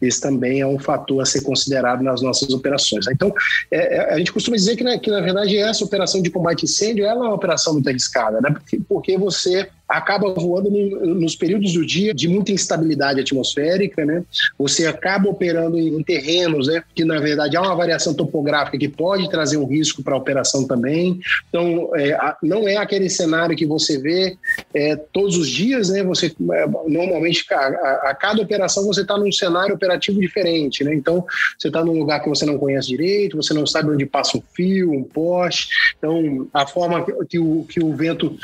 esse 0.00 0.20
também 0.20 0.60
é 0.60 0.66
um 0.66 0.78
fator 0.78 1.20
a 1.20 1.26
ser 1.26 1.42
considerado 1.42 2.02
nas 2.02 2.22
nossas 2.22 2.50
operações. 2.50 3.06
Então, 3.06 3.32
é, 3.70 3.96
é 3.96 4.14
a 4.14 4.18
gente 4.18 4.32
costuma 4.32 4.56
dizer 4.56 4.76
que, 4.76 4.84
né, 4.84 4.98
que, 4.98 5.10
na 5.10 5.20
verdade, 5.20 5.56
essa 5.56 5.84
operação 5.84 6.22
de 6.22 6.30
combate 6.30 6.64
incêndio 6.64 7.04
ela 7.04 7.26
é 7.26 7.28
uma 7.28 7.34
operação 7.34 7.74
muito 7.74 7.88
arriscada, 7.88 8.40
né? 8.40 8.50
porque, 8.50 8.80
porque 8.88 9.18
você 9.18 9.68
acaba 9.88 10.32
voando 10.32 10.70
nos 10.70 11.36
períodos 11.36 11.72
do 11.72 11.86
dia 11.86 12.12
de 12.12 12.28
muita 12.28 12.52
instabilidade 12.52 13.20
atmosférica, 13.20 14.04
né? 14.04 14.24
Você 14.58 14.86
acaba 14.86 15.28
operando 15.28 15.78
em 15.78 16.02
terrenos, 16.02 16.66
né? 16.66 16.82
Que 16.94 17.04
na 17.04 17.18
verdade 17.18 17.56
há 17.56 17.62
uma 17.62 17.74
variação 17.74 18.12
topográfica 18.12 18.78
que 18.78 18.88
pode 18.88 19.30
trazer 19.30 19.56
um 19.56 19.66
risco 19.66 20.02
para 20.02 20.14
a 20.14 20.18
operação 20.18 20.66
também. 20.66 21.20
Então, 21.48 21.90
é, 21.94 22.16
não 22.42 22.66
é 22.66 22.76
aquele 22.76 23.08
cenário 23.08 23.56
que 23.56 23.66
você 23.66 23.98
vê 23.98 24.36
é, 24.74 24.96
todos 24.96 25.36
os 25.36 25.48
dias, 25.48 25.90
né? 25.90 26.02
Você 26.02 26.34
é, 26.52 26.66
normalmente 26.88 27.44
a, 27.52 28.10
a 28.10 28.14
cada 28.14 28.42
operação 28.42 28.84
você 28.86 29.02
está 29.02 29.16
num 29.16 29.30
cenário 29.30 29.74
operativo 29.74 30.20
diferente, 30.20 30.82
né? 30.82 30.94
Então, 30.94 31.24
você 31.58 31.68
está 31.68 31.84
num 31.84 31.98
lugar 31.98 32.22
que 32.22 32.28
você 32.28 32.44
não 32.44 32.58
conhece 32.58 32.88
direito, 32.88 33.36
você 33.36 33.54
não 33.54 33.66
sabe 33.66 33.90
onde 33.90 34.04
passa 34.04 34.36
um 34.36 34.42
fio, 34.54 34.92
um 34.92 35.04
poste. 35.04 35.68
Então, 35.96 36.48
a 36.52 36.66
forma 36.66 37.04
que 37.28 37.38
o, 37.38 37.64
que 37.64 37.82
o 37.82 37.94
vento 37.94 38.36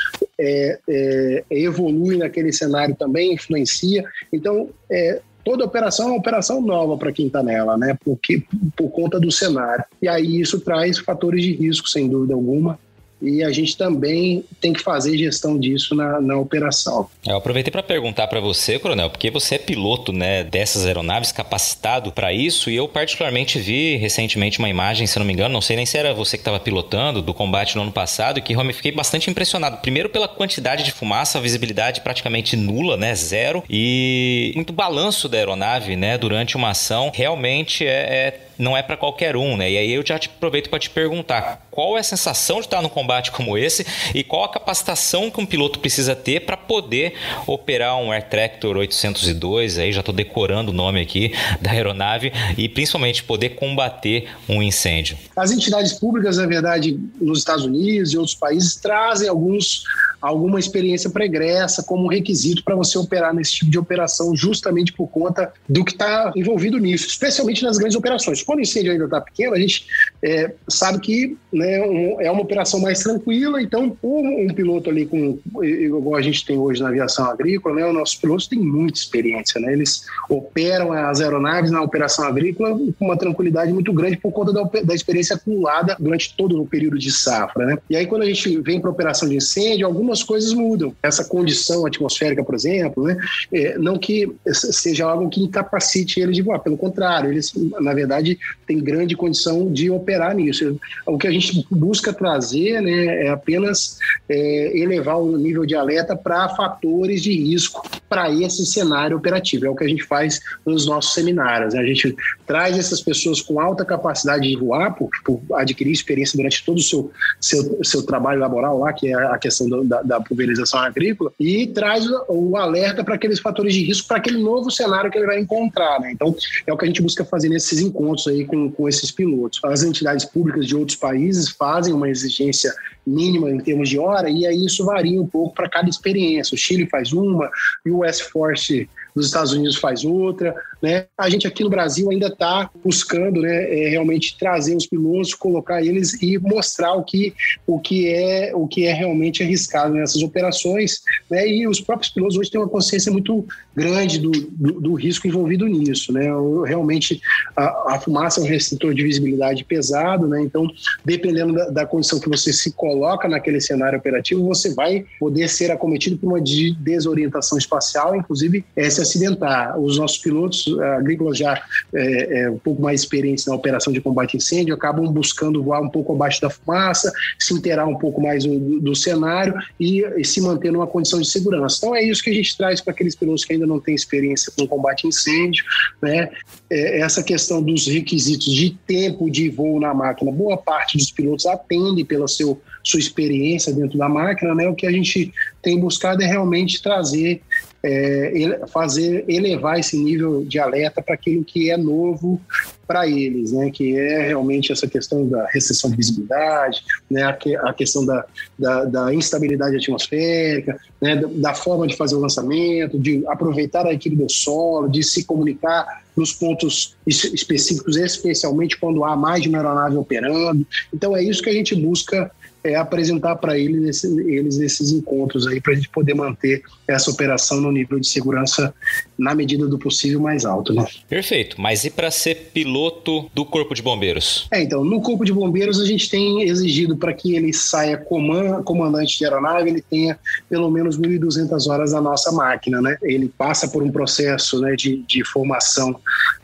é, 0.43 0.79
é, 0.87 1.43
evolui 1.49 2.17
naquele 2.17 2.51
cenário 2.51 2.95
também, 2.95 3.33
influencia. 3.33 4.03
Então, 4.31 4.69
é, 4.89 5.21
toda 5.43 5.65
operação 5.65 6.07
é 6.07 6.11
uma 6.11 6.17
operação 6.17 6.61
nova 6.61 6.97
para 6.97 7.11
quem 7.11 7.27
está 7.27 7.41
nela, 7.41 7.77
né? 7.77 7.97
Porque, 8.03 8.43
por 8.75 8.89
conta 8.89 9.19
do 9.19 9.31
cenário. 9.31 9.85
E 10.01 10.07
aí 10.07 10.39
isso 10.39 10.59
traz 10.59 10.97
fatores 10.97 11.43
de 11.43 11.53
risco, 11.53 11.87
sem 11.87 12.09
dúvida 12.09 12.33
alguma 12.33 12.77
e 13.23 13.43
a 13.43 13.51
gente 13.51 13.77
também 13.77 14.43
tem 14.59 14.73
que 14.73 14.81
fazer 14.81 15.17
gestão 15.17 15.57
disso 15.57 15.95
na, 15.95 16.19
na 16.19 16.37
operação. 16.37 17.09
Eu 17.25 17.37
aproveitei 17.37 17.71
para 17.71 17.81
perguntar 17.81 18.27
para 18.27 18.39
você, 18.39 18.77
Coronel, 18.77 19.09
porque 19.09 19.31
você 19.31 19.55
é 19.55 19.57
piloto 19.57 20.11
né, 20.11 20.43
dessas 20.43 20.85
aeronaves, 20.85 21.31
capacitado 21.31 22.11
para 22.11 22.33
isso, 22.33 22.69
e 22.69 22.75
eu 22.75 22.87
particularmente 22.87 23.59
vi 23.59 23.95
recentemente 23.95 24.59
uma 24.59 24.69
imagem, 24.69 25.07
se 25.07 25.17
não 25.17 25.25
me 25.25 25.33
engano, 25.33 25.53
não 25.53 25.61
sei 25.61 25.75
nem 25.75 25.85
se 25.85 25.97
era 25.97 26.13
você 26.13 26.37
que 26.37 26.41
estava 26.41 26.59
pilotando, 26.59 27.21
do 27.21 27.33
combate 27.33 27.75
no 27.75 27.83
ano 27.83 27.91
passado, 27.91 28.39
e 28.39 28.41
que 28.41 28.53
realmente 28.53 28.75
fiquei 28.75 28.91
bastante 28.91 29.29
impressionado. 29.29 29.77
Primeiro 29.77 30.09
pela 30.09 30.27
quantidade 30.27 30.83
de 30.83 30.91
fumaça, 30.91 31.37
a 31.37 31.41
visibilidade 31.41 32.01
praticamente 32.01 32.57
nula, 32.57 32.97
né, 32.97 33.15
zero, 33.15 33.63
e 33.69 34.51
muito 34.55 34.73
balanço 34.73 35.29
da 35.29 35.37
aeronave 35.37 35.95
né, 35.95 36.17
durante 36.17 36.57
uma 36.57 36.71
ação. 36.71 37.11
Realmente 37.13 37.85
é, 37.85 37.89
é 37.89 38.39
não 38.57 38.75
é 38.75 38.83
para 38.83 38.97
qualquer 38.97 39.35
um, 39.35 39.57
né? 39.57 39.71
E 39.71 39.77
aí 39.77 39.91
eu 39.91 40.05
já 40.05 40.17
te 40.19 40.29
aproveito 40.29 40.69
para 40.69 40.79
te 40.79 40.89
perguntar 40.89 41.67
qual 41.71 41.97
é 41.97 42.01
a 42.01 42.03
sensação 42.03 42.57
de 42.59 42.67
estar 42.67 42.81
num 42.81 42.89
combate 42.89 43.31
como 43.31 43.57
esse 43.57 43.85
e 44.13 44.23
qual 44.23 44.43
a 44.43 44.49
capacitação 44.49 45.31
que 45.31 45.39
um 45.39 45.45
piloto 45.45 45.79
precisa 45.79 46.15
ter 46.15 46.41
para 46.41 46.55
poder 46.55 47.13
operar 47.47 47.97
um 47.97 48.11
Air 48.11 48.29
Tractor 48.29 48.77
802, 48.77 49.79
aí 49.79 49.91
já 49.91 49.99
estou 49.99 50.13
decorando 50.13 50.71
o 50.71 50.73
nome 50.73 51.01
aqui 51.01 51.33
da 51.61 51.71
aeronave 51.71 52.31
e 52.57 52.69
principalmente 52.69 53.23
poder 53.23 53.49
combater 53.49 54.29
um 54.47 54.61
incêndio. 54.61 55.17
As 55.35 55.51
entidades 55.51 55.93
públicas, 55.93 56.37
na 56.37 56.45
verdade, 56.45 56.99
nos 57.19 57.39
Estados 57.39 57.65
Unidos 57.65 58.13
e 58.13 58.17
outros 58.17 58.35
países 58.35 58.75
trazem 58.75 59.27
alguns 59.29 59.83
alguma 60.23 60.57
experiência 60.57 61.09
pregressa 61.09 61.83
como 61.83 62.07
requisito 62.07 62.63
para 62.63 62.75
você 62.75 62.97
operar 62.97 63.35
nesse 63.35 63.51
tipo 63.55 63.69
de 63.69 63.77
operação, 63.77 64.33
justamente 64.33 64.93
por 64.93 65.07
conta 65.07 65.51
do 65.67 65.83
que 65.83 65.91
está 65.91 66.31
envolvido 66.33 66.77
nisso, 66.77 67.07
especialmente 67.07 67.61
nas 67.61 67.77
grandes 67.77 67.97
operações. 67.97 68.41
Quando 68.41 68.59
o 68.59 68.61
incêndio 68.61 68.93
ainda 68.93 69.03
está 69.03 69.19
pequeno, 69.19 69.53
a 69.53 69.59
gente 69.59 69.85
é, 70.23 70.53
sabe 70.69 70.99
que 71.01 71.37
né, 71.53 71.81
um, 71.85 72.21
é 72.21 72.31
uma 72.31 72.41
operação 72.41 72.79
mais 72.79 72.99
tranquila, 72.99 73.61
então 73.61 73.95
um, 74.01 74.45
um, 74.45 74.53
piloto 74.53 74.89
ali 74.89 75.05
com 75.05 75.39
igual 75.61 76.15
a 76.15 76.21
gente 76.21 76.45
tem 76.45 76.57
hoje 76.57 76.81
na 76.81 76.89
aviação 76.89 77.25
agrícola, 77.25 77.75
né, 77.75 77.87
os 77.87 77.93
nossos 77.93 78.15
pilotos 78.15 78.47
têm 78.47 78.59
muita 78.59 78.97
experiência, 78.97 79.59
né, 79.59 79.73
eles 79.73 80.05
operam 80.29 80.91
as 80.91 81.21
aeronaves 81.21 81.71
na 81.71 81.81
operação 81.81 82.25
agrícola 82.25 82.77
com 82.77 83.05
uma 83.05 83.17
tranquilidade 83.17 83.73
muito 83.73 83.91
grande 83.91 84.17
por 84.17 84.31
conta 84.31 84.53
da, 84.53 84.63
da 84.83 84.95
experiência 84.95 85.35
acumulada 85.35 85.95
durante 85.99 86.35
todo 86.35 86.61
o 86.61 86.67
período 86.67 86.97
de 86.97 87.11
safra. 87.11 87.65
Né? 87.65 87.77
E 87.89 87.95
aí 87.95 88.07
quando 88.07 88.23
a 88.23 88.25
gente 88.25 88.59
vem 88.61 88.79
para 88.79 88.89
operação 88.89 89.27
de 89.27 89.35
incêndio, 89.35 89.85
algumas 89.85 90.13
algumas 90.13 90.23
coisas 90.23 90.53
mudam. 90.53 90.93
Essa 91.01 91.25
condição 91.25 91.85
atmosférica, 91.85 92.43
por 92.43 92.53
exemplo, 92.53 93.03
né? 93.03 93.17
É, 93.51 93.77
não 93.77 93.97
que 93.97 94.31
seja 94.51 95.05
algo 95.05 95.29
que 95.29 95.41
incapacite 95.41 96.19
eles 96.19 96.35
de 96.35 96.41
voar, 96.41 96.59
pelo 96.59 96.77
contrário, 96.77 97.31
eles, 97.31 97.51
na 97.81 97.93
verdade, 97.93 98.37
têm 98.67 98.79
grande 98.79 99.15
condição 99.15 99.71
de 99.71 99.89
operar 99.89 100.35
nisso. 100.35 100.79
O 101.05 101.17
que 101.17 101.27
a 101.27 101.31
gente 101.31 101.42
busca 101.69 102.13
trazer 102.13 102.81
né, 102.81 103.25
é 103.25 103.29
apenas 103.29 103.97
é, 104.29 104.77
elevar 104.77 105.17
o 105.17 105.37
nível 105.37 105.65
de 105.65 105.75
alerta 105.75 106.15
para 106.15 106.49
fatores 106.49 107.21
de 107.21 107.33
risco 107.33 107.81
para 108.07 108.31
esse 108.31 108.65
cenário 108.65 109.17
operativo. 109.17 109.65
É 109.65 109.69
o 109.69 109.75
que 109.75 109.83
a 109.83 109.87
gente 109.87 110.03
faz 110.03 110.39
nos 110.65 110.85
nossos 110.85 111.13
seminários. 111.13 111.73
Né? 111.73 111.81
A 111.81 111.85
gente 111.85 112.15
traz 112.45 112.77
essas 112.77 113.01
pessoas 113.01 113.41
com 113.41 113.59
alta 113.59 113.83
capacidade 113.83 114.47
de 114.47 114.55
voar, 114.55 114.93
por, 114.95 115.09
por 115.25 115.41
adquirir 115.53 115.91
experiência 115.91 116.37
durante 116.37 116.63
todo 116.63 116.77
o 116.77 116.81
seu, 116.81 117.11
seu, 117.41 117.79
seu 117.83 118.03
trabalho 118.03 118.39
laboral 118.39 118.77
lá, 118.79 118.93
que 118.93 119.07
é 119.07 119.15
a 119.15 119.37
questão 119.39 119.67
do, 119.67 119.83
da, 119.83 120.03
da 120.03 120.21
pulverização 120.21 120.79
agrícola 120.79 121.31
e 121.39 121.65
traz 121.67 122.05
o 122.27 122.55
alerta 122.55 123.03
para 123.03 123.15
aqueles 123.15 123.39
fatores 123.39 123.73
de 123.73 123.83
risco 123.83 124.07
para 124.07 124.17
aquele 124.17 124.37
novo 124.37 124.69
cenário 124.69 125.09
que 125.09 125.17
ele 125.17 125.25
vai 125.25 125.39
encontrar. 125.39 125.99
Né? 125.99 126.11
Então, 126.11 126.35
é 126.67 126.71
o 126.71 126.77
que 126.77 126.85
a 126.85 126.87
gente 126.87 127.01
busca 127.01 127.25
fazer 127.25 127.49
nesses 127.49 127.79
encontros 127.79 128.27
aí 128.27 128.45
com, 128.45 128.69
com 128.69 128.87
esses 128.87 129.09
pilotos. 129.09 129.59
As 129.63 129.81
entidades 129.81 130.23
públicas 130.25 130.67
de 130.67 130.75
outros 130.75 130.97
países 130.97 131.32
fazem 131.49 131.93
uma 131.93 132.09
exigência 132.09 132.73
mínima 133.05 133.49
em 133.49 133.59
termos 133.59 133.89
de 133.89 133.99
hora 133.99 134.29
e 134.29 134.45
aí 134.45 134.65
isso 134.65 134.85
varia 134.85 135.21
um 135.21 135.27
pouco 135.27 135.53
para 135.53 135.69
cada 135.69 135.89
experiência. 135.89 136.55
O 136.55 136.57
Chile 136.57 136.87
faz 136.89 137.11
uma, 137.11 137.49
o 137.85 138.05
US 138.05 138.21
Force 138.21 138.89
nos 139.15 139.27
Estados 139.27 139.51
Unidos 139.51 139.77
faz 139.77 140.03
outra, 140.03 140.55
né? 140.83 141.05
A 141.17 141.29
gente 141.29 141.47
aqui 141.47 141.63
no 141.63 141.69
Brasil 141.69 142.11
ainda 142.11 142.27
está 142.27 142.69
buscando, 142.83 143.39
né, 143.41 143.85
é, 143.85 143.89
realmente 143.89 144.37
trazer 144.37 144.75
os 144.75 144.85
pilotos, 144.85 145.33
colocar 145.33 145.81
eles 145.81 146.21
e 146.21 146.37
mostrar 146.37 146.93
o 146.95 147.03
que, 147.05 147.33
o 147.65 147.79
que 147.79 148.09
é 148.09 148.51
o 148.53 148.67
que 148.67 148.85
é 148.85 148.91
realmente 148.91 149.41
arriscado 149.41 149.93
nessas 149.93 150.21
operações, 150.21 151.01
né? 151.31 151.47
E 151.47 151.65
os 151.65 151.79
próprios 151.79 152.11
pilotos 152.11 152.35
hoje 152.35 152.51
têm 152.51 152.59
uma 152.59 152.67
consciência 152.67 153.09
muito 153.09 153.45
grande 153.73 154.19
do, 154.19 154.29
do, 154.31 154.81
do 154.81 154.93
risco 154.95 155.25
envolvido 155.25 155.65
nisso, 155.67 156.11
né? 156.11 156.27
Realmente 156.65 157.21
a, 157.55 157.93
a, 157.93 157.99
fumaça 157.99 158.41
é 158.41 158.43
um 158.43 158.47
restritor 158.47 158.93
de 158.93 159.03
visibilidade 159.03 159.63
pesado, 159.63 160.27
né? 160.27 160.41
Então, 160.41 160.69
dependendo 161.05 161.53
da, 161.53 161.69
da 161.69 161.85
condição 161.85 162.19
que 162.19 162.27
você 162.27 162.51
se 162.51 162.73
coloca 162.73 163.29
naquele 163.29 163.61
cenário 163.61 163.97
operativo, 163.97 164.45
você 164.45 164.73
vai 164.73 165.05
poder 165.17 165.47
ser 165.47 165.71
acometido 165.71 166.17
por 166.17 166.27
uma 166.27 166.41
desorientação 166.41 167.57
espacial, 167.57 168.17
inclusive 168.17 168.65
essa 168.75 169.01
acidentar. 169.03 169.79
Os 169.79 169.97
nossos 169.97 170.17
pilotos 170.17 170.72
agrícolas 170.81 171.37
já 171.37 171.61
é, 171.93 172.41
é, 172.41 172.49
um 172.49 172.57
pouco 172.57 172.81
mais 172.81 173.01
experientes 173.01 173.45
na 173.45 173.55
operação 173.55 173.91
de 173.91 174.01
combate 174.01 174.35
a 174.35 174.37
incêndio 174.37 174.73
acabam 174.73 175.05
buscando 175.11 175.63
voar 175.63 175.81
um 175.81 175.89
pouco 175.89 176.13
abaixo 176.13 176.41
da 176.41 176.49
fumaça, 176.49 177.11
se 177.39 177.53
inteirar 177.53 177.85
um 177.87 177.97
pouco 177.97 178.21
mais 178.21 178.45
do, 178.45 178.79
do 178.79 178.95
cenário 178.95 179.53
e, 179.79 180.03
e, 180.17 180.25
se 180.25 180.41
manter 180.41 180.71
numa 180.71 180.87
condição 180.87 181.19
de 181.19 181.27
segurança. 181.27 181.77
Então 181.77 181.95
é 181.95 182.03
isso 182.03 182.23
que 182.23 182.29
a 182.29 182.33
gente 182.33 182.55
traz 182.57 182.81
para 182.81 182.93
aqueles 182.93 183.15
pilotos 183.15 183.45
que 183.45 183.53
ainda 183.53 183.65
não 183.65 183.79
têm 183.79 183.95
experiência 183.95 184.51
com 184.57 184.67
combate 184.67 185.05
a 185.05 185.09
incêndio, 185.09 185.63
né? 186.01 186.29
É, 186.69 186.99
essa 186.99 187.23
questão 187.23 187.61
dos 187.61 187.87
requisitos 187.87 188.51
de 188.53 188.77
tempo 188.87 189.29
de 189.29 189.49
voo 189.49 189.79
na 189.79 189.93
máquina. 189.93 190.31
Boa 190.31 190.57
parte 190.57 190.97
dos 190.97 191.11
pilotos 191.11 191.45
atende 191.45 192.03
pela 192.03 192.27
seu, 192.27 192.59
sua 192.83 192.99
experiência 192.99 193.73
dentro 193.73 193.97
da 193.97 194.09
máquina, 194.09 194.55
né? 194.55 194.67
O 194.67 194.75
que 194.75 194.87
a 194.87 194.91
gente 194.91 195.31
tem 195.61 195.79
buscado 195.79 196.23
é 196.23 196.25
realmente 196.25 196.81
trazer 196.81 197.41
é, 197.83 198.61
fazer 198.67 199.25
elevar 199.27 199.77
esse 199.77 199.97
nível 199.97 200.45
de 200.45 200.57
alerta 200.57 201.01
para 201.01 201.15
aquilo 201.15 201.43
que 201.43 201.69
é 201.69 201.75
novo 201.75 202.39
para 202.87 203.07
eles, 203.07 203.51
né? 203.51 203.69
Que 203.71 203.97
é 203.97 204.27
realmente 204.27 204.71
essa 204.71 204.87
questão 204.87 205.27
da 205.27 205.45
restrição 205.47 205.89
de 205.89 205.97
visibilidade, 205.97 206.81
né? 207.11 207.23
A, 207.23 207.37
a 207.69 207.73
questão 207.73 208.05
da, 208.05 208.25
da, 208.57 208.85
da, 208.85 209.13
instabilidade 209.13 209.75
atmosférica, 209.75 210.79
né? 211.01 211.17
Da, 211.17 211.27
da, 211.27 211.53
forma 211.53 211.85
de 211.85 211.97
fazer 211.97 212.15
o 212.15 212.19
lançamento, 212.19 212.97
de 212.97 213.21
aproveitar 213.27 213.85
a 213.85 213.93
equipe 213.93 214.15
do 214.15 214.31
solo, 214.31 214.87
de 214.87 215.03
se 215.03 215.25
comunicar 215.25 216.03
nos 216.15 216.31
pontos 216.31 216.95
específicos, 217.05 217.97
especialmente 217.97 218.79
quando 218.79 219.03
há 219.03 219.15
mais 219.15 219.41
de 219.41 219.49
uma 219.49 219.57
aeronave 219.57 219.97
operando. 219.97 220.65
Então 220.93 221.17
é 221.17 221.23
isso 221.23 221.41
que 221.41 221.49
a 221.49 221.53
gente 221.53 221.75
busca 221.75 222.31
é 222.63 222.75
apresentar 222.75 223.35
para 223.35 223.57
eles, 223.57 224.03
eles 224.03 224.59
esses 224.59 224.91
encontros 224.91 225.45
aí 225.45 225.59
para 225.59 225.73
a 225.73 225.75
gente 225.75 225.89
poder 225.89 226.13
manter 226.13 226.63
essa 226.87 227.11
operação 227.11 227.59
no 227.59 227.71
nível 227.71 227.99
de 227.99 228.07
segurança 228.07 228.73
na 229.17 229.35
medida 229.35 229.67
do 229.67 229.77
possível 229.77 230.19
mais 230.19 230.45
alto, 230.45 230.73
né? 230.73 230.85
Perfeito. 231.09 231.59
Mas 231.59 231.83
e 231.83 231.89
para 231.89 232.09
ser 232.09 232.51
piloto 232.53 233.29
do 233.33 233.45
Corpo 233.45 233.73
de 233.73 233.81
Bombeiros? 233.81 234.47
É, 234.51 234.61
então, 234.61 234.83
no 234.83 235.01
Corpo 235.01 235.25
de 235.25 235.33
Bombeiros 235.33 235.79
a 235.79 235.85
gente 235.85 236.09
tem 236.09 236.43
exigido 236.43 236.95
para 236.95 237.13
que 237.13 237.35
ele 237.35 237.51
saia 237.51 237.97
comandante 237.97 239.17
de 239.17 239.25
aeronave, 239.25 239.69
ele 239.69 239.81
tenha 239.81 240.17
pelo 240.49 240.69
menos 240.71 240.97
1.200 240.97 241.69
horas 241.69 241.91
na 241.91 242.01
nossa 242.01 242.31
máquina, 242.31 242.81
né? 242.81 242.97
Ele 243.01 243.27
passa 243.37 243.67
por 243.67 243.83
um 243.83 243.91
processo 243.91 244.59
né, 244.61 244.75
de, 244.75 245.03
de 245.07 245.23
formação 245.25 245.99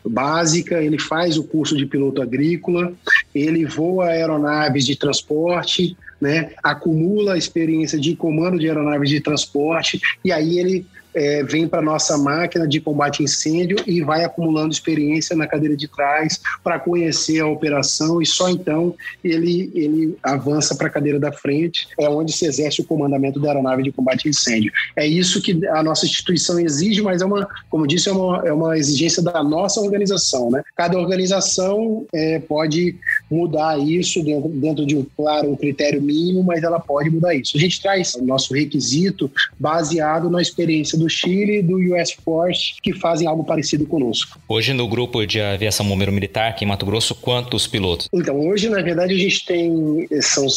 básica, 0.06 0.82
ele 0.82 1.00
faz 1.00 1.38
o 1.38 1.44
curso 1.44 1.78
de 1.78 1.86
piloto 1.86 2.22
agrícola, 2.22 2.94
ele 3.34 3.66
voa 3.66 4.08
aeronaves 4.08 4.86
de 4.86 4.96
transporte, 4.96 5.96
né, 6.20 6.52
acumula 6.64 7.38
experiência 7.38 8.00
de 8.00 8.16
comando 8.16 8.60
de 8.60 8.68
aeronaves 8.68 9.10
de 9.10 9.22
transporte 9.22 10.00
e 10.24 10.32
aí 10.32 10.60
ele 10.60 10.86
é, 11.14 11.44
vem 11.44 11.68
para 11.68 11.82
nossa 11.82 12.18
máquina 12.18 12.68
de 12.68 12.80
combate 12.80 13.22
a 13.22 13.26
incêndio 13.26 13.78
e 13.86 14.02
vai 14.02 14.24
acumulando 14.24 14.72
experiência 14.72 15.36
na 15.36 15.48
cadeira 15.48 15.76
de 15.76 15.88
trás 15.88 16.40
para 16.64 16.80
conhecer 16.80 17.40
a 17.40 17.48
operação 17.48 18.22
e 18.22 18.26
só 18.26 18.50
então 18.50 18.96
ele, 19.24 19.72
ele 19.74 20.18
avança 20.22 20.76
para 20.76 20.88
a 20.88 20.90
cadeira 20.90 21.20
da 21.20 21.32
frente, 21.32 21.88
é 22.00 22.08
onde 22.08 22.32
se 22.32 22.46
exerce 22.46 22.82
o 22.82 22.86
comandamento 22.86 23.40
da 23.40 23.50
aeronave 23.50 23.84
de 23.84 23.92
combate 23.92 24.28
a 24.28 24.30
incêndio. 24.30 24.72
É 24.96 25.06
isso 25.06 25.42
que 25.42 25.66
a 25.68 25.82
nossa 25.82 26.06
instituição 26.06 26.60
exige, 26.60 27.02
mas 27.02 27.22
é 27.22 27.26
uma, 27.26 27.48
como 27.70 27.88
disse, 27.88 28.10
é 28.10 28.12
uma, 28.12 28.48
é 28.48 28.54
uma 28.54 28.78
exigência 28.78 29.22
da 29.24 29.44
nossa 29.44 29.82
organização. 29.82 30.50
Né? 30.52 30.64
Cada 30.76 30.98
organização 30.98 32.06
é, 32.14 32.40
pode 32.40 32.96
mudar 33.30 33.80
isso 33.80 34.24
dentro, 34.24 34.50
dentro 34.50 34.86
de 34.86 34.96
um, 34.96 35.06
claro, 35.16 35.52
um 35.52 35.56
critério 35.56 36.02
mínimo, 36.02 36.44
mas 36.44 36.64
ela 36.64 36.80
pode 36.80 37.10
mudar 37.10 37.36
isso. 37.36 37.56
A 37.56 37.60
gente 37.60 37.82
traz 37.82 38.16
o 38.16 38.26
nosso 38.26 38.54
requisito 38.54 39.32
baseado 39.60 40.30
na 40.30 40.42
experiência 40.42 40.98
do 40.98 41.10
Chile 41.10 41.60
e 41.60 41.62
do 41.62 41.78
US 41.94 42.12
Force, 42.24 42.76
que 42.82 42.94
fazem 42.94 43.28
algo 43.28 43.44
parecido 43.44 43.86
conosco. 43.86 44.40
Hoje, 44.48 44.74
no 44.74 44.88
grupo 44.88 45.26
de 45.26 45.40
aviação 45.40 45.88
bombeiro 45.88 46.12
militar 46.12 46.50
aqui 46.50 46.66
em 46.66 46.68
Mato 46.68 46.86
Grosso, 46.86 47.16
quantos 47.16 47.68
pilotos? 47.68 48.08
Então, 48.14 48.48
hoje, 48.48 48.70
na 48.70 48.82
verdade, 48.82 49.14
a 49.14 49.18
gente 49.18 49.46
tem, 49.46 50.08
são, 50.22 50.48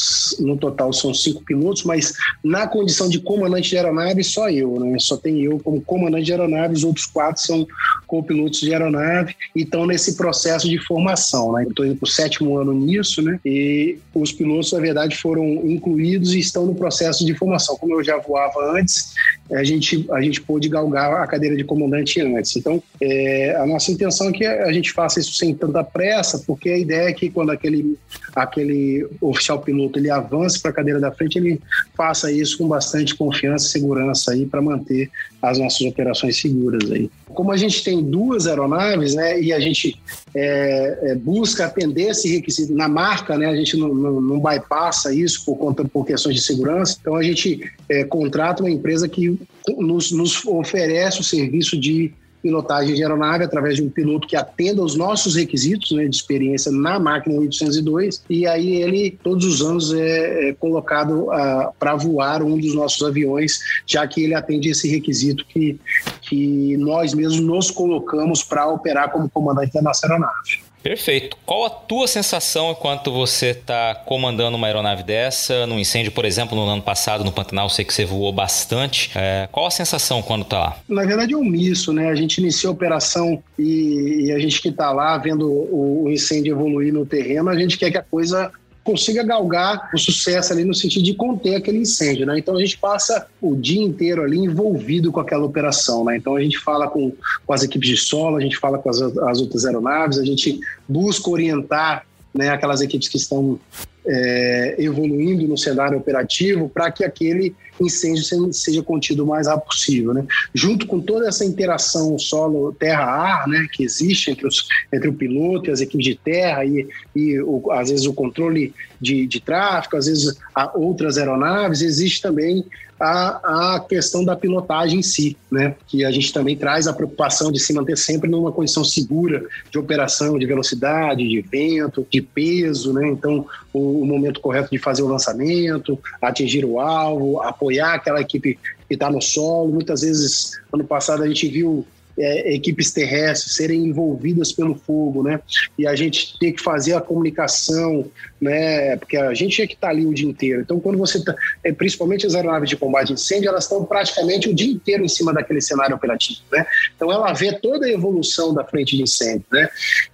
no 0.41 0.57
total, 0.57 0.93
são 0.93 1.13
cinco 1.13 1.43
pilotos, 1.43 1.85
mas 1.85 2.13
na 2.43 2.67
condição 2.67 3.09
de 3.09 3.21
comandante 3.21 3.71
de 3.71 3.77
aeronave, 3.77 4.25
só 4.25 4.49
eu, 4.51 4.79
né? 4.79 4.97
Só 4.99 5.17
tem 5.17 5.43
eu 5.43 5.59
como 5.59 5.81
comandante 5.81 6.25
de 6.25 6.33
aeronave, 6.33 6.75
os 6.75 6.85
outros 6.85 7.07
quatro 7.07 7.43
são 7.43 7.67
copilotos 8.07 8.61
de 8.61 8.73
aeronave 8.73 9.35
e 9.55 9.63
estão 9.63 9.87
nesse 9.87 10.17
processo 10.17 10.69
de 10.69 10.79
formação, 10.79 11.53
né? 11.53 11.65
Eu 11.65 11.71
estou 11.71 11.87
indo 11.87 11.97
para 11.97 12.07
o 12.07 12.11
sétimo 12.11 12.57
ano 12.57 12.62
nisso, 12.71 13.23
né? 13.23 13.41
E 13.45 13.99
os 14.15 14.31
pilotos, 14.31 14.73
na 14.73 14.81
verdade, 14.81 15.17
foram 15.17 15.45
incluídos 15.65 16.35
e 16.35 16.39
estão 16.39 16.67
no 16.67 16.75
processo 16.75 17.25
de 17.25 17.35
formação. 17.35 17.77
Como 17.77 17.95
eu 17.95 18.05
já 18.05 18.19
voava 18.19 18.79
antes, 18.79 19.15
a 19.51 19.65
gente, 19.65 20.07
a 20.13 20.21
gente 20.21 20.41
pôde 20.41 20.69
galgar 20.69 21.13
a 21.23 21.27
cadeira 21.27 21.57
de 21.57 21.65
comandante 21.65 22.21
antes. 22.21 22.57
Então, 22.57 22.83
é, 23.01 23.57
a 23.57 23.67
nossa 23.67 23.91
intenção 23.91 24.29
é 24.29 24.33
que 24.33 24.47
a 24.47 24.73
gente 24.73 24.93
faça 24.93 25.19
isso 25.19 25.35
sem 25.35 25.55
tanta 25.55 25.83
pressa, 25.83 26.43
porque 26.47 26.71
a 26.71 26.79
ideia 26.79 27.09
é 27.09 27.13
que 27.13 27.31
quando 27.31 27.51
aquele, 27.51 27.99
aquele 28.35 29.07
oficial 29.21 29.59
piloto 29.61 29.99
ele 29.99 30.11
avance 30.11 30.61
para 30.61 30.71
a 30.71 30.75
cadeira 30.75 31.01
da 31.01 31.11
frente, 31.11 31.39
ele 31.39 31.61
faça 31.97 32.31
isso 32.31 32.59
com 32.59 32.69
bastante 32.69 33.15
confiança 33.15 33.67
e 33.67 33.71
segurança 33.71 34.33
aí 34.33 34.47
para 34.47 34.61
manter 34.61 35.11
as 35.41 35.59
nossas 35.59 35.81
operações 35.83 36.41
seguras 36.41 36.91
aí. 36.91 37.11
Como 37.35 37.53
a 37.53 37.57
gente 37.57 37.83
tem 37.83 38.03
duas 38.03 38.47
aeronaves, 38.47 39.15
né, 39.15 39.41
e 39.41 39.53
a 39.53 39.61
gente 39.61 39.99
é, 40.35 40.99
é, 41.03 41.15
busca 41.15 41.67
atender 41.67 42.11
esse 42.11 42.33
requisito 42.33 42.73
na 42.75 42.89
marca, 42.89 43.37
né, 43.37 43.47
a 43.47 43.57
gente 43.57 43.77
não, 43.77 43.95
não, 43.95 44.21
não 44.21 44.41
bypassa 44.41 45.15
isso 45.15 45.45
por 45.45 45.57
conta 45.57 45.85
por 45.85 46.07
questões 46.07 46.37
de 46.37 46.43
segurança. 46.43 46.97
Então 47.01 47.17
a 47.17 47.23
gente 47.23 47.61
é, 47.89 48.05
contrata 48.05 48.63
uma 48.63 48.71
empresa 48.71 49.09
que 49.09 49.39
nos, 49.79 50.13
nos 50.13 50.45
oferece 50.45 51.21
o 51.21 51.25
serviço 51.25 51.79
de 51.79 52.13
pilotagem 52.43 52.95
de 52.95 53.03
aeronave 53.03 53.45
através 53.45 53.77
de 53.77 53.83
um 53.83 53.89
piloto 53.89 54.27
que 54.27 54.37
atenda 54.37 54.83
aos 54.83 54.97
nossos 54.97 55.37
requisitos 55.37 55.93
né, 55.93 56.07
de 56.07 56.17
experiência 56.17 56.73
na 56.73 56.99
máquina 56.99 57.39
802 57.39 58.25
e 58.29 58.47
aí 58.47 58.83
ele 58.83 59.19
todos 59.23 59.45
os 59.47 59.63
anos 59.63 59.93
é, 59.95 60.49
é 60.49 60.53
colocado 60.55 61.29
uh, 61.29 61.73
para 61.79 61.95
voar 61.95 62.43
um 62.43 62.59
dos 62.59 62.75
nossos 62.75 63.03
aviões, 63.07 63.59
já 63.87 64.07
que 64.07 64.25
ele 64.25 64.35
atende 64.35 64.71
esse 64.71 64.89
requisito 64.89 65.45
que, 65.47 65.79
que 66.21 66.77
nós 66.77 67.15
mesmos 67.15 67.41
nos 67.41 67.71
colocamos 67.71 68.43
para 68.43 68.67
operar 68.69 69.11
como 69.11 69.31
comandante 69.31 69.73
da 69.73 69.83
nossa 69.83 70.07
aeronave. 70.07 70.72
Perfeito. 70.83 71.37
Qual 71.47 71.65
a 71.65 71.71
tua 71.71 72.07
sensação 72.07 72.73
enquanto 72.73 73.13
você 73.13 73.51
está 73.51 73.95
comandando 73.95 74.57
uma 74.57 74.67
aeronave 74.67 75.03
dessa, 75.03 75.67
num 75.67 75.79
incêndio, 75.79 76.13
por 76.13 76.25
exemplo, 76.25 76.57
no 76.57 76.65
ano 76.65 76.83
passado 76.83 77.25
no 77.25 77.33
Pantanal, 77.33 77.69
sei 77.69 77.85
que 77.85 77.95
você 77.95 78.05
voou 78.05 78.33
bastante. 78.33 79.11
É, 79.15 79.49
qual 79.53 79.67
a 79.67 79.71
sensação 79.71 80.23
quando 80.23 80.43
está 80.43 80.59
lá? 80.59 80.77
Na 80.89 81.05
verdade 81.05 81.35
é 81.35 81.37
um 81.37 81.45
misto, 81.45 81.93
né? 81.93 82.09
A 82.09 82.15
gente 82.15 82.39
iniciou 82.39 82.73
a 82.73 82.75
operação 82.75 83.43
e, 83.59 84.27
e 84.27 84.33
a 84.33 84.39
gente 84.39 84.61
que 84.61 84.69
está 84.69 84.91
lá 84.91 85.17
vendo 85.19 85.49
o, 85.49 86.05
o 86.05 86.11
incêndio 86.11 86.53
evoluir 86.53 86.93
no 86.93 87.07
terreno, 87.07 87.49
a 87.49 87.57
gente 87.57 87.79
quer 87.79 87.91
que 87.91 87.99
a 87.99 88.03
coisa 88.03 88.51
consiga 88.85 89.23
galgar 89.23 89.91
o 89.95 89.99
sucesso 89.99 90.53
ali 90.53 90.65
no 90.65 90.75
sentido 90.75 91.05
de 91.05 91.15
conter 91.15 91.55
aquele 91.55 91.79
incêndio, 91.79 92.27
né? 92.27 92.39
Então 92.39 92.57
a 92.57 92.61
gente 92.61 92.77
passa 92.79 93.27
o 93.41 93.55
dia 93.55 93.83
inteiro 93.83 94.23
ali 94.23 94.39
envolvido 94.39 95.13
com 95.13 95.21
aquela 95.21 95.45
operação, 95.45 96.05
né? 96.05 96.17
Então 96.17 96.37
a 96.37 96.41
gente 96.41 96.59
fala 96.59 96.89
com, 96.89 97.13
com 97.47 97.53
as 97.53 97.63
equipes 97.63 97.89
de 97.89 97.97
solo, 97.97 98.37
a 98.37 98.41
gente 98.41 98.57
fala 98.57 98.79
com 98.79 98.91
as, 98.91 99.01
as 99.01 99.41
outras 99.41 99.65
aeronaves, 99.65 100.19
a 100.19 100.25
gente 100.25 100.59
busca 100.89 101.31
orientar 101.31 102.05
né, 102.35 102.49
aquelas 102.49 102.81
equipes 102.81 103.09
que 103.09 103.17
estão 103.17 103.59
é, 104.07 104.77
evoluindo 104.79 105.47
no 105.47 105.57
cenário 105.57 105.97
operativo 105.97 106.69
para 106.69 106.91
que 106.91 107.05
aquele 107.05 107.55
incêndio 107.81 108.53
seja 108.53 108.83
contido 108.83 109.25
o 109.25 109.27
mais 109.27 109.47
rápido 109.47 109.67
possível. 109.67 110.15
Né? 110.15 110.25
Junto 110.55 110.87
com 110.87 111.01
toda 111.01 111.29
essa 111.29 111.45
interação 111.45 112.19
solo 112.19 112.73
terra-ar 112.73 113.49
né, 113.49 113.67
que 113.73 113.83
existe 113.83 114.31
entre, 114.31 114.47
os, 114.47 114.67
entre 114.93 115.09
o 115.09 115.15
piloto 115.15 115.69
e 115.69 115.73
as 115.73 115.81
equipes 115.81 116.07
de 116.07 116.15
terra 116.15 116.65
e, 116.65 116.89
e 117.15 117.41
o, 117.41 117.71
às 117.71 117.91
vezes 117.91 118.07
o 118.07 118.13
controle 118.13 118.75
de, 119.01 119.27
de 119.27 119.41
tráfego, 119.41 119.97
às 119.97 120.07
vezes 120.07 120.37
outras 120.75 121.19
aeronaves, 121.19 121.83
existe 121.83 122.23
também 122.23 122.65
a, 123.03 123.75
a 123.75 123.81
questão 123.81 124.25
da 124.25 124.37
pilotagem 124.37 125.01
em 125.01 125.03
si, 125.03 125.37
né? 125.51 125.75
que 125.89 126.05
a 126.05 126.11
gente 126.13 126.33
também 126.33 126.57
traz 126.57 126.87
a 126.87 126.93
preocupação 126.93 127.51
de 127.51 127.59
se 127.59 127.73
manter 127.73 127.99
sempre 127.99 128.31
numa 128.31 128.53
condição 128.53 128.85
segura 128.85 129.45
de 129.73 129.77
operação, 129.77 130.39
de 130.39 130.47
velocidade, 130.47 131.29
de 131.29 131.41
vento, 131.41 132.07
de 132.09 132.23
peso, 132.23 132.93
né? 132.93 133.09
então 133.09 133.45
o, 133.73 134.03
o 134.03 134.07
momento 134.07 134.41
correto 134.41 134.71
de 134.71 134.79
fazer 134.79 135.03
o 135.03 135.09
lançamento, 135.09 135.99
atingir 136.21 136.65
o 136.65 136.79
alvo, 136.79 137.41
apoiar 137.63 137.95
aquela 137.95 138.21
equipe 138.21 138.59
que 138.89 138.95
está 138.95 139.09
no 139.09 139.23
solo. 139.23 139.73
Muitas 139.73 140.03
vezes, 140.03 140.61
ano 140.73 140.85
passado, 140.85 141.23
a 141.23 141.29
gente 141.29 141.47
viu 141.47 141.87
é, 142.19 142.55
equipes 142.55 142.93
terrestres 142.93 143.55
serem 143.55 143.87
envolvidas 143.87 144.53
pelo 144.53 144.75
fogo, 144.75 145.23
né? 145.23 145.41
E 145.79 145.87
a 145.87 145.95
gente 145.95 146.39
ter 146.39 146.53
que 146.53 146.63
fazer 146.63 146.93
a 146.93 147.01
comunicação, 147.01 148.11
né? 148.41 148.97
Porque 148.97 149.17
a 149.17 149.33
gente 149.33 149.63
é 149.63 149.67
que 149.67 149.75
está 149.75 149.89
ali 149.89 150.05
o 150.05 150.13
dia 150.13 150.29
inteiro. 150.29 150.61
Então, 150.61 150.79
quando 150.79 150.99
você 150.99 151.25
tá, 151.25 151.35
é, 151.65 151.73
principalmente 151.73 152.27
as 152.27 152.35
aeronaves 152.35 152.69
de 152.69 152.77
combate 152.77 153.13
a 153.13 153.15
incêndio, 153.15 153.49
elas 153.49 153.65
estão 153.65 153.85
praticamente 153.85 154.49
o 154.49 154.55
dia 154.55 154.71
inteiro 154.71 155.05
em 155.05 155.09
cima 155.09 155.33
daquele 155.33 155.61
cenário 155.61 155.97
operativo, 155.97 156.41
né? 156.53 156.67
Então, 156.95 157.11
ela 157.11 157.33
vê 157.33 157.53
toda 157.59 157.87
a 157.87 157.91
evolução 157.91 158.53
da 158.53 158.65
frente 158.65 158.97
de 158.97 159.05
incêndio, 159.05 159.47
né? 159.51 159.69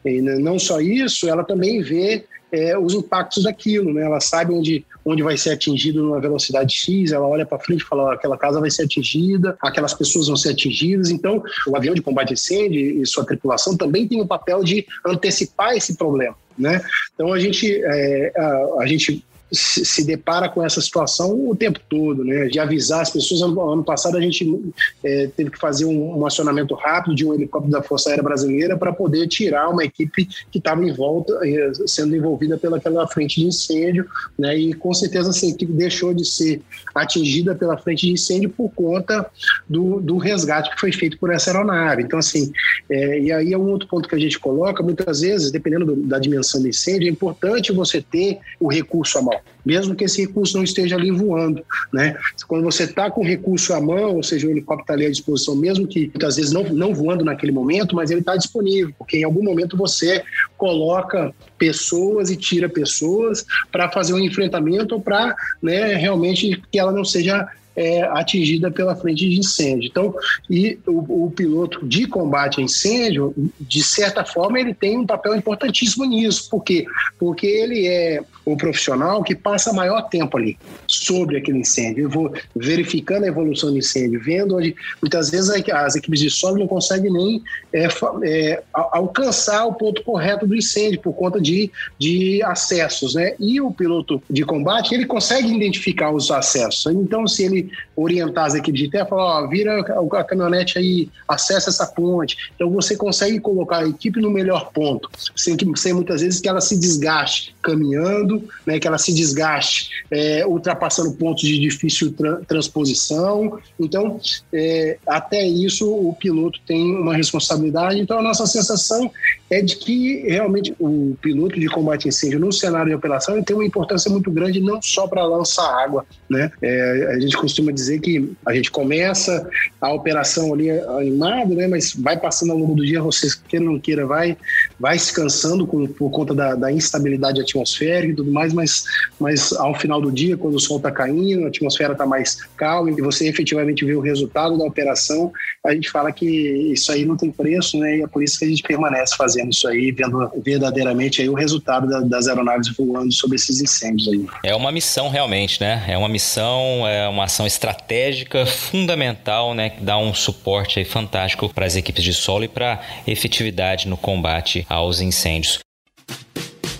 E 0.04 0.20
não 0.20 0.58
só 0.58 0.80
isso, 0.80 1.28
ela 1.28 1.42
também 1.42 1.82
vê 1.82 2.24
é, 2.50 2.78
os 2.78 2.94
impactos 2.94 3.44
daquilo, 3.44 3.92
né? 3.92 4.02
Ela 4.02 4.20
sabe 4.20 4.52
onde, 4.52 4.84
onde 5.04 5.22
vai 5.22 5.36
ser 5.36 5.50
atingido 5.50 6.02
numa 6.02 6.20
velocidade 6.20 6.74
X, 6.74 7.12
ela 7.12 7.26
olha 7.26 7.46
para 7.46 7.58
frente 7.58 7.82
e 7.82 7.84
fala: 7.84 8.14
aquela 8.14 8.36
casa 8.36 8.60
vai 8.60 8.70
ser 8.70 8.84
atingida, 8.84 9.56
aquelas 9.60 9.94
pessoas 9.94 10.28
vão 10.28 10.36
ser 10.36 10.50
atingidas. 10.50 11.10
Então, 11.10 11.42
o 11.66 11.76
avião 11.76 11.94
de 11.94 12.02
combate 12.02 12.30
a 12.30 12.34
incêndio 12.34 13.02
e 13.02 13.06
sua 13.06 13.24
tripulação 13.24 13.76
também 13.76 14.06
tem 14.06 14.20
o 14.20 14.26
papel 14.26 14.62
de 14.64 14.86
antecipar 15.06 15.76
esse 15.76 15.96
problema. 15.96 16.36
Né? 16.58 16.82
Então 17.14 17.32
a 17.32 17.38
gente, 17.38 17.80
é, 17.84 18.32
a, 18.36 18.82
a 18.82 18.86
gente 18.86 19.24
se, 19.50 20.04
depara 20.04 20.48
com 20.48 20.64
essa 20.64 20.80
situação 20.80 21.48
o 21.48 21.56
tempo 21.56 21.80
todo, 21.88 22.22
né? 22.22 22.46
De 22.46 22.58
avisar 22.58 23.00
as 23.00 23.10
pessoas. 23.10 23.40
Ano, 23.40 23.72
ano 23.72 23.84
passado 23.84 24.16
a 24.16 24.20
gente 24.20 24.72
é, 25.02 25.28
teve 25.36 25.50
que 25.50 25.58
fazer 25.58 25.86
um, 25.86 26.18
um, 26.18 26.26
acionamento 26.26 26.74
rápido 26.74 27.14
de 27.14 27.26
um 27.26 27.34
helicóptero 27.34 27.72
da 27.72 27.82
Força 27.82 28.10
Aérea 28.10 28.22
Brasileira 28.22 28.76
para 28.76 28.92
poder 28.92 29.26
tirar 29.26 29.68
uma 29.68 29.84
equipe 29.84 30.28
que 30.50 30.58
estava 30.58 30.84
em 30.84 30.92
volta, 30.92 31.38
é, 31.42 31.72
sendo 31.86 32.14
envolvida 32.14 32.58
pelaquela 32.58 33.06
frente 33.08 33.40
de 33.40 33.46
incêndio, 33.46 34.06
né? 34.38 34.56
E 34.56 34.74
com 34.74 34.92
certeza 34.92 35.30
essa 35.30 35.46
equipe 35.46 35.72
deixou 35.72 36.12
de 36.12 36.24
ser 36.24 36.60
atingida 36.94 37.54
pela 37.54 37.76
frente 37.76 38.06
de 38.06 38.12
incêndio 38.12 38.50
por 38.50 38.70
conta 38.70 39.26
do, 39.68 40.00
do 40.00 40.18
resgate 40.18 40.70
que 40.70 40.80
foi 40.80 40.92
feito 40.92 41.18
por 41.18 41.32
essa 41.32 41.50
aeronave. 41.50 42.02
Então, 42.02 42.18
assim, 42.18 42.52
é, 42.90 43.20
e 43.20 43.32
aí 43.32 43.52
é 43.52 43.58
um 43.58 43.70
outro 43.70 43.88
ponto 43.88 44.08
que 44.08 44.14
a 44.14 44.18
gente 44.18 44.38
coloca, 44.38 44.82
muitas 44.82 45.20
vezes, 45.20 45.50
dependendo 45.50 45.86
do, 45.86 45.96
da 45.96 46.18
dimensão 46.18 46.60
do 46.60 46.68
incêndio, 46.68 47.08
é 47.08 47.10
importante 47.10 47.72
você 47.72 48.02
ter 48.02 48.38
o 48.60 48.68
recurso 48.68 49.18
à 49.18 49.22
mão 49.22 49.37
mesmo 49.64 49.94
que 49.94 50.04
esse 50.04 50.22
recurso 50.22 50.56
não 50.56 50.64
esteja 50.64 50.96
ali 50.96 51.10
voando, 51.10 51.62
né? 51.92 52.16
Quando 52.46 52.64
você 52.64 52.84
está 52.84 53.10
com 53.10 53.20
o 53.20 53.26
recurso 53.26 53.74
à 53.74 53.80
mão, 53.80 54.16
ou 54.16 54.22
seja, 54.22 54.46
o 54.46 54.50
helicóptero 54.50 54.82
está 54.82 54.94
ali 54.94 55.06
à 55.06 55.10
disposição, 55.10 55.54
mesmo 55.54 55.86
que 55.86 56.06
muitas 56.06 56.36
vezes 56.36 56.52
não, 56.52 56.64
não 56.64 56.94
voando 56.94 57.24
naquele 57.24 57.52
momento, 57.52 57.94
mas 57.94 58.10
ele 58.10 58.20
está 58.20 58.36
disponível, 58.36 58.94
porque 58.98 59.18
em 59.18 59.24
algum 59.24 59.42
momento 59.42 59.76
você 59.76 60.22
coloca 60.56 61.34
pessoas 61.58 62.30
e 62.30 62.36
tira 62.36 62.68
pessoas 62.68 63.44
para 63.70 63.90
fazer 63.90 64.14
um 64.14 64.20
enfrentamento 64.20 64.94
ou 64.94 65.00
para 65.00 65.36
né, 65.62 65.94
realmente 65.94 66.62
que 66.70 66.78
ela 66.78 66.92
não 66.92 67.04
seja 67.04 67.46
é, 67.78 68.02
atingida 68.02 68.72
pela 68.72 68.96
frente 68.96 69.28
de 69.28 69.38
incêndio. 69.38 69.88
Então, 69.88 70.12
e 70.50 70.76
o, 70.84 71.26
o, 71.26 71.30
piloto 71.30 71.86
de 71.86 72.08
combate 72.08 72.60
a 72.60 72.64
incêndio, 72.64 73.32
de 73.60 73.84
certa 73.84 74.24
forma, 74.24 74.58
ele 74.58 74.74
tem 74.74 74.98
um 74.98 75.06
papel 75.06 75.36
importantíssimo 75.36 76.04
nisso. 76.04 76.50
Por 76.50 76.64
quê? 76.64 76.84
Porque 77.20 77.46
ele 77.46 77.86
é 77.86 78.20
o 78.44 78.56
profissional 78.56 79.22
que 79.22 79.34
passa 79.36 79.72
maior 79.72 80.02
tempo 80.08 80.36
ali 80.36 80.58
sobre 80.88 81.36
aquele 81.36 81.58
incêndio. 81.58 82.04
Eu 82.04 82.10
vou 82.10 82.32
verificando 82.56 83.24
a 83.24 83.28
evolução 83.28 83.70
do 83.70 83.78
incêndio, 83.78 84.20
vendo 84.20 84.56
onde 84.56 84.74
muitas 85.00 85.30
vezes 85.30 85.50
as 85.72 85.94
equipes 85.94 86.18
de 86.18 86.30
solo 86.30 86.58
não 86.58 86.66
conseguem 86.66 87.12
nem 87.12 87.42
é, 87.72 87.86
é, 88.24 88.62
alcançar 88.72 89.66
o 89.66 89.74
ponto 89.74 90.02
correto 90.02 90.46
do 90.46 90.56
incêndio 90.56 91.00
por 91.00 91.12
conta 91.12 91.40
de, 91.40 91.70
de 91.96 92.42
acessos, 92.42 93.14
né? 93.14 93.34
E 93.38 93.60
o 93.60 93.70
piloto 93.70 94.20
de 94.28 94.44
combate 94.44 94.94
ele 94.94 95.06
consegue 95.06 95.54
identificar 95.54 96.10
os 96.10 96.30
acessos. 96.30 96.92
Então, 96.92 97.28
se 97.28 97.44
ele 97.44 97.67
orientar 97.96 98.46
as 98.46 98.54
equipes 98.54 98.80
de 98.80 98.90
terra, 98.90 99.06
falar, 99.06 99.44
ó, 99.44 99.46
vira 99.46 99.80
a 99.80 100.24
caminhonete 100.24 100.78
aí, 100.78 101.08
acessa 101.26 101.70
essa 101.70 101.86
ponte. 101.86 102.36
Então 102.54 102.70
você 102.70 102.96
consegue 102.96 103.40
colocar 103.40 103.78
a 103.78 103.88
equipe 103.88 104.20
no 104.20 104.30
melhor 104.30 104.70
ponto, 104.72 105.10
sem, 105.34 105.56
que, 105.56 105.66
sem 105.76 105.92
muitas 105.92 106.20
vezes 106.20 106.40
que 106.40 106.48
ela 106.48 106.60
se 106.60 106.78
desgaste 106.78 107.54
caminhando, 107.62 108.42
né, 108.66 108.78
que 108.78 108.86
ela 108.86 108.98
se 108.98 109.12
desgaste 109.12 109.90
é, 110.10 110.46
ultrapassando 110.46 111.12
pontos 111.12 111.42
de 111.42 111.58
difícil 111.58 112.12
tra 112.12 112.36
transposição. 112.46 113.58
Então, 113.78 114.20
é, 114.52 114.98
até 115.06 115.46
isso 115.46 115.88
o 115.90 116.14
piloto 116.14 116.60
tem 116.66 116.96
uma 116.96 117.14
responsabilidade. 117.14 118.00
Então, 118.00 118.18
a 118.18 118.22
nossa 118.22 118.46
sensação 118.46 119.10
é 119.50 119.62
de 119.62 119.76
que 119.76 120.26
realmente 120.28 120.74
o 120.78 121.16
piloto 121.20 121.58
de 121.58 121.66
combate 121.68 122.06
a 122.06 122.08
incêndio 122.08 122.38
no 122.38 122.52
cenário 122.52 122.88
de 122.88 122.94
operação 122.94 123.42
tem 123.42 123.56
uma 123.56 123.64
importância 123.64 124.10
muito 124.10 124.30
grande 124.30 124.60
não 124.60 124.80
só 124.82 125.06
para 125.06 125.24
lançar 125.24 125.82
água, 125.82 126.04
né? 126.28 126.50
É, 126.62 127.14
a 127.14 127.20
gente 127.20 127.36
costuma 127.36 127.57
dizer 127.66 128.00
que 128.00 128.32
a 128.46 128.54
gente 128.54 128.70
começa 128.70 129.48
a 129.80 129.92
operação 129.92 130.52
ali 130.52 130.70
animado, 130.70 131.54
né? 131.54 131.66
Mas 131.66 131.94
vai 131.94 132.18
passando 132.18 132.52
ao 132.52 132.58
longo 132.58 132.74
do 132.74 132.84
dia, 132.84 133.00
você 133.00 133.28
queira 133.48 133.64
ou 133.64 133.72
não 133.72 133.80
queira, 133.80 134.06
vai, 134.06 134.36
vai 134.78 134.98
se 134.98 135.12
cansando 135.12 135.66
com, 135.66 135.86
por 135.86 136.10
conta 136.10 136.34
da, 136.34 136.54
da 136.54 136.72
instabilidade 136.72 137.40
atmosférica 137.40 138.12
e 138.12 138.16
tudo 138.16 138.32
mais, 138.32 138.52
mas, 138.52 138.84
mas 139.18 139.52
ao 139.52 139.74
final 139.74 140.00
do 140.00 140.10
dia, 140.10 140.36
quando 140.36 140.54
o 140.54 140.60
sol 140.60 140.78
está 140.78 140.90
caindo, 140.90 141.44
a 141.44 141.48
atmosfera 141.48 141.92
está 141.92 142.06
mais 142.06 142.38
calma 142.56 142.90
e 142.90 143.02
você 143.02 143.28
efetivamente 143.28 143.84
vê 143.84 143.94
o 143.94 144.00
resultado 144.00 144.58
da 144.58 144.64
operação, 144.64 145.32
a 145.64 145.74
gente 145.74 145.90
fala 145.90 146.12
que 146.12 146.26
isso 146.72 146.90
aí 146.92 147.04
não 147.04 147.16
tem 147.16 147.30
preço, 147.30 147.78
né? 147.78 147.98
E 147.98 148.02
é 148.02 148.06
por 148.06 148.22
isso 148.22 148.38
que 148.38 148.44
a 148.44 148.48
gente 148.48 148.62
permanece 148.62 149.16
fazendo 149.16 149.50
isso 149.50 149.68
aí, 149.68 149.90
vendo 149.92 150.30
verdadeiramente 150.44 151.20
aí 151.20 151.28
o 151.28 151.34
resultado 151.34 151.88
da, 151.88 152.00
das 152.00 152.28
aeronaves 152.28 152.68
voando 152.76 153.12
sobre 153.12 153.36
esses 153.36 153.60
incêndios 153.60 154.08
aí. 154.08 154.26
É 154.44 154.54
uma 154.54 154.72
missão 154.72 155.08
realmente, 155.08 155.60
né? 155.60 155.84
É 155.88 155.96
uma 155.96 156.08
missão, 156.08 156.86
é 156.86 157.08
uma 157.08 157.28
ação 157.38 157.46
estratégica 157.46 158.44
fundamental, 158.44 159.54
né? 159.54 159.70
Que 159.70 159.80
dá 159.80 159.96
um 159.96 160.12
suporte 160.12 160.80
aí 160.80 160.84
fantástico 160.84 161.48
para 161.54 161.66
as 161.66 161.76
equipes 161.76 162.02
de 162.02 162.12
solo 162.12 162.44
e 162.44 162.48
para 162.48 162.80
efetividade 163.06 163.86
no 163.86 163.96
combate 163.96 164.66
aos 164.68 165.00
incêndios. 165.00 165.60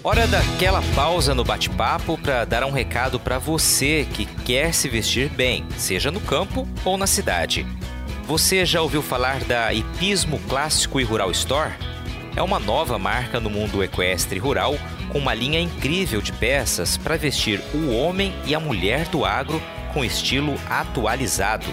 Hora 0.02 0.26
daquela 0.26 0.82
pausa 0.94 1.34
no 1.34 1.44
bate-papo 1.44 2.18
para 2.18 2.44
dar 2.44 2.64
um 2.64 2.70
recado 2.70 3.20
para 3.20 3.38
você 3.38 4.06
que 4.14 4.26
quer 4.42 4.72
se 4.72 4.88
vestir 4.88 5.28
bem, 5.28 5.64
seja 5.76 6.11
no 6.11 6.20
campo 6.20 6.66
ou 6.84 6.96
na 6.96 7.06
cidade. 7.06 7.66
Você 8.24 8.64
já 8.64 8.80
ouviu 8.80 9.02
falar 9.02 9.44
da 9.44 9.72
Hipismo 9.72 10.38
Clássico 10.48 11.00
e 11.00 11.04
Rural 11.04 11.30
Store? 11.30 11.72
É 12.34 12.42
uma 12.42 12.59
nova 12.59 12.98
marca 12.98 13.38
no 13.38 13.50
mundo 13.50 13.82
equestre 13.82 14.38
rural 14.38 14.76
com 15.12 15.18
uma 15.18 15.34
linha 15.34 15.61
incrível 15.61 16.20
de 16.20 16.32
peças 16.32 16.96
para 16.96 17.16
vestir 17.16 17.61
o 17.74 17.92
homem 17.92 18.32
e 18.44 18.54
a 18.54 18.61
mulher 18.61 19.09
do 19.09 19.24
agro 19.24 19.61
com 19.93 20.05
estilo 20.05 20.55
atualizado. 20.68 21.66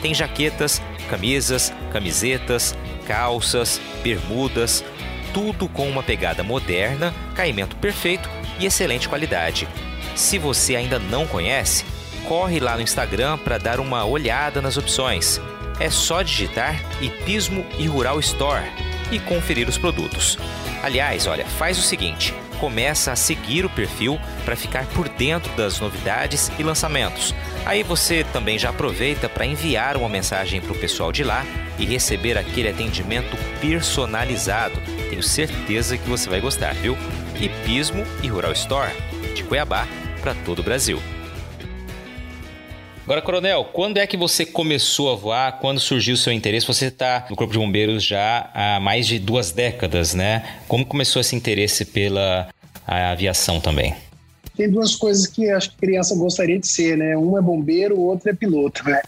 Tem 0.00 0.14
jaquetas, 0.14 0.80
camisas, 1.08 1.72
camisetas, 1.92 2.74
calças, 3.06 3.80
bermudas, 4.02 4.84
tudo 5.32 5.68
com 5.68 5.88
uma 5.88 6.02
pegada 6.02 6.42
moderna, 6.42 7.14
caimento 7.34 7.76
perfeito 7.76 8.28
e 8.58 8.66
excelente 8.66 9.08
qualidade. 9.08 9.68
Se 10.14 10.38
você 10.38 10.76
ainda 10.76 10.98
não 10.98 11.26
conhece, 11.26 11.84
corre 12.26 12.58
lá 12.58 12.76
no 12.76 12.82
Instagram 12.82 13.38
para 13.38 13.58
dar 13.58 13.80
uma 13.80 14.04
olhada 14.04 14.60
nas 14.62 14.76
opções. 14.76 15.40
É 15.78 15.90
só 15.90 16.22
digitar 16.22 16.80
Hipismo 17.00 17.66
e 17.78 17.86
Rural 17.86 18.18
Store 18.20 18.64
e 19.10 19.18
conferir 19.20 19.68
os 19.68 19.76
produtos. 19.76 20.38
Aliás, 20.82 21.26
olha, 21.26 21.44
faz 21.44 21.78
o 21.78 21.82
seguinte: 21.82 22.34
começa 22.58 23.12
a 23.12 23.16
seguir 23.16 23.64
o 23.64 23.70
perfil 23.70 24.18
para 24.44 24.56
ficar 24.56 24.86
por 24.86 25.08
dentro 25.08 25.52
das 25.56 25.80
novidades 25.80 26.50
e 26.58 26.62
lançamentos. 26.62 27.34
Aí 27.64 27.82
você 27.82 28.24
também 28.32 28.58
já 28.58 28.70
aproveita 28.70 29.28
para 29.28 29.46
enviar 29.46 29.96
uma 29.96 30.08
mensagem 30.08 30.60
para 30.60 30.72
o 30.72 30.78
pessoal 30.78 31.12
de 31.12 31.24
lá 31.24 31.44
e 31.78 31.84
receber 31.84 32.38
aquele 32.38 32.68
atendimento 32.68 33.36
personalizado. 33.60 34.80
Tenho 35.08 35.22
certeza 35.22 35.96
que 35.96 36.08
você 36.08 36.28
vai 36.28 36.40
gostar, 36.40 36.74
viu? 36.74 36.96
Hipismo 37.38 38.04
e 38.22 38.28
Rural 38.28 38.52
Store, 38.52 38.92
de 39.34 39.42
Cuiabá 39.44 39.86
para 40.20 40.34
todo 40.34 40.60
o 40.60 40.62
Brasil. 40.62 41.00
Agora, 43.06 43.22
Coronel, 43.22 43.64
quando 43.72 43.98
é 43.98 44.06
que 44.06 44.16
você 44.16 44.44
começou 44.44 45.12
a 45.12 45.14
voar? 45.14 45.60
Quando 45.60 45.78
surgiu 45.78 46.14
o 46.14 46.16
seu 46.16 46.32
interesse? 46.32 46.66
Você 46.66 46.86
está 46.86 47.24
no 47.30 47.36
Corpo 47.36 47.52
de 47.52 47.58
Bombeiros 47.60 48.02
já 48.02 48.50
há 48.52 48.80
mais 48.80 49.06
de 49.06 49.20
duas 49.20 49.52
décadas, 49.52 50.12
né? 50.12 50.42
Como 50.66 50.84
começou 50.84 51.20
esse 51.20 51.36
interesse 51.36 51.84
pela 51.84 52.48
aviação 52.84 53.60
também? 53.60 53.94
Tem 54.56 54.68
duas 54.68 54.96
coisas 54.96 55.24
que 55.24 55.48
acho 55.48 55.70
que 55.70 55.76
criança 55.76 56.16
gostaria 56.16 56.58
de 56.58 56.66
ser, 56.66 56.96
né? 56.96 57.16
Um 57.16 57.38
é 57.38 57.40
bombeiro, 57.40 57.94
o 57.94 58.00
outro 58.06 58.28
é 58.28 58.34
piloto, 58.34 58.82
né? 58.84 59.00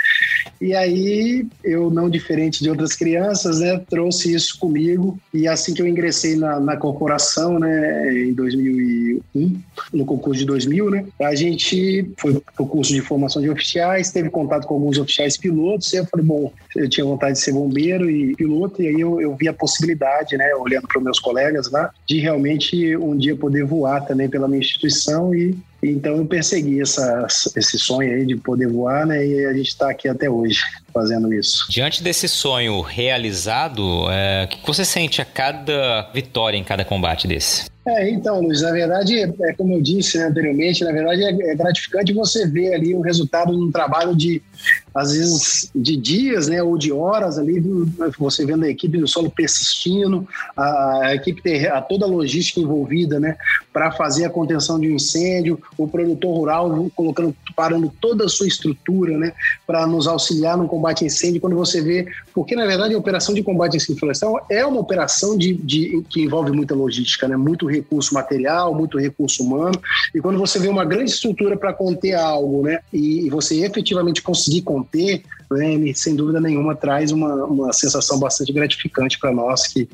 E 0.60 0.74
aí, 0.74 1.46
eu, 1.62 1.90
não 1.90 2.08
diferente 2.08 2.62
de 2.62 2.70
outras 2.70 2.94
crianças, 2.94 3.60
né, 3.60 3.80
trouxe 3.88 4.34
isso 4.34 4.58
comigo. 4.58 5.18
E 5.32 5.46
assim 5.46 5.74
que 5.74 5.82
eu 5.82 5.86
ingressei 5.86 6.36
na, 6.36 6.58
na 6.60 6.76
corporação, 6.76 7.58
né, 7.58 8.12
em 8.12 8.32
2001, 8.32 9.60
no 9.92 10.04
concurso 10.04 10.40
de 10.40 10.46
2000, 10.46 10.90
né, 10.90 11.04
a 11.20 11.34
gente 11.34 12.10
foi 12.16 12.34
para 12.34 12.62
o 12.62 12.66
curso 12.66 12.92
de 12.92 13.00
formação 13.00 13.40
de 13.40 13.50
oficiais, 13.50 14.10
teve 14.10 14.30
contato 14.30 14.66
com 14.66 14.74
alguns 14.74 14.98
oficiais 14.98 15.36
pilotos. 15.36 15.92
E 15.92 15.96
eu 15.96 16.06
falei, 16.06 16.26
bom, 16.26 16.52
eu 16.74 16.88
tinha 16.88 17.04
vontade 17.04 17.34
de 17.34 17.40
ser 17.40 17.52
bombeiro 17.52 18.10
e 18.10 18.34
piloto. 18.34 18.82
E 18.82 18.88
aí 18.88 19.00
eu, 19.00 19.20
eu 19.20 19.34
vi 19.36 19.48
a 19.48 19.54
possibilidade, 19.54 20.36
né, 20.36 20.54
olhando 20.54 20.86
para 20.88 20.98
os 20.98 21.04
meus 21.04 21.20
colegas 21.20 21.70
lá, 21.70 21.90
de 22.06 22.18
realmente 22.18 22.96
um 22.96 23.16
dia 23.16 23.36
poder 23.36 23.64
voar 23.64 24.04
também 24.06 24.28
pela 24.28 24.48
minha 24.48 24.60
instituição. 24.60 25.34
E 25.34 25.56
então 25.82 26.16
eu 26.16 26.26
persegui 26.26 26.80
essa, 26.80 27.26
esse 27.56 27.78
sonho 27.78 28.12
aí 28.12 28.26
de 28.26 28.36
poder 28.36 28.68
voar, 28.68 29.06
né? 29.06 29.24
E 29.24 29.46
a 29.46 29.52
gente 29.52 29.68
está 29.68 29.90
aqui 29.90 30.08
até 30.08 30.28
hoje 30.28 30.60
fazendo 30.92 31.32
isso. 31.32 31.66
Diante 31.70 32.02
desse 32.02 32.28
sonho 32.28 32.80
realizado, 32.80 34.10
é, 34.10 34.44
o 34.44 34.48
que 34.48 34.66
você 34.66 34.84
sente 34.84 35.22
a 35.22 35.24
cada 35.24 36.10
vitória 36.12 36.56
em 36.56 36.64
cada 36.64 36.84
combate 36.84 37.28
desse? 37.28 37.66
É, 37.88 38.10
então, 38.10 38.42
Luiz, 38.42 38.60
na 38.60 38.70
verdade, 38.70 39.18
é 39.18 39.52
como 39.54 39.72
eu 39.72 39.80
disse 39.80 40.18
né, 40.18 40.26
anteriormente, 40.26 40.84
na 40.84 40.92
verdade 40.92 41.24
é, 41.24 41.52
é 41.52 41.54
gratificante 41.54 42.12
você 42.12 42.46
ver 42.46 42.74
ali 42.74 42.94
o 42.94 43.00
resultado 43.00 43.50
de 43.50 43.62
um 43.62 43.72
trabalho 43.72 44.14
de 44.14 44.42
às 44.94 45.12
vezes 45.12 45.70
de 45.74 45.96
dias, 45.96 46.48
né, 46.48 46.62
ou 46.62 46.76
de 46.76 46.92
horas 46.92 47.38
ali, 47.38 47.62
você 48.18 48.44
vendo 48.44 48.64
a 48.64 48.68
equipe 48.68 48.98
do 48.98 49.06
solo 49.06 49.30
persistindo, 49.30 50.26
a, 50.56 51.06
a 51.06 51.14
equipe 51.14 51.40
ter 51.40 51.70
a, 51.70 51.80
toda 51.80 52.04
a 52.04 52.08
logística 52.08 52.60
envolvida, 52.60 53.20
né, 53.20 53.36
para 53.72 53.92
fazer 53.92 54.24
a 54.24 54.30
contenção 54.30 54.78
de 54.78 54.88
um 54.88 54.96
incêndio, 54.96 55.60
o 55.76 55.86
produtor 55.86 56.36
rural 56.36 56.90
colocando, 56.96 57.34
parando 57.54 57.92
toda 58.00 58.24
a 58.24 58.28
sua 58.28 58.48
estrutura, 58.48 59.16
né, 59.16 59.32
para 59.66 59.86
nos 59.86 60.08
auxiliar 60.08 60.56
no 60.56 60.66
combate 60.66 61.04
a 61.04 61.06
incêndio, 61.06 61.40
quando 61.40 61.56
você 61.56 61.80
vê, 61.80 62.06
porque 62.34 62.56
na 62.56 62.66
verdade 62.66 62.94
a 62.94 62.98
operação 62.98 63.34
de 63.34 63.42
combate 63.42 63.74
a 63.74 63.76
incêndio 63.76 64.00
florestal 64.00 64.44
é 64.50 64.66
uma 64.66 64.80
operação 64.80 65.38
de, 65.38 65.54
de, 65.54 66.02
que 66.08 66.22
envolve 66.22 66.50
muita 66.50 66.74
logística, 66.74 67.28
né, 67.28 67.36
muito 67.36 67.66
recurso 67.78 68.14
material, 68.14 68.74
muito 68.74 68.98
recurso 68.98 69.42
humano, 69.42 69.80
e 70.14 70.20
quando 70.20 70.38
você 70.38 70.58
vê 70.58 70.68
uma 70.68 70.84
grande 70.84 71.10
estrutura 71.10 71.56
para 71.56 71.72
conter 71.72 72.14
algo, 72.14 72.62
né, 72.62 72.80
e, 72.92 73.28
você 73.30 73.64
efetivamente 73.64 74.22
conseguir 74.22 74.62
conter 74.62 74.98
ter, 74.98 75.22
né, 75.50 75.92
sem 75.94 76.14
dúvida 76.14 76.40
nenhuma 76.40 76.74
traz 76.74 77.12
uma, 77.12 77.44
uma 77.44 77.72
sensação 77.72 78.18
bastante 78.18 78.52
gratificante 78.52 79.18
para 79.18 79.32
nós 79.32 79.66
que 79.66 79.88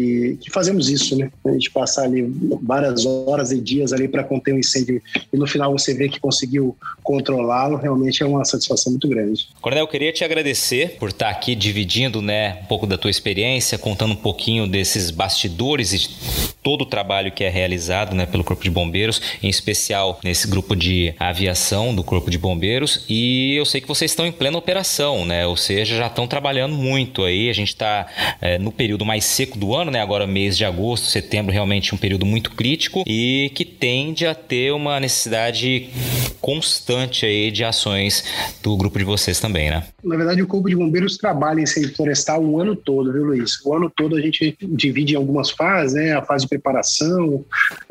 que, 0.00 0.38
que, 0.40 0.50
fazemos 0.50 0.88
isso, 0.88 1.16
né? 1.16 1.30
A 1.44 1.52
gente 1.52 1.70
passar 1.70 2.04
ali 2.04 2.22
várias 2.62 3.04
horas 3.04 3.52
e 3.52 3.60
dias 3.60 3.92
ali 3.92 4.08
para 4.08 4.24
conter 4.24 4.54
um 4.54 4.58
incêndio 4.58 5.02
e 5.32 5.36
no 5.36 5.46
final 5.46 5.72
você 5.72 5.92
vê 5.92 6.08
que 6.08 6.18
conseguiu 6.18 6.76
controlá-lo, 7.02 7.76
realmente 7.76 8.22
é 8.22 8.26
uma 8.26 8.44
satisfação 8.44 8.92
muito 8.92 9.08
grande. 9.08 9.48
Coronel, 9.60 9.84
eu 9.84 9.88
queria 9.88 10.12
te 10.12 10.24
agradecer 10.24 10.96
por 10.98 11.10
estar 11.10 11.28
aqui 11.28 11.54
dividindo, 11.54 12.22
né, 12.22 12.58
um 12.62 12.66
pouco 12.66 12.86
da 12.86 12.96
tua 12.96 13.10
experiência, 13.10 13.76
contando 13.76 14.12
um 14.12 14.16
pouquinho 14.16 14.66
desses 14.66 15.10
bastidores 15.10 15.92
e 15.92 16.08
todo 16.62 16.82
o 16.82 16.86
trabalho 16.86 17.32
que 17.32 17.44
é 17.44 17.48
realizado, 17.48 18.14
né, 18.14 18.26
pelo 18.26 18.44
Corpo 18.44 18.62
de 18.62 18.70
Bombeiros, 18.70 19.20
em 19.42 19.48
especial 19.48 20.20
nesse 20.22 20.46
grupo 20.46 20.74
de 20.76 21.14
aviação 21.18 21.94
do 21.94 22.02
Corpo 22.02 22.30
de 22.30 22.38
Bombeiros. 22.38 23.04
E 23.08 23.54
eu 23.56 23.64
sei 23.64 23.80
que 23.80 23.88
vocês 23.88 24.10
estão 24.10 24.26
em 24.26 24.32
plena 24.32 24.56
operação, 24.56 25.24
né? 25.24 25.46
Ou 25.46 25.56
seja, 25.56 25.96
já 25.96 26.06
estão 26.06 26.26
trabalhando 26.26 26.74
muito 26.74 27.24
aí. 27.24 27.48
A 27.48 27.52
gente 27.52 27.68
está 27.68 28.06
é, 28.40 28.58
no 28.58 28.70
período 28.70 29.04
mais 29.04 29.24
seco 29.24 29.58
do 29.58 29.74
ano 29.74 29.89
ano, 29.90 29.92
né? 29.92 30.00
Agora 30.00 30.26
mês 30.26 30.56
de 30.56 30.64
agosto, 30.64 31.06
setembro, 31.06 31.52
realmente 31.52 31.94
um 31.94 31.98
período 31.98 32.24
muito 32.24 32.52
crítico 32.52 33.02
e 33.06 33.50
que 33.54 33.64
tende 33.64 34.26
a 34.26 34.34
ter 34.34 34.72
uma 34.72 34.98
necessidade 35.00 35.90
constante 36.40 37.26
aí 37.26 37.50
de 37.50 37.64
ações 37.64 38.24
do 38.62 38.76
grupo 38.76 38.98
de 38.98 39.04
vocês 39.04 39.40
também, 39.40 39.70
né? 39.70 39.84
Na 40.02 40.16
verdade, 40.16 40.42
o 40.42 40.46
Corpo 40.46 40.68
de 40.68 40.76
Bombeiros 40.76 41.16
trabalha 41.16 41.60
em 41.60 41.64
incêndio 41.64 41.94
florestal 41.94 42.42
o 42.42 42.60
ano 42.60 42.74
todo, 42.74 43.12
viu, 43.12 43.24
Luiz? 43.24 43.64
O 43.64 43.74
ano 43.74 43.90
todo 43.94 44.16
a 44.16 44.20
gente 44.20 44.56
divide 44.62 45.14
em 45.14 45.16
algumas 45.16 45.50
fases, 45.50 45.94
né? 45.94 46.12
A 46.12 46.22
fase 46.22 46.44
de 46.44 46.48
preparação, 46.48 47.44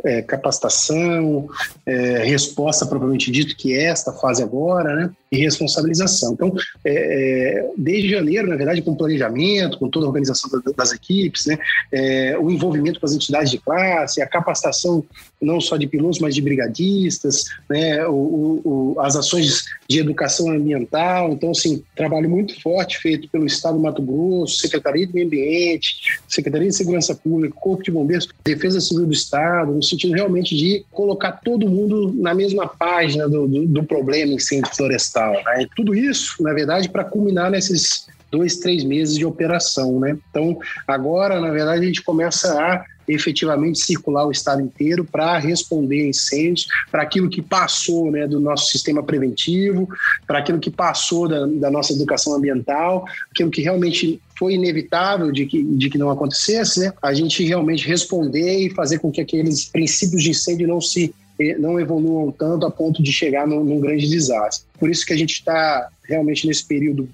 é, 0.04 0.22
capacitação, 0.22 1.50
é, 1.86 2.24
resposta 2.24 2.86
propriamente 2.86 3.32
dito, 3.32 3.56
que 3.56 3.74
é 3.74 3.84
esta 3.84 4.12
fase 4.12 4.42
agora, 4.42 4.96
né? 4.96 5.12
E 5.32 5.38
responsabilização. 5.38 6.34
Então, 6.34 6.54
é, 6.84 7.60
é 7.60 7.70
desde 7.78 8.10
janeiro, 8.10 8.48
na 8.48 8.56
verdade, 8.56 8.82
com 8.82 8.96
planejamento, 8.96 9.78
com 9.78 9.90
toda 9.90 10.06
a 10.06 10.10
organização 10.10 10.50
das 10.76 10.92
equipes, 10.92 11.46
né? 11.46 11.58
É, 11.92 12.38
o 12.40 12.50
envolvimento 12.50 13.00
com 13.00 13.06
as 13.06 13.14
entidades 13.14 13.52
de 13.52 13.60
classe, 13.60 14.22
a 14.22 14.28
capacitação 14.28 15.04
não 15.42 15.62
só 15.62 15.78
de 15.78 15.88
pilotos, 15.88 16.20
mas 16.20 16.36
de 16.36 16.42
brigadistas, 16.42 17.46
né? 17.70 18.06
O, 18.08 18.94
o, 18.96 18.96
as 19.00 19.16
ações 19.16 19.66
de 19.88 20.00
educação 20.00 20.50
ambiental. 20.52 21.32
Então, 21.32 21.52
assim, 21.52 21.84
trabalho 22.00 22.30
muito 22.30 22.60
forte 22.62 22.98
feito 22.98 23.28
pelo 23.28 23.46
Estado 23.46 23.76
do 23.76 23.84
Mato 23.84 24.02
Grosso, 24.02 24.56
Secretaria 24.56 25.06
do 25.06 25.14
Meio 25.14 25.28
Ambiente, 25.28 26.18
Secretaria 26.30 26.70
de 26.70 26.76
Segurança 26.76 27.14
Pública, 27.14 27.54
Corpo 27.60 27.84
de 27.84 27.92
Bombeiros, 27.92 28.30
Defesa 28.42 28.80
Civil 28.80 29.06
do 29.06 29.12
Estado, 29.12 29.74
no 29.74 29.84
sentido 29.84 30.14
realmente 30.14 30.56
de 30.56 30.86
colocar 30.92 31.34
todo 31.34 31.70
mundo 31.70 32.14
na 32.16 32.34
mesma 32.34 32.68
página 32.68 33.28
do, 33.28 33.46
do, 33.46 33.66
do 33.68 33.84
problema 33.84 34.32
incêndio 34.32 34.74
florestal. 34.74 35.34
Né? 35.44 35.64
E 35.64 35.70
tudo 35.76 35.94
isso, 35.94 36.42
na 36.42 36.54
verdade, 36.54 36.88
para 36.88 37.04
culminar 37.04 37.52
nesses 37.52 38.08
dois, 38.32 38.58
três 38.58 38.86
meses 38.86 39.16
de 39.16 39.26
operação, 39.26 40.00
né? 40.00 40.18
Então, 40.30 40.58
agora, 40.88 41.42
na 41.42 41.50
verdade, 41.50 41.84
a 41.84 41.88
gente 41.88 42.04
começa 42.04 42.54
a 42.54 42.86
efetivamente 43.10 43.80
circular 43.80 44.26
o 44.26 44.32
estado 44.32 44.62
inteiro 44.62 45.04
para 45.04 45.38
responder 45.40 46.04
a 46.04 46.08
incêndios, 46.10 46.68
para 46.92 47.02
aquilo 47.02 47.30
que 47.30 47.42
passou 47.42 48.12
né, 48.12 48.28
do 48.28 48.40
nosso 48.40 48.72
sistema 48.72 49.02
preventivo, 49.02 49.90
para 50.28 50.40
aquilo 50.40 50.60
que 50.60 50.70
passou 50.70 51.28
da, 51.28 51.46
da, 51.46 51.72
nossa 51.72 51.94
educação 51.94 52.36
ambiental, 52.36 53.06
aquilo 53.32 53.50
que 53.50 53.62
realmente 53.62 54.22
foi 54.38 54.54
inevitável 54.54 55.32
de 55.32 55.46
que, 55.46 55.64
de 55.64 55.90
que 55.90 55.98
não 55.98 56.10
acontecesse, 56.10 56.80
né, 56.82 56.94
a 57.02 57.14
gente 57.14 57.44
realmente 57.44 57.88
responder 57.88 58.68
e 58.68 58.70
fazer 58.70 59.00
com 59.00 59.12
que 59.12 59.20
aqueles 59.20 59.66
princípios 59.66 60.24
de 60.24 60.30
incêndio 60.30 60.68
não 60.68 60.80
se 60.80 61.14
eh, 61.40 61.58
não 61.58 61.80
evoluam 61.80 62.32
tanto 62.32 62.66
a 62.66 62.72
ponto 62.72 63.02
de 63.02 63.12
chegar 63.12 63.48
num, 63.48 63.64
num 63.64 63.80
grande 63.80 64.08
desastre. 64.08 64.66
Por 64.80 64.90
isso 64.90 65.06
que 65.06 65.14
a 65.14 65.18
gente 65.18 65.34
está 65.34 65.90
realmente 66.04 66.46
nesse 66.46 66.66
período 66.66 67.10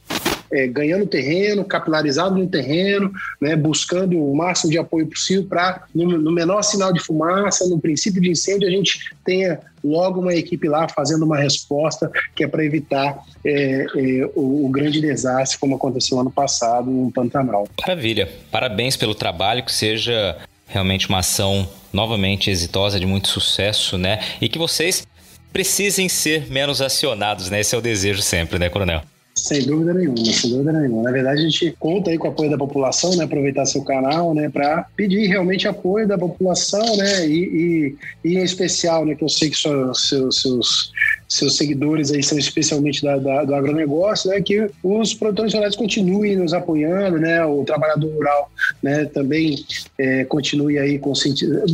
é, 0.52 0.68
ganhando 0.68 1.06
terreno, 1.06 1.64
capilarizado 1.64 2.36
no 2.36 2.48
terreno, 2.48 3.12
né, 3.42 3.56
buscando 3.56 4.18
o 4.18 4.36
máximo 4.36 4.72
de 4.72 4.78
apoio 4.78 5.08
possível 5.08 5.46
para, 5.46 5.84
no, 5.94 6.06
no, 6.18 6.32
menor 6.32 6.62
sinal 6.62 6.94
de 6.94 7.00
fumaça, 7.00 7.68
no 7.68 7.80
princípio 7.80 8.22
de 8.22 8.32
incêndio, 8.32 8.68
a 8.68 8.72
gente 8.72 9.16
tenha 9.24 9.60
logo 9.84 10.20
uma 10.20 10.34
equipe 10.34 10.68
lá 10.68 10.88
fazendo 10.90 11.26
uma 11.26 11.38
resposta 11.38 12.12
que 12.36 12.44
é 12.44 12.48
para 12.48 12.66
evitar 12.66 13.24
é, 13.46 13.86
é, 13.96 14.30
o, 14.36 14.66
o, 14.66 14.70
grande 14.70 15.00
desastre, 15.00 15.60
como 15.60 15.76
aconteceu 15.76 16.20
ano 16.20 16.32
passado 16.32 16.90
no 16.90 17.12
Pantanal. 17.12 17.68
Maravilha. 17.82 18.30
Parabéns 18.52 18.98
pelo 18.98 19.14
trabalho, 19.14 19.64
que 19.64 19.72
seja 19.72 20.38
realmente 20.68 21.08
uma 21.08 21.20
ação 21.20 21.68
novamente 21.94 22.50
exitosa, 22.50 23.00
de 23.00 23.06
muito 23.06 23.28
sucesso, 23.28 23.98
né? 23.98 24.20
E 24.42 24.50
que 24.50 24.58
vocês 24.58 25.08
precisem 25.54 26.10
ser 26.10 26.52
menos 26.52 26.82
acionados, 26.82 27.50
né? 27.50 27.62
Esse 27.62 27.76
é 27.76 27.78
o 27.78 27.82
desejo 27.82 28.22
sempre, 28.22 28.60
né, 28.60 28.68
Coronel? 28.70 29.02
Sem 29.46 29.62
dúvida 29.62 29.94
nenhuma, 29.94 30.26
sem 30.26 30.50
dúvida 30.50 30.74
nenhuma. 30.74 31.04
Na 31.04 31.12
verdade, 31.12 31.42
a 31.42 31.44
gente 31.44 31.76
conta 31.78 32.10
aí 32.10 32.18
com 32.18 32.28
o 32.28 32.32
apoio 32.32 32.50
da 32.50 32.58
população, 32.58 33.16
né? 33.16 33.26
Aproveitar 33.26 33.64
seu 33.68 33.84
canal, 33.84 34.34
né? 34.34 34.50
Para 34.50 34.88
pedir 34.96 35.28
realmente 35.28 35.68
apoio 35.68 36.08
da 36.08 36.18
população, 36.18 36.98
né? 36.98 37.28
E, 37.28 37.44
e, 37.44 37.96
e, 38.24 38.38
em 38.40 38.44
especial, 38.44 39.06
né? 39.06 39.14
Que 39.14 39.24
eu 39.24 39.30
sei 39.30 39.52
que 39.52 39.56
seus, 39.56 40.10
seus, 40.32 40.92
seus 41.28 41.58
seguidores 41.58 42.12
aí 42.12 42.22
são 42.22 42.38
especialmente 42.38 43.04
da, 43.04 43.18
da, 43.18 43.44
do 43.44 43.56
agronegócio, 43.56 44.30
né? 44.30 44.42
Que 44.42 44.70
os 44.84 45.14
produtores 45.14 45.54
rurais 45.54 45.76
continuem 45.76 46.36
nos 46.36 46.54
apoiando, 46.54 47.18
né? 47.18 47.44
O 47.46 47.64
trabalhador 47.64 48.12
rural, 48.14 48.52
né? 48.82 49.06
Também 49.06 49.66
é, 49.98 50.24
continue 50.26 50.78
aí 50.78 51.00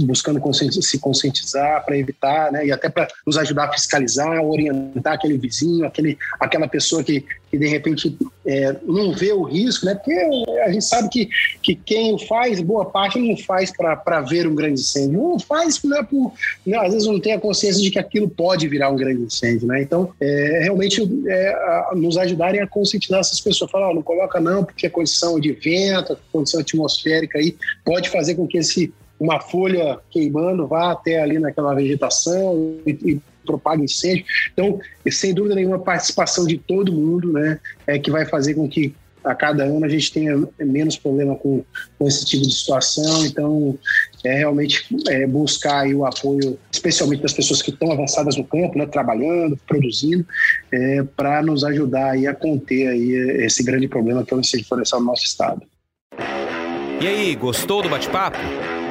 buscando 0.05 0.41
se 0.53 0.99
conscientizar 0.99 1.85
para 1.85 1.97
evitar, 1.97 2.51
né? 2.51 2.65
E 2.65 2.71
até 2.71 2.89
para 2.89 3.07
nos 3.25 3.37
ajudar 3.37 3.65
a 3.65 3.73
fiscalizar, 3.73 4.41
orientar 4.43 5.13
aquele 5.13 5.37
vizinho, 5.37 5.85
aquele, 5.85 6.17
aquela 6.39 6.67
pessoa 6.67 7.03
que 7.03 7.25
que 7.51 7.57
de 7.57 7.67
repente 7.67 8.17
é, 8.45 8.77
não 8.83 9.11
vê 9.11 9.33
o 9.33 9.43
risco, 9.43 9.85
né? 9.85 9.93
Porque 9.93 10.13
a 10.63 10.71
gente 10.71 10.85
sabe 10.85 11.09
que, 11.09 11.29
que 11.61 11.75
quem 11.75 12.17
faz, 12.25 12.61
boa 12.61 12.85
parte 12.85 13.19
não 13.19 13.35
faz 13.35 13.71
para 13.71 14.21
ver 14.21 14.47
um 14.47 14.55
grande 14.55 14.79
incêndio, 14.79 15.21
não 15.21 15.37
faz 15.37 15.83
né, 15.83 16.01
por, 16.09 16.31
né, 16.65 16.77
às 16.77 16.93
vezes 16.93 17.07
não 17.07 17.19
tem 17.19 17.33
a 17.33 17.39
consciência 17.39 17.81
de 17.81 17.91
que 17.91 17.99
aquilo 17.99 18.29
pode 18.29 18.67
virar 18.69 18.89
um 18.89 18.95
grande 18.95 19.23
incêndio, 19.23 19.40
né? 19.41 19.81
Então, 19.81 20.13
é, 20.19 20.59
realmente 20.63 21.01
é, 21.27 21.49
a, 21.49 21.91
nos 21.95 22.17
ajudarem 22.17 22.61
a 22.61 22.67
conscientizar 22.67 23.19
essas 23.19 23.39
pessoas, 23.39 23.71
falar, 23.71 23.89
oh, 23.89 23.95
não 23.95 24.01
coloca 24.01 24.39
não, 24.39 24.63
porque 24.63 24.87
a 24.87 24.89
condição 24.89 25.39
de 25.39 25.51
vento, 25.51 26.13
a 26.13 26.17
condição 26.31 26.61
atmosférica 26.61 27.39
aí 27.39 27.55
pode 27.83 28.09
fazer 28.09 28.35
com 28.35 28.47
que 28.47 28.57
esse 28.57 28.93
uma 29.19 29.39
folha 29.39 29.99
queimando 30.09 30.65
vá 30.65 30.91
até 30.91 31.21
ali 31.21 31.37
naquela 31.37 31.75
vegetação 31.75 32.79
e, 32.87 32.91
e 33.05 33.21
propaga 33.45 33.83
incêndio. 33.83 34.25
Então, 34.51 34.79
sem 35.11 35.31
dúvida 35.31 35.53
nenhuma, 35.53 35.75
a 35.75 35.79
participação 35.79 36.45
de 36.45 36.57
todo 36.57 36.91
mundo 36.91 37.31
né, 37.31 37.59
é 37.85 37.99
que 37.99 38.09
vai 38.09 38.25
fazer 38.25 38.55
com 38.55 38.67
que 38.67 38.95
a 39.23 39.35
cada 39.35 39.63
ano 39.63 39.85
a 39.85 39.89
gente 39.89 40.11
tenha 40.11 40.47
menos 40.59 40.97
problema 40.97 41.35
com, 41.35 41.63
com 41.97 42.07
esse 42.07 42.25
tipo 42.25 42.43
de 42.43 42.53
situação. 42.53 43.25
Então, 43.25 43.77
é 44.23 44.37
realmente 44.37 44.85
é, 45.09 45.25
buscar 45.25 45.87
o 45.87 46.05
apoio, 46.05 46.57
especialmente 46.71 47.21
das 47.21 47.33
pessoas 47.33 47.61
que 47.61 47.71
estão 47.71 47.91
avançadas 47.91 48.37
no 48.37 48.43
campo, 48.43 48.77
né, 48.77 48.85
trabalhando, 48.85 49.57
produzindo, 49.67 50.25
é, 50.71 51.03
para 51.15 51.41
nos 51.41 51.63
ajudar 51.63 52.11
aí 52.11 52.27
a 52.27 52.33
conter 52.33 52.87
aí 52.87 53.11
esse 53.43 53.63
grande 53.63 53.87
problema 53.87 54.23
que 54.23 54.33
é 54.33 54.37
o 54.37 54.39
incêndio 54.39 54.67
florestal 54.67 54.99
no 54.99 55.07
nosso 55.07 55.23
estado. 55.23 55.61
E 57.01 57.07
aí, 57.07 57.35
gostou 57.35 57.81
do 57.81 57.89
bate-papo? 57.89 58.37